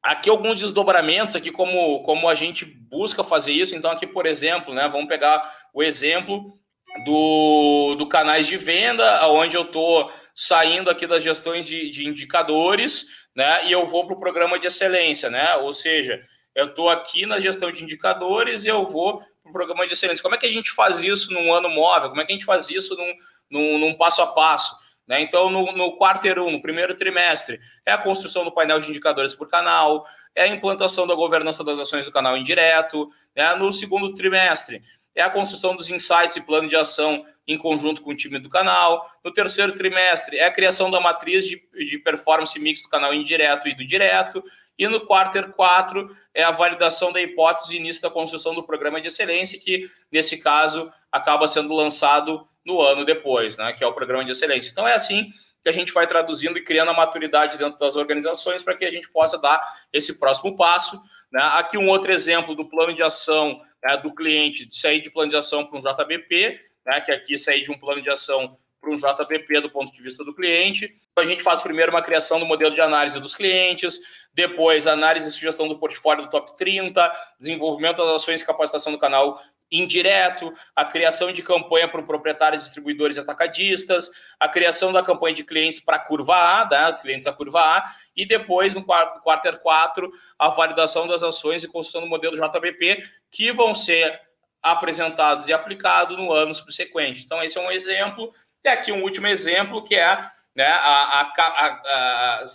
Aqui 0.05 0.29
alguns 0.29 0.59
desdobramentos, 0.59 1.35
aqui 1.35 1.49
como, 1.49 2.03
como 2.03 2.29
a 2.29 2.35
gente 2.35 2.63
busca 2.63 3.23
fazer 3.23 3.53
isso. 3.53 3.75
Então, 3.75 3.89
aqui, 3.89 4.05
por 4.05 4.27
exemplo, 4.27 4.71
né, 4.71 4.87
vamos 4.87 5.07
pegar 5.07 5.51
o 5.73 5.81
exemplo 5.81 6.59
do, 7.03 7.95
do 7.97 8.07
canais 8.07 8.45
de 8.45 8.55
venda, 8.55 9.27
onde 9.29 9.57
eu 9.57 9.63
estou 9.63 10.13
saindo 10.35 10.91
aqui 10.91 11.07
das 11.07 11.23
gestões 11.23 11.65
de, 11.65 11.89
de 11.89 12.07
indicadores, 12.07 13.07
né, 13.35 13.65
e 13.65 13.71
eu 13.71 13.87
vou 13.87 14.05
para 14.05 14.15
o 14.15 14.19
programa 14.19 14.59
de 14.59 14.67
excelência, 14.67 15.27
né? 15.27 15.55
Ou 15.55 15.73
seja, 15.73 16.23
eu 16.53 16.67
estou 16.67 16.87
aqui 16.87 17.25
na 17.25 17.39
gestão 17.39 17.71
de 17.71 17.83
indicadores 17.83 18.63
e 18.63 18.67
eu 18.67 18.85
vou 18.85 19.17
para 19.17 19.49
o 19.49 19.53
programa 19.53 19.87
de 19.87 19.93
excelência. 19.93 20.21
Como 20.21 20.35
é 20.35 20.37
que 20.37 20.45
a 20.45 20.51
gente 20.51 20.69
faz 20.69 21.01
isso 21.01 21.33
num 21.33 21.51
ano 21.51 21.67
móvel? 21.67 22.09
Como 22.09 22.21
é 22.21 22.25
que 22.25 22.31
a 22.31 22.35
gente 22.35 22.45
faz 22.45 22.69
isso 22.69 22.95
num, 22.95 23.13
num, 23.49 23.79
num 23.79 23.93
passo 23.95 24.21
a 24.21 24.27
passo? 24.27 24.84
Né? 25.07 25.21
Então, 25.21 25.49
no, 25.49 25.71
no 25.73 25.97
quarteiro, 25.97 26.49
no 26.49 26.61
primeiro 26.61 26.95
trimestre, 26.95 27.59
é 27.85 27.91
a 27.91 27.97
construção 27.97 28.43
do 28.43 28.51
painel 28.51 28.79
de 28.79 28.89
indicadores 28.89 29.35
por 29.35 29.47
canal, 29.47 30.05
é 30.33 30.43
a 30.43 30.47
implantação 30.47 31.05
da 31.05 31.15
governança 31.15 31.63
das 31.63 31.79
ações 31.79 32.05
do 32.05 32.11
canal 32.11 32.35
indireto. 32.35 33.09
Né? 33.35 33.55
No 33.55 33.71
segundo 33.71 34.13
trimestre, 34.13 34.81
é 35.13 35.21
a 35.21 35.29
construção 35.29 35.75
dos 35.75 35.89
insights 35.89 36.35
e 36.35 36.45
plano 36.45 36.67
de 36.67 36.75
ação 36.75 37.25
em 37.47 37.57
conjunto 37.57 38.01
com 38.01 38.11
o 38.11 38.15
time 38.15 38.37
do 38.39 38.49
canal. 38.49 39.09
No 39.23 39.31
terceiro 39.31 39.71
trimestre, 39.71 40.37
é 40.37 40.45
a 40.45 40.51
criação 40.51 40.91
da 40.91 40.99
matriz 40.99 41.45
de, 41.45 41.61
de 41.73 41.97
performance 41.99 42.59
mix 42.59 42.81
do 42.81 42.89
canal 42.89 43.13
indireto 43.13 43.67
e 43.67 43.73
do 43.73 43.85
direto. 43.85 44.43
E 44.77 44.87
no 44.89 44.99
quarter 45.05 45.53
4 45.53 46.13
é 46.33 46.43
a 46.43 46.51
validação 46.51 47.13
da 47.13 47.21
hipótese 47.21 47.73
e 47.73 47.77
início 47.77 48.01
da 48.01 48.09
construção 48.09 48.53
do 48.53 48.63
programa 48.63 48.99
de 48.99 49.07
excelência, 49.07 49.57
que 49.57 49.89
nesse 50.11 50.37
caso 50.37 50.91
acaba 51.09 51.47
sendo 51.47 51.73
lançado 51.73 52.45
no 52.65 52.81
ano 52.81 53.05
depois, 53.05 53.57
né, 53.57 53.71
que 53.73 53.83
é 53.83 53.87
o 53.87 53.93
programa 53.93 54.25
de 54.25 54.31
excelência. 54.31 54.71
Então 54.71 54.87
é 54.87 54.93
assim 54.93 55.31
que 55.61 55.69
a 55.69 55.71
gente 55.71 55.91
vai 55.91 56.05
traduzindo 56.05 56.57
e 56.57 56.63
criando 56.63 56.91
a 56.91 56.93
maturidade 56.93 57.57
dentro 57.57 57.79
das 57.79 57.95
organizações 57.95 58.61
para 58.61 58.75
que 58.75 58.85
a 58.85 58.91
gente 58.91 59.09
possa 59.09 59.37
dar 59.37 59.61
esse 59.91 60.19
próximo 60.19 60.55
passo. 60.55 61.01
Né? 61.31 61.41
Aqui 61.41 61.77
um 61.77 61.87
outro 61.87 62.11
exemplo 62.11 62.55
do 62.55 62.69
plano 62.69 62.93
de 62.93 63.01
ação 63.01 63.59
né, 63.83 63.97
do 63.97 64.13
cliente, 64.13 64.67
de 64.67 64.77
sair 64.77 65.01
de 65.01 65.09
plano 65.09 65.31
de 65.31 65.37
ação 65.37 65.65
para 65.65 65.77
um 65.77 65.81
JBP, 65.81 66.59
né, 66.85 67.01
que 67.01 67.11
aqui 67.11 67.37
sair 67.37 67.63
de 67.63 67.71
um 67.71 67.77
plano 67.77 68.01
de 68.01 68.09
ação 68.09 68.57
para 68.79 68.91
um 68.91 68.97
JBP 68.97 69.61
do 69.61 69.69
ponto 69.71 69.91
de 69.91 70.01
vista 70.01 70.23
do 70.23 70.35
cliente. 70.35 70.95
A 71.17 71.25
gente 71.25 71.41
faz 71.41 71.61
primeiro 71.61 71.91
uma 71.91 72.03
criação 72.03 72.39
do 72.39 72.45
modelo 72.45 72.73
de 72.73 72.81
análise 72.81 73.19
dos 73.19 73.33
clientes, 73.33 73.99
depois 74.33 74.85
análise 74.85 75.27
e 75.27 75.31
sugestão 75.31 75.67
do 75.67 75.79
portfólio 75.79 76.25
do 76.25 76.29
top 76.29 76.55
30, 76.55 77.11
desenvolvimento 77.39 77.97
das 77.97 78.21
ações 78.21 78.41
e 78.41 78.45
capacitação 78.45 78.91
do 78.91 78.99
canal 78.99 79.39
indireto, 79.71 80.53
a 80.75 80.85
criação 80.85 81.31
de 81.31 81.41
campanha 81.41 81.87
para 81.87 82.01
proprietários, 82.03 82.63
distribuidores 82.63 83.17
e 83.17 83.19
atacadistas, 83.19 84.09
a 84.39 84.47
criação 84.47 84.93
da 84.93 85.03
campanha 85.03 85.35
de 85.35 85.43
clientes 85.43 85.79
para 85.79 85.97
a 85.97 85.99
curva 85.99 86.35
A, 86.35 86.69
né, 86.69 86.97
clientes 87.01 87.25
da 87.25 87.33
curva 87.33 87.59
A, 87.59 87.95
e 88.15 88.25
depois, 88.25 88.73
no 88.73 88.83
quarter 88.83 89.59
4, 89.59 90.11
a 90.37 90.49
validação 90.49 91.07
das 91.07 91.23
ações 91.23 91.63
e 91.63 91.67
construção 91.67 92.01
do 92.01 92.07
modelo 92.07 92.35
JBP, 92.35 93.03
que 93.31 93.51
vão 93.51 93.73
ser 93.73 94.21
apresentados 94.61 95.47
e 95.47 95.53
aplicados 95.53 96.17
no 96.17 96.31
ano 96.31 96.53
subsequente. 96.53 97.23
Então, 97.23 97.43
esse 97.43 97.57
é 97.57 97.61
um 97.61 97.71
exemplo. 97.71 98.31
E 98.63 98.67
aqui 98.67 98.91
um 98.91 99.03
último 99.03 99.27
exemplo, 99.27 99.83
que 99.83 99.95
é 99.95 100.29
né, 100.55 100.65
a, 100.65 101.21
a, 101.21 101.33
a, 101.37 102.45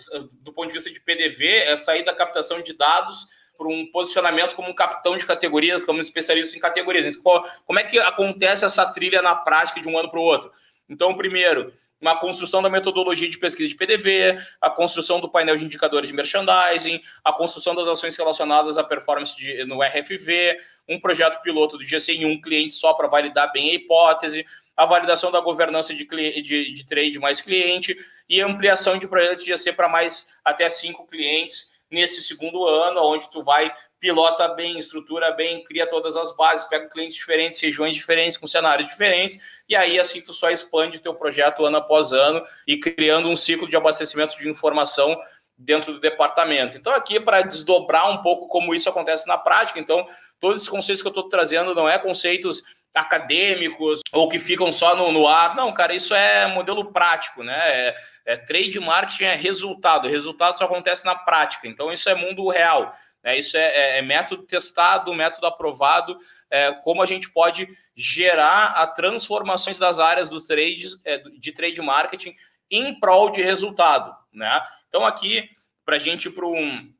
do 0.40 0.52
ponto 0.52 0.68
de 0.68 0.74
vista 0.74 0.90
de 0.90 1.00
PDV, 1.00 1.46
é 1.46 1.76
sair 1.76 2.02
da 2.02 2.14
captação 2.14 2.60
de 2.62 2.72
dados 2.72 3.28
para 3.60 3.68
um 3.68 3.84
posicionamento 3.84 4.56
como 4.56 4.70
um 4.70 4.74
capitão 4.74 5.18
de 5.18 5.26
categoria, 5.26 5.78
como 5.80 5.98
um 5.98 6.00
especialista 6.00 6.56
em 6.56 6.60
categorias. 6.60 7.04
Então, 7.04 7.44
como 7.66 7.78
é 7.78 7.84
que 7.84 7.98
acontece 7.98 8.64
essa 8.64 8.90
trilha 8.90 9.20
na 9.20 9.34
prática 9.34 9.78
de 9.78 9.86
um 9.86 9.98
ano 9.98 10.10
para 10.10 10.18
o 10.18 10.22
outro? 10.22 10.50
Então, 10.88 11.14
primeiro, 11.14 11.70
uma 12.00 12.18
construção 12.18 12.62
da 12.62 12.70
metodologia 12.70 13.28
de 13.28 13.36
pesquisa 13.36 13.68
de 13.68 13.74
PDV, 13.74 14.38
a 14.62 14.70
construção 14.70 15.20
do 15.20 15.28
painel 15.28 15.58
de 15.58 15.66
indicadores 15.66 16.08
de 16.08 16.14
merchandising, 16.14 17.02
a 17.22 17.34
construção 17.34 17.74
das 17.74 17.86
ações 17.86 18.16
relacionadas 18.16 18.78
à 18.78 18.82
performance 18.82 19.36
de, 19.36 19.62
no 19.66 19.82
RFV, 19.82 20.58
um 20.88 20.98
projeto 20.98 21.42
piloto 21.42 21.76
do 21.76 21.84
GC 21.84 22.14
em 22.14 22.24
um 22.24 22.40
cliente 22.40 22.74
só 22.74 22.94
para 22.94 23.08
validar 23.08 23.52
bem 23.52 23.72
a 23.72 23.74
hipótese, 23.74 24.46
a 24.74 24.86
validação 24.86 25.30
da 25.30 25.40
governança 25.40 25.94
de, 25.94 26.06
de, 26.06 26.72
de 26.72 26.86
trade 26.86 27.18
mais 27.18 27.42
cliente 27.42 27.94
e 28.26 28.40
ampliação 28.40 28.96
de 28.96 29.06
projetos 29.06 29.44
de 29.44 29.54
GC 29.54 29.74
para 29.74 29.86
mais 29.86 30.32
até 30.42 30.66
cinco 30.70 31.06
clientes 31.06 31.78
nesse 31.90 32.22
segundo 32.22 32.66
ano, 32.66 33.00
onde 33.02 33.30
tu 33.30 33.42
vai 33.42 33.72
pilota 33.98 34.48
bem, 34.48 34.78
estrutura 34.78 35.30
bem, 35.30 35.62
cria 35.62 35.86
todas 35.86 36.16
as 36.16 36.34
bases, 36.34 36.66
pega 36.66 36.88
clientes 36.88 37.16
diferentes, 37.16 37.60
regiões 37.60 37.94
diferentes, 37.94 38.38
com 38.38 38.46
cenários 38.46 38.88
diferentes, 38.88 39.38
e 39.68 39.76
aí 39.76 40.00
assim 40.00 40.22
tu 40.22 40.32
só 40.32 40.50
expande 40.50 41.00
teu 41.00 41.14
projeto 41.14 41.64
ano 41.66 41.76
após 41.76 42.12
ano 42.12 42.42
e 42.66 42.78
criando 42.78 43.28
um 43.28 43.36
ciclo 43.36 43.68
de 43.68 43.76
abastecimento 43.76 44.38
de 44.38 44.48
informação 44.48 45.20
dentro 45.56 45.92
do 45.92 46.00
departamento. 46.00 46.78
Então 46.78 46.94
aqui 46.94 47.20
para 47.20 47.42
desdobrar 47.42 48.10
um 48.10 48.22
pouco 48.22 48.48
como 48.48 48.74
isso 48.74 48.88
acontece 48.88 49.28
na 49.28 49.36
prática. 49.36 49.78
Então 49.78 50.08
todos 50.40 50.56
esses 50.56 50.70
conceitos 50.70 51.02
que 51.02 51.08
eu 51.08 51.10
estou 51.10 51.28
trazendo 51.28 51.74
não 51.74 51.86
é 51.86 51.98
conceitos 51.98 52.62
acadêmicos 52.94 54.00
ou 54.12 54.28
que 54.28 54.38
ficam 54.38 54.72
só 54.72 54.96
no, 54.96 55.12
no 55.12 55.28
ar. 55.28 55.54
Não, 55.54 55.72
cara, 55.72 55.94
isso 55.94 56.14
é 56.14 56.46
modelo 56.48 56.92
prático, 56.92 57.42
né? 57.42 57.56
É, 57.56 57.96
é 58.26 58.36
trade 58.36 58.78
marketing 58.80 59.24
é 59.24 59.34
resultado. 59.34 60.08
Resultado 60.08 60.58
só 60.58 60.64
acontece 60.64 61.04
na 61.04 61.14
prática. 61.14 61.68
Então 61.68 61.92
isso 61.92 62.08
é 62.08 62.14
mundo 62.14 62.48
real. 62.48 62.94
Né? 63.22 63.38
Isso 63.38 63.56
é, 63.56 63.60
é, 63.60 63.98
é 63.98 64.02
método 64.02 64.42
testado, 64.44 65.14
método 65.14 65.46
aprovado, 65.46 66.18
é, 66.50 66.72
como 66.72 67.02
a 67.02 67.06
gente 67.06 67.30
pode 67.30 67.68
gerar 67.94 68.72
a 68.76 68.86
transformações 68.86 69.78
das 69.78 69.98
áreas 69.98 70.28
do 70.28 70.44
trade, 70.44 70.88
é, 71.04 71.18
de 71.18 71.52
trade 71.52 71.80
marketing 71.80 72.34
em 72.70 72.98
prol 72.98 73.30
de 73.30 73.42
resultado. 73.42 74.14
Né? 74.32 74.60
Então, 74.88 75.04
aqui, 75.04 75.48
para 75.84 75.96
a 75.96 75.98
gente 75.98 76.26
ir 76.26 76.30
para 76.30 76.46
um, 76.46 76.92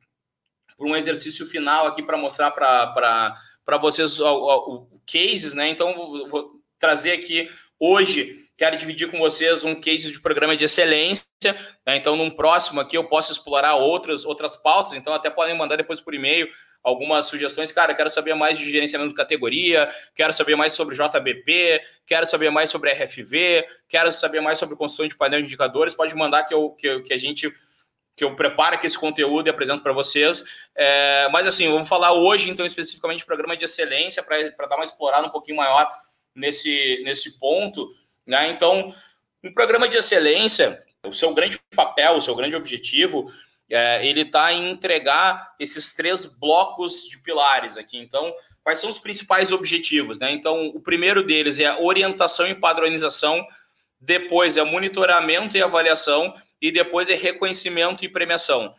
um 0.79 0.95
exercício 0.95 1.45
final 1.45 1.87
aqui 1.87 2.03
para 2.03 2.17
mostrar 2.17 2.51
para 2.51 3.35
vocês 3.81 4.19
o, 4.19 4.25
o, 4.25 4.75
o, 4.75 5.01
cases, 5.05 5.53
né? 5.53 5.69
Então, 5.69 5.93
vou, 5.93 6.29
vou 6.29 6.51
trazer 6.79 7.11
aqui 7.11 7.49
hoje 7.79 8.41
quero 8.61 8.77
dividir 8.77 9.09
com 9.09 9.17
vocês 9.17 9.63
um 9.65 9.73
case 9.73 10.11
de 10.11 10.21
programa 10.21 10.55
de 10.55 10.65
excelência. 10.65 11.25
Né? 11.83 11.97
Então, 11.97 12.15
num 12.15 12.29
próximo 12.29 12.79
aqui, 12.79 12.95
eu 12.95 13.03
posso 13.03 13.31
explorar 13.31 13.73
outras, 13.73 14.23
outras 14.23 14.55
pautas. 14.55 14.93
Então, 14.93 15.15
até 15.15 15.31
podem 15.31 15.57
mandar 15.57 15.77
depois 15.77 15.99
por 15.99 16.13
e-mail 16.13 16.47
algumas 16.83 17.25
sugestões. 17.25 17.71
Cara, 17.71 17.95
quero 17.95 18.11
saber 18.11 18.35
mais 18.35 18.59
de 18.59 18.71
gerenciamento 18.71 19.09
de 19.09 19.15
categoria, 19.15 19.89
quero 20.15 20.31
saber 20.31 20.55
mais 20.55 20.73
sobre 20.73 20.95
JBP, 20.95 21.81
quero 22.05 22.27
saber 22.27 22.51
mais 22.51 22.69
sobre 22.69 22.91
RFV, 22.91 23.65
quero 23.89 24.11
saber 24.11 24.41
mais 24.41 24.59
sobre 24.59 24.75
construção 24.75 25.07
de 25.07 25.17
painel 25.17 25.41
de 25.41 25.47
indicadores. 25.47 25.95
Pode 25.95 26.15
mandar 26.15 26.43
que, 26.43 26.53
eu, 26.53 26.69
que, 26.69 26.99
que 27.01 27.13
a 27.13 27.17
gente 27.17 27.51
que 28.21 28.25
eu 28.25 28.35
preparo 28.35 28.75
aqui 28.75 28.85
esse 28.85 28.99
conteúdo 28.99 29.47
e 29.47 29.49
apresento 29.49 29.81
para 29.81 29.91
vocês. 29.91 30.43
É, 30.75 31.27
mas 31.31 31.47
assim, 31.47 31.67
vamos 31.71 31.89
falar 31.89 32.13
hoje, 32.13 32.51
então, 32.51 32.63
especificamente 32.63 33.21
de 33.21 33.25
programa 33.25 33.57
de 33.57 33.65
excelência, 33.65 34.21
para 34.21 34.67
dar 34.67 34.75
uma 34.75 34.83
explorada 34.83 35.25
um 35.25 35.31
pouquinho 35.31 35.57
maior 35.57 35.91
nesse, 36.35 37.01
nesse 37.03 37.39
ponto. 37.39 37.91
Né? 38.23 38.51
Então, 38.51 38.93
um 39.43 39.51
programa 39.51 39.89
de 39.89 39.97
excelência, 39.97 40.83
o 41.03 41.11
seu 41.11 41.33
grande 41.33 41.59
papel, 41.75 42.13
o 42.13 42.21
seu 42.21 42.35
grande 42.35 42.55
objetivo, 42.55 43.33
é, 43.67 44.05
ele 44.05 44.21
está 44.21 44.53
em 44.53 44.69
entregar 44.69 45.55
esses 45.59 45.91
três 45.95 46.23
blocos 46.23 47.09
de 47.09 47.17
pilares 47.17 47.75
aqui. 47.75 47.97
Então, 47.97 48.31
quais 48.63 48.77
são 48.77 48.91
os 48.91 48.99
principais 48.99 49.51
objetivos? 49.51 50.19
Né? 50.19 50.31
Então, 50.31 50.67
o 50.67 50.79
primeiro 50.79 51.23
deles 51.23 51.59
é 51.59 51.65
a 51.65 51.79
orientação 51.79 52.45
e 52.45 52.53
padronização, 52.53 53.43
depois 53.99 54.57
é 54.57 54.63
monitoramento 54.63 55.57
e 55.57 55.63
avaliação, 55.63 56.31
e 56.61 56.71
depois 56.71 57.09
é 57.09 57.15
reconhecimento 57.15 58.05
e 58.05 58.09
premiação. 58.09 58.75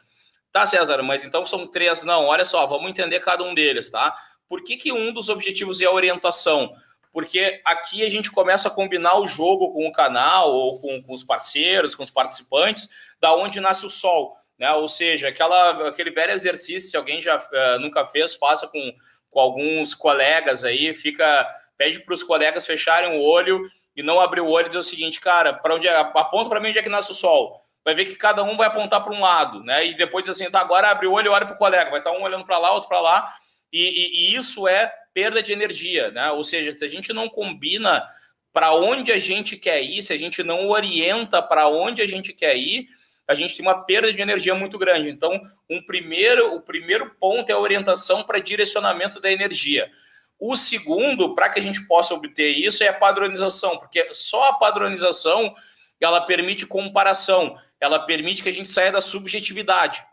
Tá, 0.51 0.65
César, 0.67 1.03
mas 1.03 1.25
então 1.25 1.45
são 1.47 1.67
três. 1.67 2.05
Não, 2.05 2.27
olha 2.27 2.45
só, 2.45 2.67
vamos 2.67 2.91
entender 2.91 3.21
cada 3.21 3.43
um 3.43 3.55
deles, 3.55 3.91
tá? 3.91 4.15
Por 4.49 4.63
que, 4.63 4.77
que 4.77 4.93
um 4.93 5.13
dos 5.13 5.29
objetivos 5.29 5.81
é 5.81 5.87
a 5.87 5.93
orientação? 5.93 6.75
porque 7.13 7.61
aqui 7.65 8.03
a 8.03 8.11
gente 8.11 8.31
começa 8.31 8.69
a 8.69 8.71
combinar 8.71 9.19
o 9.19 9.29
jogo 9.29 9.73
com 9.73 9.87
o 9.87 9.93
canal 9.93 10.51
ou 10.51 10.81
com, 10.81 11.03
com 11.03 11.13
os 11.13 11.23
parceiros, 11.23 11.95
com 11.95 12.03
os 12.03 12.11
participantes, 12.11 12.89
da 13.21 13.35
onde 13.35 13.61
nasce 13.61 13.85
o 13.85 13.91
sol, 13.91 14.35
né? 14.59 14.73
Ou 14.73 14.89
seja, 14.89 15.29
aquela, 15.29 15.89
aquele 15.89 16.11
velho 16.11 16.33
exercício, 16.33 16.89
se 16.89 16.97
alguém 16.97 17.21
já 17.21 17.37
uh, 17.37 17.79
nunca 17.79 18.07
fez, 18.07 18.35
faça 18.35 18.67
com, 18.67 18.93
com 19.31 19.39
alguns 19.39 19.95
colegas 19.95 20.65
aí, 20.65 20.95
fica 20.95 21.47
pede 21.77 22.01
para 22.01 22.15
os 22.15 22.23
colegas 22.23 22.65
fecharem 22.65 23.19
o 23.19 23.23
olho 23.23 23.69
e 23.95 24.03
não 24.03 24.21
abrir 24.21 24.41
o 24.41 24.49
olho 24.49 24.67
e 24.67 24.69
dizer 24.69 24.79
o 24.79 24.85
seguinte, 24.85 25.21
cara, 25.21 25.53
para 25.53 25.75
onde 25.75 25.89
é, 25.89 25.97
aponta 25.97 26.49
para 26.49 26.61
mim 26.61 26.69
onde 26.69 26.79
é 26.79 26.83
que 26.83 26.89
nasce 26.89 27.13
o 27.13 27.15
sol. 27.15 27.61
Vai 27.85 27.95
ver 27.95 28.05
que 28.05 28.15
cada 28.15 28.43
um 28.43 28.57
vai 28.57 28.69
apontar 28.69 29.03
para 29.03 29.13
um 29.13 29.21
lado, 29.21 29.63
né? 29.65 29.87
E 29.87 29.95
depois 29.95 30.29
assim, 30.29 30.49
tá, 30.51 30.61
agora 30.61 30.89
abre 30.89 31.07
o 31.07 31.13
olho 31.13 31.27
e 31.27 31.31
olha 31.31 31.47
para 31.47 31.55
o 31.55 31.59
colega, 31.59 31.91
vai 31.91 31.99
estar 31.99 32.13
um 32.13 32.23
olhando 32.23 32.45
para 32.45 32.59
lá, 32.59 32.73
outro 32.73 32.89
para 32.89 33.01
lá, 33.01 33.35
e, 33.73 33.81
e, 33.81 34.31
e 34.31 34.35
isso 34.37 34.69
é 34.69 34.93
perda 35.13 35.43
de 35.43 35.53
energia, 35.53 36.11
né? 36.11 36.31
Ou 36.31 36.45
seja, 36.45 36.73
se 36.73 36.85
a 36.85 36.89
gente 36.89 37.13
não 37.13 37.29
combina 37.29 38.07
para 38.53 38.75
onde 38.75 39.11
a 39.11 39.19
gente 39.19 39.57
quer 39.57 39.83
ir, 39.83 40.03
se 40.03 40.13
a 40.13 40.19
gente 40.19 40.43
não 40.43 40.69
orienta 40.69 41.43
para 41.43 41.69
onde 41.69 42.03
a 42.03 42.07
gente 42.07 42.33
quer 42.33 42.57
ir, 42.57 42.89
a 43.27 43.35
gente 43.35 43.57
tem 43.57 43.65
uma 43.65 43.85
perda 43.85 44.13
de 44.13 44.21
energia 44.21 44.55
muito 44.55 44.79
grande. 44.79 45.09
Então, 45.09 45.41
um 45.69 45.83
primeiro, 45.83 46.55
o 46.55 46.61
primeiro 46.61 47.15
ponto 47.19 47.49
é 47.51 47.53
a 47.53 47.59
orientação 47.59 48.23
para 48.23 48.39
direcionamento 48.39 49.21
da 49.21 49.31
energia. 49.31 49.91
O 50.39 50.57
segundo, 50.57 51.35
para 51.35 51.49
que 51.49 51.61
a 51.61 51.63
gente 51.63 51.87
possa 51.87 52.15
obter 52.15 52.51
isso, 52.51 52.83
é 52.83 52.89
a 52.89 52.93
padronização, 52.93 53.79
porque 53.79 54.13
só 54.13 54.51
a 54.51 54.55
padronização 54.55 55.55
ela 56.01 56.21
permite 56.23 56.67
comparação, 56.67 57.57
ela 57.83 57.99
permite 57.99 58.45
que 58.45 58.49
a 58.49 58.53
gente 58.53 58.69
saia 58.69 58.93
da 58.93 59.01
subjetividade. 59.01 60.07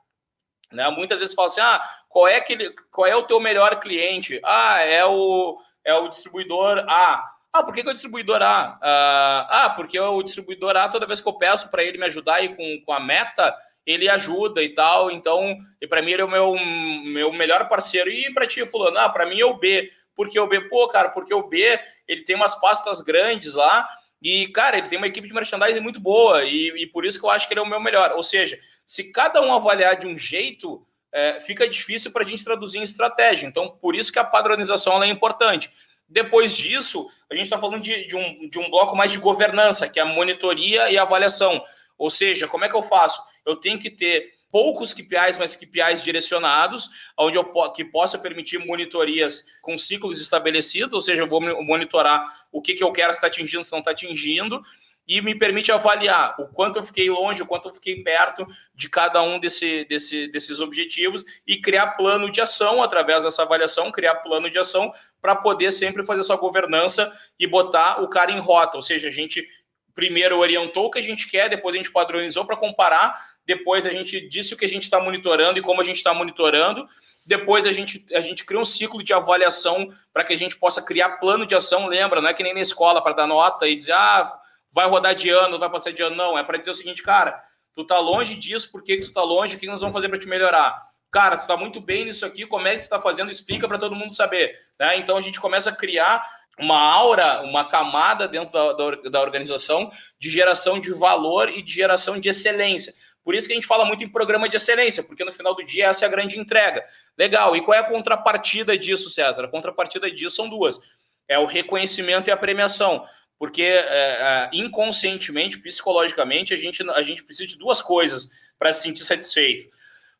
Né? 0.71 0.89
Muitas 0.89 1.19
vezes 1.19 1.35
fala 1.35 1.49
assim: 1.49 1.61
ah, 1.61 1.87
qual 2.09 2.27
é, 2.27 2.37
aquele, 2.37 2.71
qual 2.91 3.05
é 3.05 3.15
o 3.15 3.23
teu 3.23 3.39
melhor 3.39 3.79
cliente? 3.79 4.41
Ah, 4.43 4.81
é 4.81 5.05
o, 5.05 5.55
é 5.85 5.93
o 5.93 6.07
distribuidor 6.07 6.83
A. 6.87 7.23
Ah, 7.53 7.63
por 7.63 7.75
que, 7.75 7.83
que 7.83 7.87
é 7.87 7.91
o 7.91 7.93
distribuidor 7.93 8.41
A? 8.41 8.79
Ah, 8.81 9.47
ah, 9.49 9.69
porque 9.69 9.99
o 9.99 10.23
distribuidor 10.23 10.75
A, 10.75 10.89
toda 10.89 11.05
vez 11.05 11.21
que 11.21 11.27
eu 11.27 11.33
peço 11.33 11.69
para 11.69 11.83
ele 11.83 11.99
me 11.99 12.05
ajudar 12.07 12.35
aí 12.35 12.55
com, 12.55 12.81
com 12.83 12.91
a 12.91 12.99
meta, 12.99 13.55
ele 13.85 14.09
ajuda 14.09 14.63
e 14.63 14.69
tal. 14.69 15.11
Então, 15.11 15.55
e 15.79 15.85
para 15.85 16.01
mim 16.01 16.11
ele 16.11 16.23
é 16.23 16.25
o 16.25 16.29
meu, 16.29 16.55
meu 16.55 17.31
melhor 17.31 17.69
parceiro. 17.69 18.09
E 18.09 18.33
para 18.33 18.47
ti, 18.47 18.65
fulano, 18.65 18.97
ah, 18.97 19.09
para 19.09 19.27
mim 19.27 19.39
é 19.39 19.45
o 19.45 19.57
B. 19.57 19.91
Porque 20.15 20.39
o 20.39 20.47
B, 20.47 20.61
pô, 20.61 20.87
cara, 20.87 21.09
porque 21.09 21.33
o 21.33 21.47
B, 21.47 21.79
ele 22.07 22.23
tem 22.23 22.35
umas 22.35 22.59
pastas 22.59 23.01
grandes 23.01 23.53
lá 23.53 23.87
e, 24.21 24.47
cara, 24.47 24.77
ele 24.77 24.89
tem 24.89 24.97
uma 24.97 25.07
equipe 25.07 25.27
de 25.27 25.33
merchandising 25.33 25.79
muito 25.79 25.99
boa 25.99 26.43
e, 26.43 26.83
e 26.83 26.87
por 26.87 27.05
isso 27.05 27.19
que 27.19 27.25
eu 27.25 27.29
acho 27.29 27.47
que 27.47 27.53
ele 27.53 27.61
é 27.61 27.63
o 27.63 27.67
meu 27.67 27.79
melhor. 27.79 28.11
Ou 28.13 28.23
seja, 28.23 28.59
se 28.85 29.11
cada 29.11 29.41
um 29.41 29.53
avaliar 29.53 29.97
de 29.97 30.07
um 30.07 30.17
jeito, 30.17 30.85
é, 31.11 31.39
fica 31.39 31.67
difícil 31.67 32.11
para 32.11 32.23
a 32.23 32.25
gente 32.25 32.43
traduzir 32.43 32.79
em 32.79 32.83
estratégia. 32.83 33.47
Então, 33.47 33.69
por 33.69 33.95
isso 33.95 34.11
que 34.11 34.19
a 34.19 34.23
padronização 34.23 35.01
é 35.01 35.07
importante. 35.07 35.71
Depois 36.07 36.55
disso, 36.55 37.09
a 37.29 37.35
gente 37.35 37.45
está 37.45 37.57
falando 37.57 37.81
de, 37.81 38.07
de, 38.07 38.15
um, 38.15 38.49
de 38.49 38.59
um 38.59 38.69
bloco 38.69 38.95
mais 38.95 39.11
de 39.11 39.19
governança, 39.19 39.87
que 39.87 39.99
é 39.99 40.03
a 40.03 40.05
monitoria 40.05 40.89
e 40.89 40.97
avaliação. 40.97 41.63
Ou 41.97 42.09
seja, 42.09 42.47
como 42.47 42.65
é 42.65 42.69
que 42.69 42.75
eu 42.75 42.83
faço? 42.83 43.21
Eu 43.45 43.55
tenho 43.55 43.79
que 43.79 43.89
ter 43.89 44.33
poucos 44.51 44.93
KPIs, 44.93 45.37
mas 45.37 45.55
KPIs 45.55 46.03
direcionados, 46.03 46.89
onde 47.17 47.37
eu 47.37 47.71
que 47.71 47.85
possa 47.85 48.17
permitir 48.17 48.57
monitorias 48.59 49.45
com 49.61 49.77
ciclos 49.77 50.19
estabelecidos, 50.19 50.93
ou 50.93 51.01
seja, 51.01 51.21
eu 51.21 51.27
vou 51.27 51.41
monitorar 51.63 52.47
o 52.51 52.61
que, 52.61 52.73
que 52.73 52.83
eu 52.83 52.91
quero, 52.91 53.13
se 53.13 53.17
está 53.17 53.27
atingindo, 53.27 53.63
se 53.63 53.71
não 53.71 53.79
está 53.79 53.91
atingindo, 53.91 54.63
e 55.09 55.21
me 55.21 55.33
permite 55.33 55.71
avaliar 55.71 56.35
o 56.39 56.47
quanto 56.47 56.77
eu 56.77 56.83
fiquei 56.83 57.09
longe, 57.09 57.41
o 57.41 57.45
quanto 57.45 57.69
eu 57.69 57.73
fiquei 57.73 58.03
perto 58.03 58.45
de 58.75 58.87
cada 58.87 59.23
um 59.23 59.39
desse, 59.39 59.83
desse, 59.85 60.27
desses 60.27 60.61
objetivos 60.61 61.25
e 61.47 61.59
criar 61.59 61.95
plano 61.97 62.31
de 62.31 62.39
ação 62.39 62.83
através 62.83 63.23
dessa 63.23 63.41
avaliação, 63.41 63.91
criar 63.91 64.17
plano 64.17 64.51
de 64.51 64.59
ação 64.59 64.93
para 65.19 65.35
poder 65.35 65.71
sempre 65.71 66.05
fazer 66.05 66.21
essa 66.21 66.35
governança 66.35 67.11
e 67.39 67.47
botar 67.47 68.03
o 68.03 68.07
cara 68.07 68.31
em 68.31 68.39
rota, 68.39 68.77
ou 68.77 68.83
seja, 68.83 69.07
a 69.07 69.11
gente 69.11 69.47
primeiro 69.95 70.37
orientou 70.37 70.85
o 70.85 70.91
que 70.91 70.99
a 70.99 71.03
gente 71.03 71.27
quer, 71.27 71.49
depois 71.49 71.73
a 71.73 71.77
gente 71.77 71.91
padronizou 71.91 72.45
para 72.45 72.55
comparar, 72.55 73.19
depois 73.49 73.83
a 73.87 73.89
gente 73.89 74.21
disse 74.29 74.53
o 74.53 74.57
que 74.57 74.65
a 74.65 74.69
gente 74.69 74.83
está 74.83 74.99
monitorando 74.99 75.57
e 75.57 75.61
como 75.63 75.81
a 75.81 75.83
gente 75.83 75.95
está 75.95 76.13
monitorando, 76.13 76.87
depois 77.25 77.65
a 77.65 77.71
gente, 77.71 78.05
a 78.13 78.21
gente 78.21 78.45
cria 78.45 78.59
um 78.59 78.63
ciclo 78.63 79.01
de 79.01 79.11
avaliação 79.11 79.91
para 80.13 80.23
que 80.23 80.33
a 80.33 80.37
gente 80.37 80.55
possa 80.55 80.83
criar 80.83 81.17
plano 81.17 81.47
de 81.47 81.55
ação, 81.55 81.87
lembra, 81.87 82.21
não 82.21 82.29
é 82.29 82.33
que 82.35 82.43
nem 82.43 82.53
na 82.53 82.59
escola 82.59 83.01
para 83.01 83.15
dar 83.15 83.25
nota 83.25 83.67
e 83.67 83.75
dizer, 83.75 83.93
ah, 83.93 84.31
vai 84.71 84.87
rodar 84.87 85.15
de 85.15 85.31
ano, 85.31 85.57
vai 85.57 85.67
passar 85.67 85.91
de 85.91 85.99
ano, 85.99 86.15
não, 86.15 86.37
é 86.37 86.43
para 86.43 86.59
dizer 86.59 86.69
o 86.69 86.75
seguinte, 86.75 87.01
cara, 87.01 87.43
tu 87.73 87.83
tá 87.83 87.97
longe 87.97 88.35
disso, 88.35 88.71
por 88.71 88.83
que, 88.83 88.97
que 88.97 89.07
tu 89.07 89.13
tá 89.13 89.23
longe, 89.23 89.55
o 89.55 89.59
que 89.59 89.65
nós 89.65 89.81
vamos 89.81 89.95
fazer 89.95 90.09
para 90.09 90.19
te 90.19 90.27
melhorar? 90.27 90.79
Cara, 91.11 91.37
tu 91.37 91.47
tá 91.47 91.57
muito 91.57 91.81
bem 91.81 92.05
nisso 92.05 92.23
aqui, 92.23 92.45
como 92.45 92.67
é 92.67 92.75
que 92.75 92.83
tu 92.83 92.89
tá 92.89 93.01
fazendo? 93.01 93.31
Explica 93.31 93.67
para 93.67 93.79
todo 93.79 93.95
mundo 93.95 94.13
saber, 94.13 94.55
né? 94.79 94.95
Então 94.97 95.17
a 95.17 95.21
gente 95.21 95.39
começa 95.39 95.71
a 95.71 95.75
criar 95.75 96.23
uma 96.59 96.77
aura, 96.77 97.41
uma 97.41 97.65
camada 97.65 98.27
dentro 98.27 98.51
da, 98.51 98.73
da, 98.73 99.09
da 99.09 99.21
organização 99.21 99.91
de 100.19 100.29
geração 100.29 100.79
de 100.79 100.91
valor 100.91 101.49
e 101.49 101.63
de 101.63 101.73
geração 101.73 102.19
de 102.19 102.29
excelência. 102.29 102.93
Por 103.23 103.35
isso 103.35 103.47
que 103.47 103.53
a 103.53 103.55
gente 103.55 103.67
fala 103.67 103.85
muito 103.85 104.03
em 104.03 104.09
programa 104.09 104.47
de 104.49 104.55
excelência, 104.55 105.03
porque 105.03 105.23
no 105.23 105.31
final 105.31 105.53
do 105.53 105.63
dia 105.63 105.87
essa 105.87 106.05
é 106.05 106.07
a 106.07 106.11
grande 106.11 106.39
entrega. 106.39 106.85
Legal, 107.17 107.55
e 107.55 107.61
qual 107.61 107.75
é 107.75 107.79
a 107.79 107.83
contrapartida 107.83 108.77
disso, 108.77 109.09
César? 109.09 109.45
A 109.45 109.47
contrapartida 109.47 110.09
disso 110.09 110.35
são 110.35 110.49
duas: 110.49 110.79
é 111.27 111.37
o 111.37 111.45
reconhecimento 111.45 112.29
e 112.29 112.31
a 112.31 112.37
premiação. 112.37 113.05
Porque 113.37 113.63
é, 113.63 113.77
é, 113.87 114.49
inconscientemente, 114.51 115.59
psicologicamente, 115.59 116.53
a 116.53 116.57
gente, 116.57 116.83
a 116.89 117.01
gente 117.01 117.23
precisa 117.23 117.47
de 117.47 117.57
duas 117.57 117.81
coisas 117.81 118.29
para 118.57 118.73
se 118.73 118.83
sentir 118.83 119.05
satisfeito. 119.05 119.69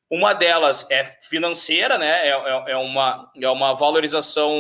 Uma 0.10 0.34
delas 0.34 0.90
é 0.90 1.04
financeira, 1.22 1.98
né? 1.98 2.28
É, 2.28 2.30
é, 2.30 2.72
é 2.72 2.78
uma, 2.78 3.32
é 3.40 3.50
uma 3.50 3.76
valorização 3.76 4.52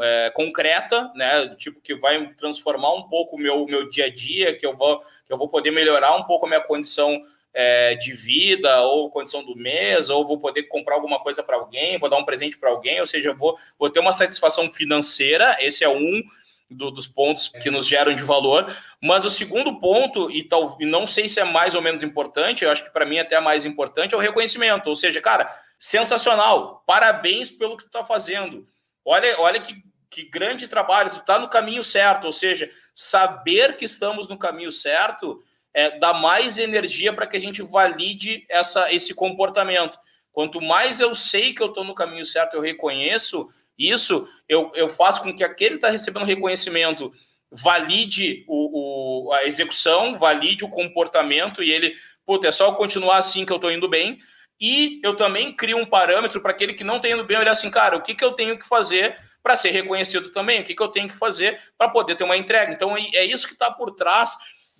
é, 0.00 0.30
concreta, 0.30 1.12
né? 1.14 1.48
Tipo 1.56 1.80
que 1.80 1.94
vai 1.96 2.26
transformar 2.34 2.94
um 2.94 3.02
pouco 3.08 3.36
o 3.36 3.38
meu, 3.38 3.66
meu 3.66 3.90
dia 3.90 4.06
a 4.06 4.14
dia, 4.14 4.56
que 4.56 4.64
eu, 4.64 4.74
vou, 4.74 5.00
que 5.26 5.32
eu 5.32 5.36
vou 5.36 5.48
poder 5.48 5.72
melhorar 5.72 6.14
um 6.16 6.22
pouco 6.22 6.46
a 6.46 6.48
minha 6.48 6.60
condição 6.60 7.20
é, 7.54 7.94
de 7.94 8.12
vida, 8.12 8.82
ou 8.82 9.08
condição 9.10 9.44
do 9.44 9.56
mês, 9.56 10.10
ou 10.10 10.26
vou 10.26 10.38
poder 10.38 10.64
comprar 10.64 10.96
alguma 10.96 11.20
coisa 11.20 11.42
para 11.42 11.56
alguém, 11.56 11.98
vou 11.98 12.10
dar 12.10 12.18
um 12.18 12.24
presente 12.24 12.58
para 12.58 12.70
alguém, 12.70 12.98
ou 13.00 13.06
seja, 13.06 13.32
vou, 13.32 13.56
vou 13.78 13.88
ter 13.88 14.00
uma 14.00 14.12
satisfação 14.12 14.68
financeira, 14.68 15.56
esse 15.60 15.84
é 15.84 15.88
um 15.88 16.22
do, 16.68 16.90
dos 16.90 17.06
pontos 17.06 17.48
que 17.48 17.70
nos 17.70 17.86
geram 17.86 18.14
de 18.14 18.22
valor. 18.22 18.74
Mas 19.00 19.24
o 19.24 19.30
segundo 19.30 19.78
ponto, 19.78 20.30
e, 20.30 20.42
tal, 20.42 20.76
e 20.80 20.86
não 20.86 21.06
sei 21.06 21.28
se 21.28 21.40
é 21.40 21.44
mais 21.44 21.74
ou 21.74 21.82
menos 21.82 22.02
importante, 22.02 22.64
eu 22.64 22.70
acho 22.70 22.84
que 22.84 22.90
para 22.90 23.06
mim 23.06 23.18
até 23.18 23.36
é 23.36 23.40
mais 23.40 23.64
importante, 23.64 24.14
é 24.14 24.18
o 24.18 24.20
reconhecimento. 24.20 24.88
Ou 24.88 24.96
seja, 24.96 25.20
cara, 25.20 25.48
sensacional, 25.78 26.82
parabéns 26.86 27.50
pelo 27.50 27.76
que 27.76 27.84
tu 27.84 27.88
está 27.88 28.04
fazendo. 28.04 28.66
Olha, 29.04 29.40
olha 29.40 29.60
que, 29.60 29.76
que 30.10 30.24
grande 30.24 30.66
trabalho, 30.66 31.10
tu 31.10 31.18
está 31.18 31.38
no 31.38 31.48
caminho 31.48 31.84
certo. 31.84 32.24
Ou 32.24 32.32
seja, 32.32 32.70
saber 32.94 33.76
que 33.76 33.84
estamos 33.84 34.28
no 34.28 34.38
caminho 34.38 34.72
certo 34.72 35.40
é, 35.74 35.98
dá 35.98 36.14
mais 36.14 36.56
energia 36.56 37.12
para 37.12 37.26
que 37.26 37.36
a 37.36 37.40
gente 37.40 37.60
valide 37.60 38.46
essa, 38.48 38.92
esse 38.92 39.12
comportamento. 39.12 39.98
Quanto 40.32 40.60
mais 40.62 41.00
eu 41.00 41.14
sei 41.14 41.52
que 41.52 41.62
eu 41.62 41.66
estou 41.66 41.84
no 41.84 41.94
caminho 41.94 42.24
certo, 42.24 42.54
eu 42.54 42.60
reconheço, 42.60 43.48
isso 43.76 44.28
eu, 44.48 44.70
eu 44.74 44.88
faço 44.88 45.20
com 45.20 45.34
que 45.34 45.42
aquele 45.42 45.70
que 45.70 45.76
está 45.76 45.90
recebendo 45.90 46.24
reconhecimento 46.24 47.12
valide 47.50 48.44
o, 48.48 49.28
o, 49.28 49.32
a 49.32 49.44
execução, 49.44 50.16
valide 50.16 50.64
o 50.64 50.68
comportamento 50.68 51.62
e 51.62 51.70
ele, 51.70 51.94
puta, 52.24 52.48
é 52.48 52.52
só 52.52 52.68
eu 52.68 52.74
continuar 52.74 53.18
assim 53.18 53.44
que 53.44 53.52
eu 53.52 53.56
estou 53.56 53.70
indo 53.70 53.88
bem. 53.88 54.18
E 54.60 55.00
eu 55.02 55.16
também 55.16 55.52
crio 55.52 55.76
um 55.76 55.84
parâmetro 55.84 56.40
para 56.40 56.52
aquele 56.52 56.74
que 56.74 56.84
não 56.84 56.96
está 56.96 57.08
indo 57.08 57.24
bem 57.24 57.36
olhar 57.36 57.52
assim, 57.52 57.70
cara, 57.70 57.96
o 57.96 58.00
que, 58.00 58.14
que 58.14 58.24
eu 58.24 58.32
tenho 58.32 58.56
que 58.56 58.66
fazer 58.66 59.16
para 59.42 59.56
ser 59.56 59.70
reconhecido 59.70 60.30
também? 60.30 60.60
O 60.60 60.64
que, 60.64 60.74
que 60.74 60.82
eu 60.82 60.88
tenho 60.88 61.08
que 61.08 61.16
fazer 61.16 61.60
para 61.76 61.88
poder 61.88 62.14
ter 62.16 62.24
uma 62.24 62.36
entrega? 62.36 62.72
Então 62.72 62.96
é 62.96 63.24
isso 63.24 63.46
que 63.46 63.52
está 63.52 63.70
por 63.70 63.90
trás 63.92 64.36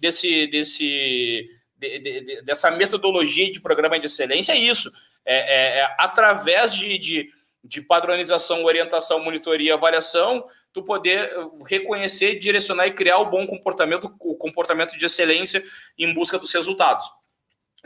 desse, 0.07 0.47
desse, 0.47 1.49
de, 1.77 1.99
de, 1.99 2.43
dessa 2.43 2.71
metodologia 2.71 3.51
de 3.51 3.61
programa 3.61 3.99
de 3.99 4.07
excelência, 4.07 4.53
é 4.53 4.59
isso. 4.59 4.91
É, 5.25 5.37
é, 5.37 5.79
é 5.81 5.95
através 5.99 6.75
de, 6.75 6.99
de 6.99 7.31
de 7.65 7.81
padronização, 7.81 8.63
orientação, 8.63 9.25
monitoria, 9.25 9.73
avaliação, 9.73 10.47
tu 10.71 10.83
poder 10.83 11.19
eh, 11.19 11.49
reconhecer, 11.65 12.39
direcionar 12.39 12.87
e 12.87 12.93
criar 12.93 13.19
o 13.19 13.31
bom 13.31 13.47
comportamento, 13.47 14.15
o 14.21 14.37
comportamento 14.37 14.99
de 14.99 15.07
excelência 15.07 15.65
em 15.99 16.13
busca 16.13 16.39
dos 16.39 16.53
resultados. 16.53 17.11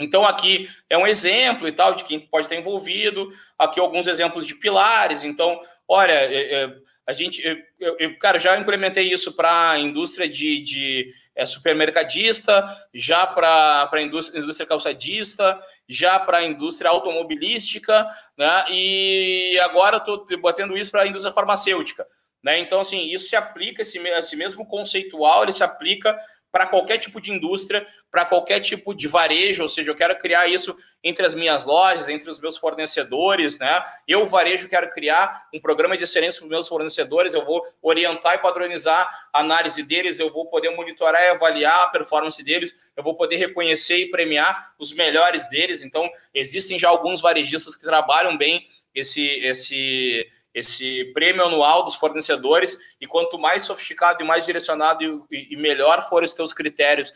Então 0.00 0.26
aqui 0.26 0.68
é 0.90 0.98
um 0.98 1.06
exemplo 1.06 1.68
e 1.68 1.72
tal 1.72 1.94
de 1.94 2.04
quem 2.04 2.18
pode 2.18 2.46
estar 2.46 2.56
envolvido, 2.56 3.32
aqui 3.56 3.78
alguns 3.78 4.08
exemplos 4.08 4.44
de 4.44 4.56
pilares. 4.56 5.22
Então, 5.22 5.60
olha, 5.86 6.12
é, 6.12 6.54
é, 6.54 6.74
a 7.06 7.12
gente, 7.12 7.40
eu, 7.78 7.96
eu, 8.00 8.18
cara, 8.18 8.38
já 8.38 8.58
implementei 8.58 9.12
isso 9.12 9.34
para 9.36 9.70
a 9.70 9.78
indústria 9.78 10.28
de, 10.28 10.60
de 10.60 11.14
é, 11.38 11.46
supermercadista, 11.46 12.66
já 12.92 13.24
para 13.24 13.88
a 13.92 14.02
indústria, 14.02 14.40
indústria 14.40 14.66
calçadista, 14.66 15.56
já 15.88 16.18
para 16.18 16.38
a 16.38 16.44
indústria 16.44 16.90
automobilística, 16.90 18.04
né? 18.36 18.64
E 18.68 19.56
agora 19.62 19.98
estou 19.98 20.26
batendo 20.42 20.76
isso 20.76 20.90
para 20.90 21.02
a 21.02 21.06
indústria 21.06 21.32
farmacêutica, 21.32 22.04
né? 22.42 22.58
Então, 22.58 22.80
assim, 22.80 23.08
isso 23.08 23.28
se 23.28 23.36
aplica, 23.36 23.82
esse, 23.82 23.98
esse 23.98 24.34
mesmo 24.34 24.66
conceitual, 24.66 25.44
ele 25.44 25.52
se 25.52 25.62
aplica 25.62 26.18
para 26.50 26.66
qualquer 26.66 26.98
tipo 26.98 27.20
de 27.20 27.30
indústria, 27.30 27.86
para 28.10 28.24
qualquer 28.24 28.60
tipo 28.60 28.94
de 28.94 29.06
varejo, 29.06 29.62
ou 29.62 29.68
seja, 29.68 29.90
eu 29.90 29.96
quero 29.96 30.18
criar 30.18 30.48
isso 30.48 30.76
entre 31.04 31.24
as 31.24 31.34
minhas 31.34 31.64
lojas, 31.64 32.08
entre 32.08 32.28
os 32.30 32.40
meus 32.40 32.56
fornecedores, 32.56 33.58
né? 33.58 33.84
Eu, 34.06 34.26
varejo, 34.26 34.68
quero 34.68 34.90
criar 34.90 35.46
um 35.54 35.60
programa 35.60 35.96
de 35.96 36.04
excelência 36.04 36.40
para 36.40 36.46
os 36.46 36.50
meus 36.50 36.68
fornecedores, 36.68 37.34
eu 37.34 37.44
vou 37.44 37.62
orientar 37.80 38.34
e 38.34 38.38
padronizar 38.38 39.08
a 39.32 39.40
análise 39.40 39.82
deles, 39.82 40.18
eu 40.18 40.32
vou 40.32 40.46
poder 40.46 40.70
monitorar 40.70 41.22
e 41.22 41.28
avaliar 41.28 41.84
a 41.84 41.88
performance 41.88 42.42
deles, 42.42 42.74
eu 42.96 43.02
vou 43.02 43.14
poder 43.14 43.36
reconhecer 43.36 43.98
e 43.98 44.10
premiar 44.10 44.74
os 44.78 44.92
melhores 44.92 45.48
deles. 45.48 45.82
Então, 45.82 46.10
existem 46.34 46.78
já 46.78 46.88
alguns 46.88 47.20
varejistas 47.20 47.76
que 47.76 47.82
trabalham 47.82 48.36
bem 48.36 48.66
esse 48.94 49.22
esse 49.44 50.26
esse 50.54 51.04
prêmio 51.12 51.44
anual 51.44 51.84
dos 51.84 51.94
fornecedores 51.94 52.78
e 53.00 53.06
quanto 53.06 53.38
mais 53.38 53.62
sofisticado 53.62 54.22
e 54.22 54.26
mais 54.26 54.46
direcionado 54.46 55.26
e, 55.30 55.54
e 55.54 55.56
melhor 55.56 56.08
forem 56.08 56.26
os 56.26 56.34
teus 56.34 56.52
critérios 56.52 57.12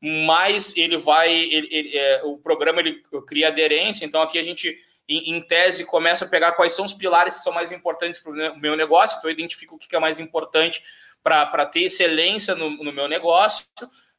mais 0.00 0.76
ele 0.76 0.96
vai, 0.96 1.32
ele, 1.34 1.68
ele, 1.70 1.96
é, 1.96 2.22
o 2.24 2.36
programa 2.38 2.80
ele 2.80 3.02
cria 3.26 3.48
aderência. 3.48 4.04
Então 4.04 4.20
aqui 4.20 4.38
a 4.38 4.42
gente, 4.42 4.78
em, 5.08 5.34
em, 5.34 5.40
tese, 5.40 5.84
começa 5.84 6.24
a 6.24 6.28
pegar 6.28 6.52
quais 6.52 6.72
são 6.74 6.84
os 6.84 6.92
pilares 6.92 7.36
que 7.36 7.42
são 7.42 7.52
mais 7.52 7.72
importantes 7.72 8.18
para 8.18 8.30
o 8.30 8.58
meu 8.58 8.76
negócio. 8.76 9.18
Então 9.18 9.30
eu 9.30 9.34
identifico 9.34 9.76
o 9.76 9.78
que 9.78 9.94
é 9.94 9.98
mais 9.98 10.18
importante 10.18 10.82
para 11.22 11.66
ter 11.66 11.82
excelência 11.82 12.54
no, 12.54 12.70
no, 12.70 12.92
meu 12.92 13.08
negócio. 13.08 13.66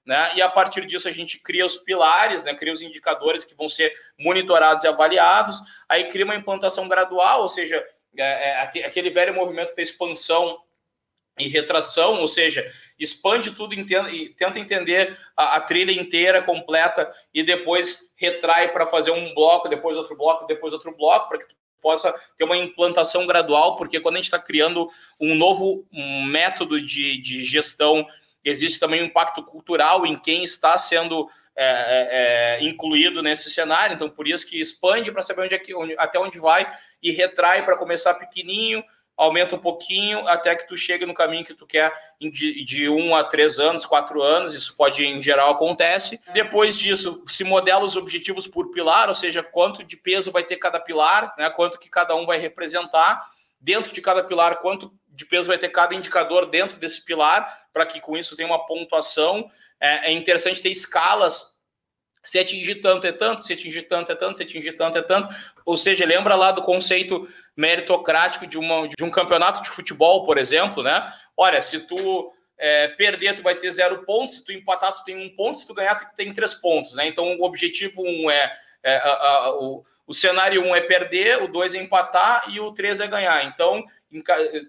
Né? 0.05 0.31
E 0.35 0.41
a 0.41 0.49
partir 0.49 0.85
disso 0.85 1.07
a 1.07 1.11
gente 1.11 1.39
cria 1.39 1.65
os 1.65 1.77
pilares, 1.77 2.43
né? 2.43 2.53
cria 2.53 2.73
os 2.73 2.81
indicadores 2.81 3.45
que 3.45 3.55
vão 3.55 3.69
ser 3.69 3.93
monitorados 4.19 4.83
e 4.83 4.87
avaliados. 4.87 5.61
Aí 5.87 6.09
cria 6.09 6.25
uma 6.25 6.35
implantação 6.35 6.87
gradual, 6.87 7.41
ou 7.41 7.49
seja, 7.49 7.85
é, 8.17 8.49
é, 8.49 8.85
aquele 8.85 9.09
velho 9.09 9.33
movimento 9.33 9.75
da 9.75 9.81
expansão 9.81 10.61
e 11.39 11.47
retração, 11.47 12.19
ou 12.19 12.27
seja, 12.27 12.69
expande 12.97 13.51
tudo 13.51 13.75
entenda, 13.75 14.09
e 14.09 14.29
tenta 14.29 14.59
entender 14.59 15.17
a, 15.35 15.57
a, 15.57 15.61
trilha 15.61 15.91
inteira, 15.91 16.41
completa, 16.41 17.13
e 17.33 17.43
depois 17.43 18.11
retrai 18.15 18.71
para 18.71 18.87
fazer 18.87 19.11
um 19.11 19.33
bloco, 19.33 19.69
depois 19.69 19.95
outro 19.97 20.15
bloco, 20.15 20.47
depois 20.47 20.73
outro 20.73 20.95
bloco, 20.95 21.29
para 21.29 21.37
que 21.37 21.47
tu 21.47 21.55
possa 21.81 22.11
ter 22.37 22.43
uma 22.43 22.57
implantação 22.57 23.27
gradual, 23.27 23.75
porque 23.75 23.99
quando 23.99 24.15
a 24.15 24.17
gente 24.17 24.25
está 24.25 24.39
criando 24.39 24.89
um 25.21 25.35
novo 25.35 25.85
método 26.27 26.81
de, 26.81 27.21
de 27.21 27.45
gestão, 27.45 28.05
existe 28.43 28.79
também 28.79 29.03
um 29.03 29.05
impacto 29.05 29.43
cultural 29.43 30.05
em 30.05 30.17
quem 30.17 30.43
está 30.43 30.77
sendo 30.77 31.29
é, 31.57 32.57
é, 32.57 32.57
é 32.59 32.63
incluído 32.63 33.23
nesse 33.23 33.49
cenário, 33.49 33.95
então 33.95 34.09
por 34.09 34.27
isso 34.27 34.47
que 34.47 34.61
expande 34.61 35.11
para 35.11 35.23
saber 35.23 35.41
onde 35.41 35.55
é 35.55 35.59
que, 35.59 35.73
onde, 35.73 35.95
até 35.97 36.19
onde 36.19 36.39
vai 36.39 36.71
e 37.01 37.11
retrai 37.11 37.65
para 37.65 37.75
começar 37.75 38.13
pequenininho, 38.13 38.83
aumenta 39.17 39.55
um 39.55 39.59
pouquinho 39.59 40.27
até 40.27 40.55
que 40.55 40.67
tu 40.67 40.77
chegue 40.77 41.03
no 41.03 41.13
caminho 41.13 41.43
que 41.43 41.55
tu 41.55 41.65
quer 41.65 41.91
de, 42.21 42.63
de 42.63 42.87
um 42.87 43.15
a 43.15 43.23
três 43.23 43.57
anos, 43.57 43.83
quatro 43.83 44.21
anos, 44.21 44.53
isso 44.53 44.77
pode 44.77 45.03
em 45.03 45.19
geral 45.19 45.51
acontece. 45.51 46.21
Depois 46.31 46.77
disso, 46.77 47.23
se 47.27 47.43
modela 47.43 47.83
os 47.83 47.95
objetivos 47.95 48.47
por 48.47 48.69
pilar, 48.69 49.09
ou 49.09 49.15
seja, 49.15 49.41
quanto 49.41 49.83
de 49.83 49.97
peso 49.97 50.31
vai 50.31 50.43
ter 50.43 50.57
cada 50.57 50.79
pilar, 50.79 51.33
né, 51.35 51.49
quanto 51.49 51.79
que 51.79 51.89
cada 51.89 52.15
um 52.15 52.27
vai 52.27 52.37
representar, 52.37 53.25
dentro 53.59 53.91
de 53.91 54.01
cada 54.01 54.23
pilar, 54.23 54.57
quanto 54.57 54.93
de 55.07 55.25
peso 55.25 55.47
vai 55.47 55.57
ter 55.57 55.69
cada 55.69 55.95
indicador 55.95 56.45
dentro 56.45 56.77
desse 56.77 57.03
pilar, 57.03 57.65
para 57.73 57.87
que 57.87 57.99
com 57.99 58.15
isso 58.15 58.35
tenha 58.35 58.47
uma 58.47 58.67
pontuação. 58.67 59.49
É, 59.79 60.09
é 60.09 60.11
interessante 60.11 60.61
ter 60.61 60.71
escalas 60.71 61.57
se 62.27 62.37
atingir 62.37 62.75
tanto 62.81 63.07
é 63.07 63.11
tanto, 63.13 63.41
se 63.41 63.53
atingir 63.53 63.83
tanto 63.83 64.11
é 64.11 64.15
tanto, 64.15 64.35
se 64.35 64.43
atingir 64.43 64.73
tanto 64.73 64.97
é 64.97 65.01
tanto. 65.01 65.33
Ou 65.65 65.77
seja, 65.77 66.05
lembra 66.05 66.35
lá 66.35 66.51
do 66.51 66.61
conceito 66.61 67.25
meritocrático 67.55 68.45
de, 68.45 68.57
uma, 68.57 68.85
de 68.85 69.01
um 69.01 69.09
campeonato 69.09 69.63
de 69.63 69.69
futebol, 69.69 70.25
por 70.25 70.37
exemplo, 70.37 70.83
né? 70.83 71.13
Olha, 71.37 71.61
se 71.61 71.79
tu 71.79 72.29
é, 72.57 72.89
perder, 72.89 73.35
tu 73.35 73.43
vai 73.43 73.55
ter 73.55 73.71
zero 73.71 74.03
pontos, 74.03 74.35
se 74.35 74.43
tu 74.43 74.51
empatar, 74.51 74.93
tu 74.93 75.05
tem 75.05 75.15
um 75.15 75.33
ponto, 75.33 75.57
se 75.57 75.65
tu 75.65 75.73
ganhar, 75.73 75.95
tu 75.95 76.05
tem 76.17 76.33
três 76.33 76.53
pontos, 76.53 76.93
né? 76.95 77.07
Então, 77.07 77.39
o 77.39 77.43
objetivo 77.45 78.03
um 78.03 78.29
é, 78.29 78.53
é 78.83 78.97
a, 78.97 79.09
a, 79.09 79.55
o, 79.55 79.85
o 80.07 80.13
cenário 80.13 80.63
um 80.63 80.73
é 80.73 80.79
perder, 80.79 81.43
o 81.43 81.47
dois 81.47 81.75
é 81.75 81.79
empatar 81.79 82.45
e 82.49 82.59
o 82.59 82.71
três 82.71 83.01
é 83.01 83.07
ganhar. 83.07 83.45
Então, 83.45 83.85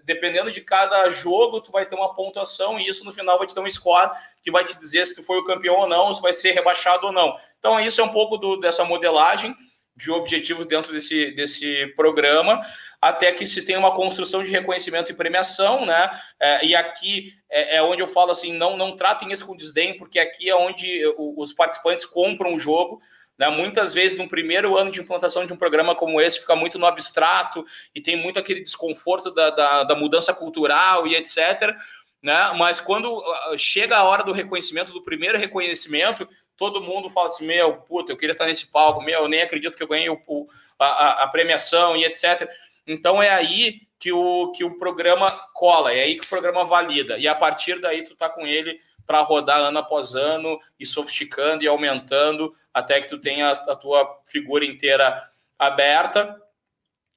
dependendo 0.03 0.51
de 0.51 0.59
cada 0.59 1.09
jogo, 1.09 1.61
tu 1.61 1.71
vai 1.71 1.85
ter 1.85 1.95
uma 1.95 2.13
pontuação 2.13 2.77
e 2.77 2.87
isso 2.87 3.05
no 3.05 3.13
final 3.13 3.37
vai 3.37 3.47
te 3.47 3.55
dar 3.55 3.61
um 3.61 3.69
score 3.69 4.11
que 4.43 4.51
vai 4.51 4.65
te 4.65 4.77
dizer 4.77 5.05
se 5.05 5.15
tu 5.15 5.23
foi 5.23 5.37
o 5.37 5.45
campeão 5.45 5.75
ou 5.75 5.87
não, 5.87 6.13
se 6.13 6.21
vai 6.21 6.33
ser 6.33 6.51
rebaixado 6.51 7.07
ou 7.07 7.13
não. 7.13 7.37
Então, 7.57 7.79
isso 7.79 8.01
é 8.01 8.03
um 8.03 8.09
pouco 8.09 8.37
do, 8.37 8.57
dessa 8.57 8.83
modelagem 8.83 9.55
de 9.95 10.09
objetivos 10.11 10.65
dentro 10.65 10.93
desse, 10.93 11.31
desse 11.31 11.87
programa, 11.95 12.61
até 13.01 13.33
que 13.33 13.45
se 13.45 13.61
tem 13.61 13.75
uma 13.75 13.93
construção 13.93 14.41
de 14.41 14.49
reconhecimento 14.49 15.11
e 15.11 15.15
premiação, 15.15 15.85
né? 15.85 16.09
É, 16.39 16.65
e 16.65 16.73
aqui 16.73 17.33
é, 17.49 17.75
é, 17.75 17.83
onde 17.83 18.01
eu 18.01 18.07
falo 18.07 18.31
assim: 18.31 18.53
não, 18.53 18.77
não 18.77 18.95
tratem 18.95 19.29
isso 19.29 19.45
com 19.45 19.57
desdém, 19.57 19.97
porque 19.97 20.17
aqui 20.17 20.49
é 20.49 20.55
onde 20.55 21.03
os 21.17 21.51
participantes 21.51 22.05
compram 22.05 22.55
o 22.55 22.59
jogo. 22.59 23.01
Né? 23.39 23.49
Muitas 23.49 23.93
vezes, 23.93 24.17
no 24.17 24.27
primeiro 24.27 24.77
ano 24.77 24.91
de 24.91 24.99
implantação 24.99 25.45
de 25.45 25.53
um 25.53 25.57
programa 25.57 25.95
como 25.95 26.19
esse, 26.19 26.41
fica 26.41 26.57
muito 26.57 26.77
no 26.77 26.85
abstrato 26.85 27.65
e 27.95 28.01
tem 28.01 28.17
muito 28.17 28.37
aquele 28.37 28.61
desconforto 28.61 29.31
da, 29.31 29.49
da, 29.49 29.83
da 29.85 29.95
mudança 29.95 30.33
cultural 30.33 31.07
e 31.07 31.15
etc. 31.15 31.73
Né? 32.21 32.51
Mas 32.57 32.81
quando 32.81 33.23
ah, 33.23 33.55
chega 33.57 33.95
a 33.95 34.03
hora 34.03 34.23
do 34.25 34.33
reconhecimento, 34.33 34.91
do 34.91 35.01
primeiro 35.01 35.37
reconhecimento, 35.37 36.27
todo 36.57 36.81
mundo 36.81 37.09
fala 37.09 37.27
assim: 37.27 37.47
meu, 37.47 37.77
puta, 37.77 38.11
eu 38.11 38.17
queria 38.17 38.33
estar 38.33 38.45
nesse 38.45 38.67
palco, 38.67 39.01
meu, 39.01 39.21
eu 39.21 39.29
nem 39.29 39.41
acredito 39.41 39.77
que 39.77 39.83
eu 39.83 39.87
ganhei 39.87 40.09
o, 40.09 40.21
o 40.27 40.47
a, 40.77 41.23
a, 41.23 41.27
premiação 41.29 41.95
e 41.95 42.03
etc. 42.03 42.49
Então 42.85 43.23
é 43.23 43.29
aí 43.29 43.81
que 43.97 44.11
o, 44.11 44.51
que 44.51 44.65
o 44.65 44.77
programa 44.77 45.29
cola, 45.53 45.93
é 45.93 46.03
aí 46.03 46.19
que 46.19 46.25
o 46.25 46.29
programa 46.29 46.65
valida. 46.65 47.17
E 47.17 47.27
a 47.27 47.35
partir 47.35 47.79
daí 47.79 48.03
tu 48.03 48.15
tá 48.15 48.27
com 48.27 48.45
ele 48.45 48.79
para 49.09 49.21
rodar 49.21 49.59
ano 49.59 49.79
após 49.79 50.13
ano 50.13 50.59
e 50.79 50.85
sofisticando 50.85 51.63
e 51.63 51.67
aumentando 51.67 52.55
até 52.71 53.01
que 53.01 53.09
tu 53.09 53.17
tenha 53.17 53.49
a 53.49 53.75
tua 53.75 54.21
figura 54.23 54.63
inteira 54.63 55.27
aberta. 55.57 56.39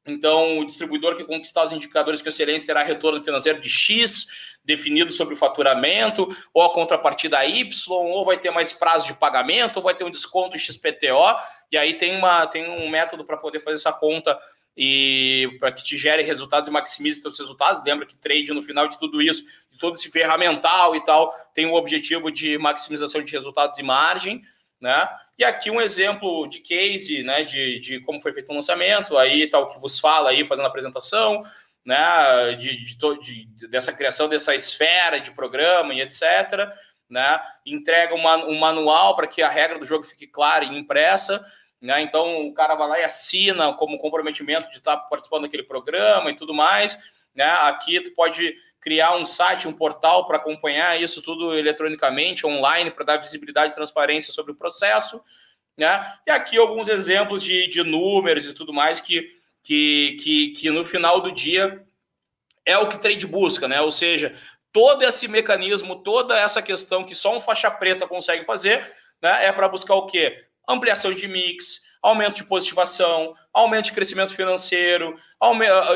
Então, 0.07 0.59
o 0.59 0.65
distribuidor 0.65 1.19
que 1.19 1.25
conquistar 1.25 1.65
os 1.65 1.73
indicadores 1.75 2.23
de 2.23 2.29
excelência 2.31 2.67
terá 2.67 2.83
retorno 2.83 3.21
financeiro 3.21 3.61
de 3.61 3.69
X, 3.69 4.27
definido 4.65 5.13
sobre 5.13 5.35
o 5.35 5.37
faturamento, 5.37 6.35
ou 6.55 6.63
a 6.63 6.73
contrapartida 6.73 7.45
Y, 7.45 7.71
ou 7.91 8.25
vai 8.25 8.39
ter 8.39 8.51
mais 8.51 8.73
prazo 8.73 9.07
de 9.07 9.13
pagamento, 9.13 9.77
ou 9.77 9.83
vai 9.83 9.95
ter 9.95 10.05
um 10.05 10.11
desconto 10.11 10.59
XPTO, 10.59 11.37
e 11.71 11.77
aí 11.77 11.93
tem, 11.99 12.17
uma, 12.17 12.47
tem 12.47 12.71
um 12.71 12.89
método 12.89 13.23
para 13.23 13.37
poder 13.37 13.61
fazer 13.61 13.75
essa 13.75 13.93
conta 13.93 14.39
e 14.75 15.57
para 15.61 15.71
que 15.71 15.85
te 15.85 15.99
gere 15.99 16.23
resultados 16.23 16.69
e 16.69 16.73
maximize 16.73 17.21
seus 17.21 17.39
resultados. 17.39 17.83
Lembra 17.85 18.07
que 18.07 18.17
trade 18.17 18.53
no 18.55 18.63
final 18.63 18.89
de 18.89 18.99
tudo 18.99 19.21
isso, 19.21 19.45
todo 19.83 19.97
esse 19.97 20.11
ferramental 20.11 20.95
e 20.95 21.05
tal, 21.05 21.35
tem 21.53 21.67
o 21.67 21.75
objetivo 21.75 22.31
de 22.31 22.57
maximização 22.57 23.21
de 23.21 23.33
resultados 23.33 23.77
e 23.79 23.83
margem, 23.83 24.41
né? 24.81 25.09
E 25.37 25.45
aqui 25.45 25.73
um 25.73 25.81
exemplo 25.81 26.47
de 26.47 26.61
case, 26.61 27.25
né, 27.25 27.43
de, 27.43 27.81
de 27.81 28.01
como 28.01 28.21
foi 28.21 28.33
feito 28.33 28.51
o 28.51 28.55
lançamento, 28.55 29.19
aí 29.19 29.49
tal 29.49 29.67
tá 29.67 29.75
que 29.75 29.81
vos 29.81 29.99
fala 29.99 30.31
aí 30.31 30.47
fazendo 30.47 30.67
a 30.67 30.69
apresentação, 30.69 31.43
né, 31.85 32.55
de, 32.55 32.77
de, 32.77 32.97
de, 32.97 33.69
dessa 33.69 33.93
criação 33.93 34.29
dessa 34.29 34.55
esfera 34.55 35.19
de 35.19 35.33
programa 35.33 35.93
e 35.95 36.01
etc. 36.01 36.23
Né, 37.11 37.41
entrega 37.67 38.15
uma, 38.15 38.37
um 38.37 38.59
manual 38.59 39.17
para 39.17 39.27
que 39.27 39.43
a 39.43 39.49
regra 39.49 39.81
do 39.81 39.85
jogo 39.85 40.05
fique 40.05 40.29
clara 40.29 40.65
e 40.65 40.79
impressa. 40.79 41.45
Né, 41.81 42.01
então 42.03 42.47
o 42.47 42.55
cara 42.55 42.77
vai 42.77 42.89
lá 42.89 43.01
e 43.01 43.05
assina 43.05 43.73
como 43.73 43.99
comprometimento 43.99 44.71
de 44.71 44.79
estar 44.79 44.97
participando 44.97 45.43
daquele 45.43 45.65
programa 45.65 46.31
e 46.31 46.37
tudo 46.37 46.55
mais. 46.55 46.97
Né, 47.35 47.45
aqui 47.45 48.01
tu 48.01 48.15
pode 48.15 48.55
criar 48.81 49.17
um 49.17 49.25
site, 49.25 49.69
um 49.69 49.73
portal 49.73 50.27
para 50.27 50.37
acompanhar 50.37 51.01
isso 51.01 51.23
tudo 51.23 51.57
eletronicamente, 51.57 52.47
online, 52.47 52.91
para 52.91 53.05
dar 53.05 53.17
visibilidade 53.17 53.73
e 53.73 53.77
transparência 53.77 54.33
sobre 54.33 54.53
o 54.53 54.57
processo. 54.57 55.23
Né? 55.77 56.15
E 56.27 56.31
aqui 56.31 56.59
alguns 56.59 56.89
exemplos 56.89 57.43
de, 57.43 57.69
de 57.69 57.83
números 57.83 58.47
e 58.47 58.55
tudo 58.55 58.73
mais 58.73 59.01
que 59.01 59.41
que, 59.63 60.19
que, 60.21 60.49
que 60.51 60.71
no 60.71 60.85
final 60.85 61.21
do 61.21 61.31
dia 61.31 61.85
é 62.65 62.77
o 62.79 62.89
que 62.89 62.99
trade 62.99 63.27
busca, 63.27 63.69
né? 63.69 63.81
Ou 63.81 63.91
seja, 63.91 64.37
todo 64.73 65.03
esse 65.03 65.29
mecanismo, 65.29 66.03
toda 66.03 66.39
essa 66.39 66.61
questão 66.61 67.05
que 67.05 67.15
só 67.15 67.37
um 67.37 67.41
faixa 67.41 67.71
preta 67.71 68.07
consegue 68.07 68.45
fazer, 68.45 68.79
né? 69.21 69.47
É 69.47 69.53
para 69.53 69.69
buscar 69.69 69.95
o 69.95 70.07
quê? 70.07 70.45
Ampliação 70.69 71.13
de 71.13 71.27
mix, 71.29 71.83
aumento 72.03 72.35
de 72.35 72.45
positivação, 72.45 73.35
aumento 73.53 73.87
de 73.87 73.93
crescimento 73.93 74.35
financeiro 74.35 75.17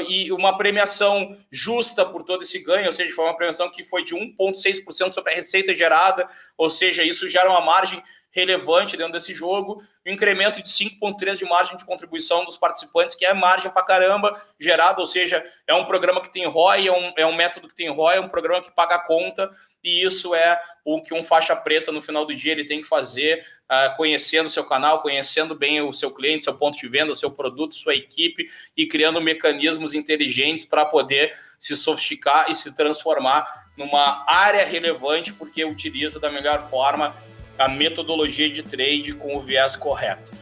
e 0.09 0.31
uma 0.31 0.57
premiação 0.57 1.37
justa 1.51 2.07
por 2.07 2.23
todo 2.23 2.43
esse 2.43 2.61
ganho, 2.61 2.87
ou 2.87 2.93
seja, 2.93 3.15
foi 3.15 3.25
uma 3.25 3.37
premiação 3.37 3.71
que 3.71 3.83
foi 3.83 4.05
de 4.05 4.15
1,6% 4.15 5.13
sobre 5.13 5.33
a 5.33 5.35
receita 5.35 5.75
gerada, 5.75 6.29
ou 6.57 6.71
seja, 6.71 7.03
isso 7.03 7.29
gera 7.29 7.51
uma 7.51 7.61
margem 7.61 8.03
relevante 8.31 8.99
dentro 8.99 9.15
desse 9.15 9.33
jogo, 9.33 9.83
um 10.07 10.13
incremento 10.13 10.63
de 10.63 10.69
5,3% 10.69 11.37
de 11.39 11.45
margem 11.47 11.77
de 11.79 11.87
contribuição 11.87 12.45
dos 12.45 12.59
participantes, 12.59 13.15
que 13.15 13.25
é 13.25 13.33
margem 13.33 13.71
para 13.71 13.83
caramba 13.83 14.39
gerada, 14.61 15.01
ou 15.01 15.07
seja, 15.07 15.43
é 15.67 15.75
um 15.75 15.87
programa 15.87 16.21
que 16.21 16.31
tem 16.31 16.47
ROI, 16.47 16.87
é 16.87 16.93
um, 16.93 17.13
é 17.17 17.27
um 17.27 17.35
método 17.35 17.67
que 17.67 17.75
tem 17.75 17.89
ROI, 17.89 18.17
é 18.17 18.21
um 18.21 18.29
programa 18.29 18.63
que 18.63 18.71
paga 18.71 18.97
a 18.97 18.99
conta, 18.99 19.51
e 19.87 20.03
isso 20.03 20.35
é 20.35 20.61
o 20.85 21.01
que 21.01 21.15
um 21.15 21.23
faixa 21.23 21.55
preta 21.55 21.93
no 21.93 22.03
final 22.03 22.27
do 22.27 22.35
dia 22.35 22.51
ele 22.51 22.65
tem 22.65 22.83
que 22.83 22.89
fazer, 22.89 23.47
uh, 23.71 23.97
conhecendo 23.97 24.47
o 24.47 24.51
seu 24.51 24.65
canal, 24.65 25.01
conhecendo 25.01 25.55
bem 25.55 25.81
o 25.81 25.93
seu 25.93 26.11
cliente, 26.11 26.43
seu 26.43 26.55
ponto 26.55 26.77
de 26.77 26.89
venda, 26.89 27.15
seu 27.15 27.31
produto, 27.31 27.77
sua 27.77 27.95
equipe, 27.95 28.49
e 28.77 28.85
criando 28.87 29.21
mecanismos 29.21 29.95
inteligentes 29.95 30.65
para 30.65 30.85
poder 30.85 31.33
se 31.61 31.77
sofisticar 31.77 32.51
e 32.51 32.55
se 32.57 32.75
transformar 32.75 33.71
numa 33.77 34.25
área 34.29 34.67
relevante, 34.67 35.33
porque 35.33 35.65
utiliza 35.65 36.19
da 36.19 36.31
melhor 36.31 36.69
forma 36.69 37.15
a 37.57 37.69
metodologia 37.69 38.51
de 38.51 38.65
trade 38.65 39.15
com 39.15 39.37
o 39.37 39.41
viés 39.41 39.77
correto. 39.77 40.33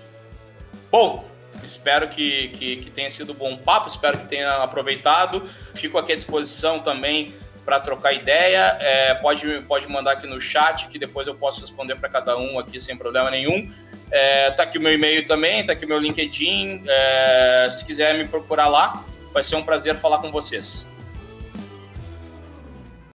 Bom, 0.90 1.28
espero 1.62 2.09
que, 2.09 2.49
que, 2.49 2.76
que 2.76 2.90
tenha 2.90 3.11
sido 3.11 3.32
um 3.32 3.36
bom 3.36 3.59
papo, 3.59 3.88
espero 3.88 4.18
que 4.18 4.26
tenha 4.26 4.62
aproveitado. 4.62 5.47
Fico 5.74 5.99
aqui 5.99 6.12
à 6.12 6.16
disposição 6.16 6.80
também 6.80 7.34
para 7.65 7.81
trocar 7.81 8.12
ideia. 8.12 8.77
É, 8.81 9.15
pode, 9.15 9.61
pode 9.62 9.89
mandar 9.89 10.12
aqui 10.12 10.27
no 10.27 10.41
chat, 10.41 10.89
que 10.89 10.99
depois 10.99 11.27
eu 11.27 11.35
posso 11.35 11.61
responder 11.61 11.97
para 11.97 12.09
cada 12.09 12.37
um 12.37 12.59
aqui 12.59 12.81
sem 12.81 12.97
problema 12.97 13.31
nenhum. 13.31 13.71
É, 14.11 14.51
tá 14.53 14.62
aqui 14.62 14.79
o 14.79 14.81
meu 14.81 14.93
e-mail 14.93 15.27
também, 15.27 15.65
tá 15.65 15.73
aqui 15.73 15.85
o 15.85 15.89
meu 15.89 15.99
LinkedIn. 15.99 16.85
É, 16.87 17.69
se 17.71 17.85
quiser 17.85 18.17
me 18.17 18.27
procurar 18.27 18.69
lá, 18.69 19.05
vai 19.33 19.43
ser 19.43 19.57
um 19.57 19.62
prazer 19.62 19.97
falar 19.97 20.19
com 20.19 20.31
vocês. 20.31 20.87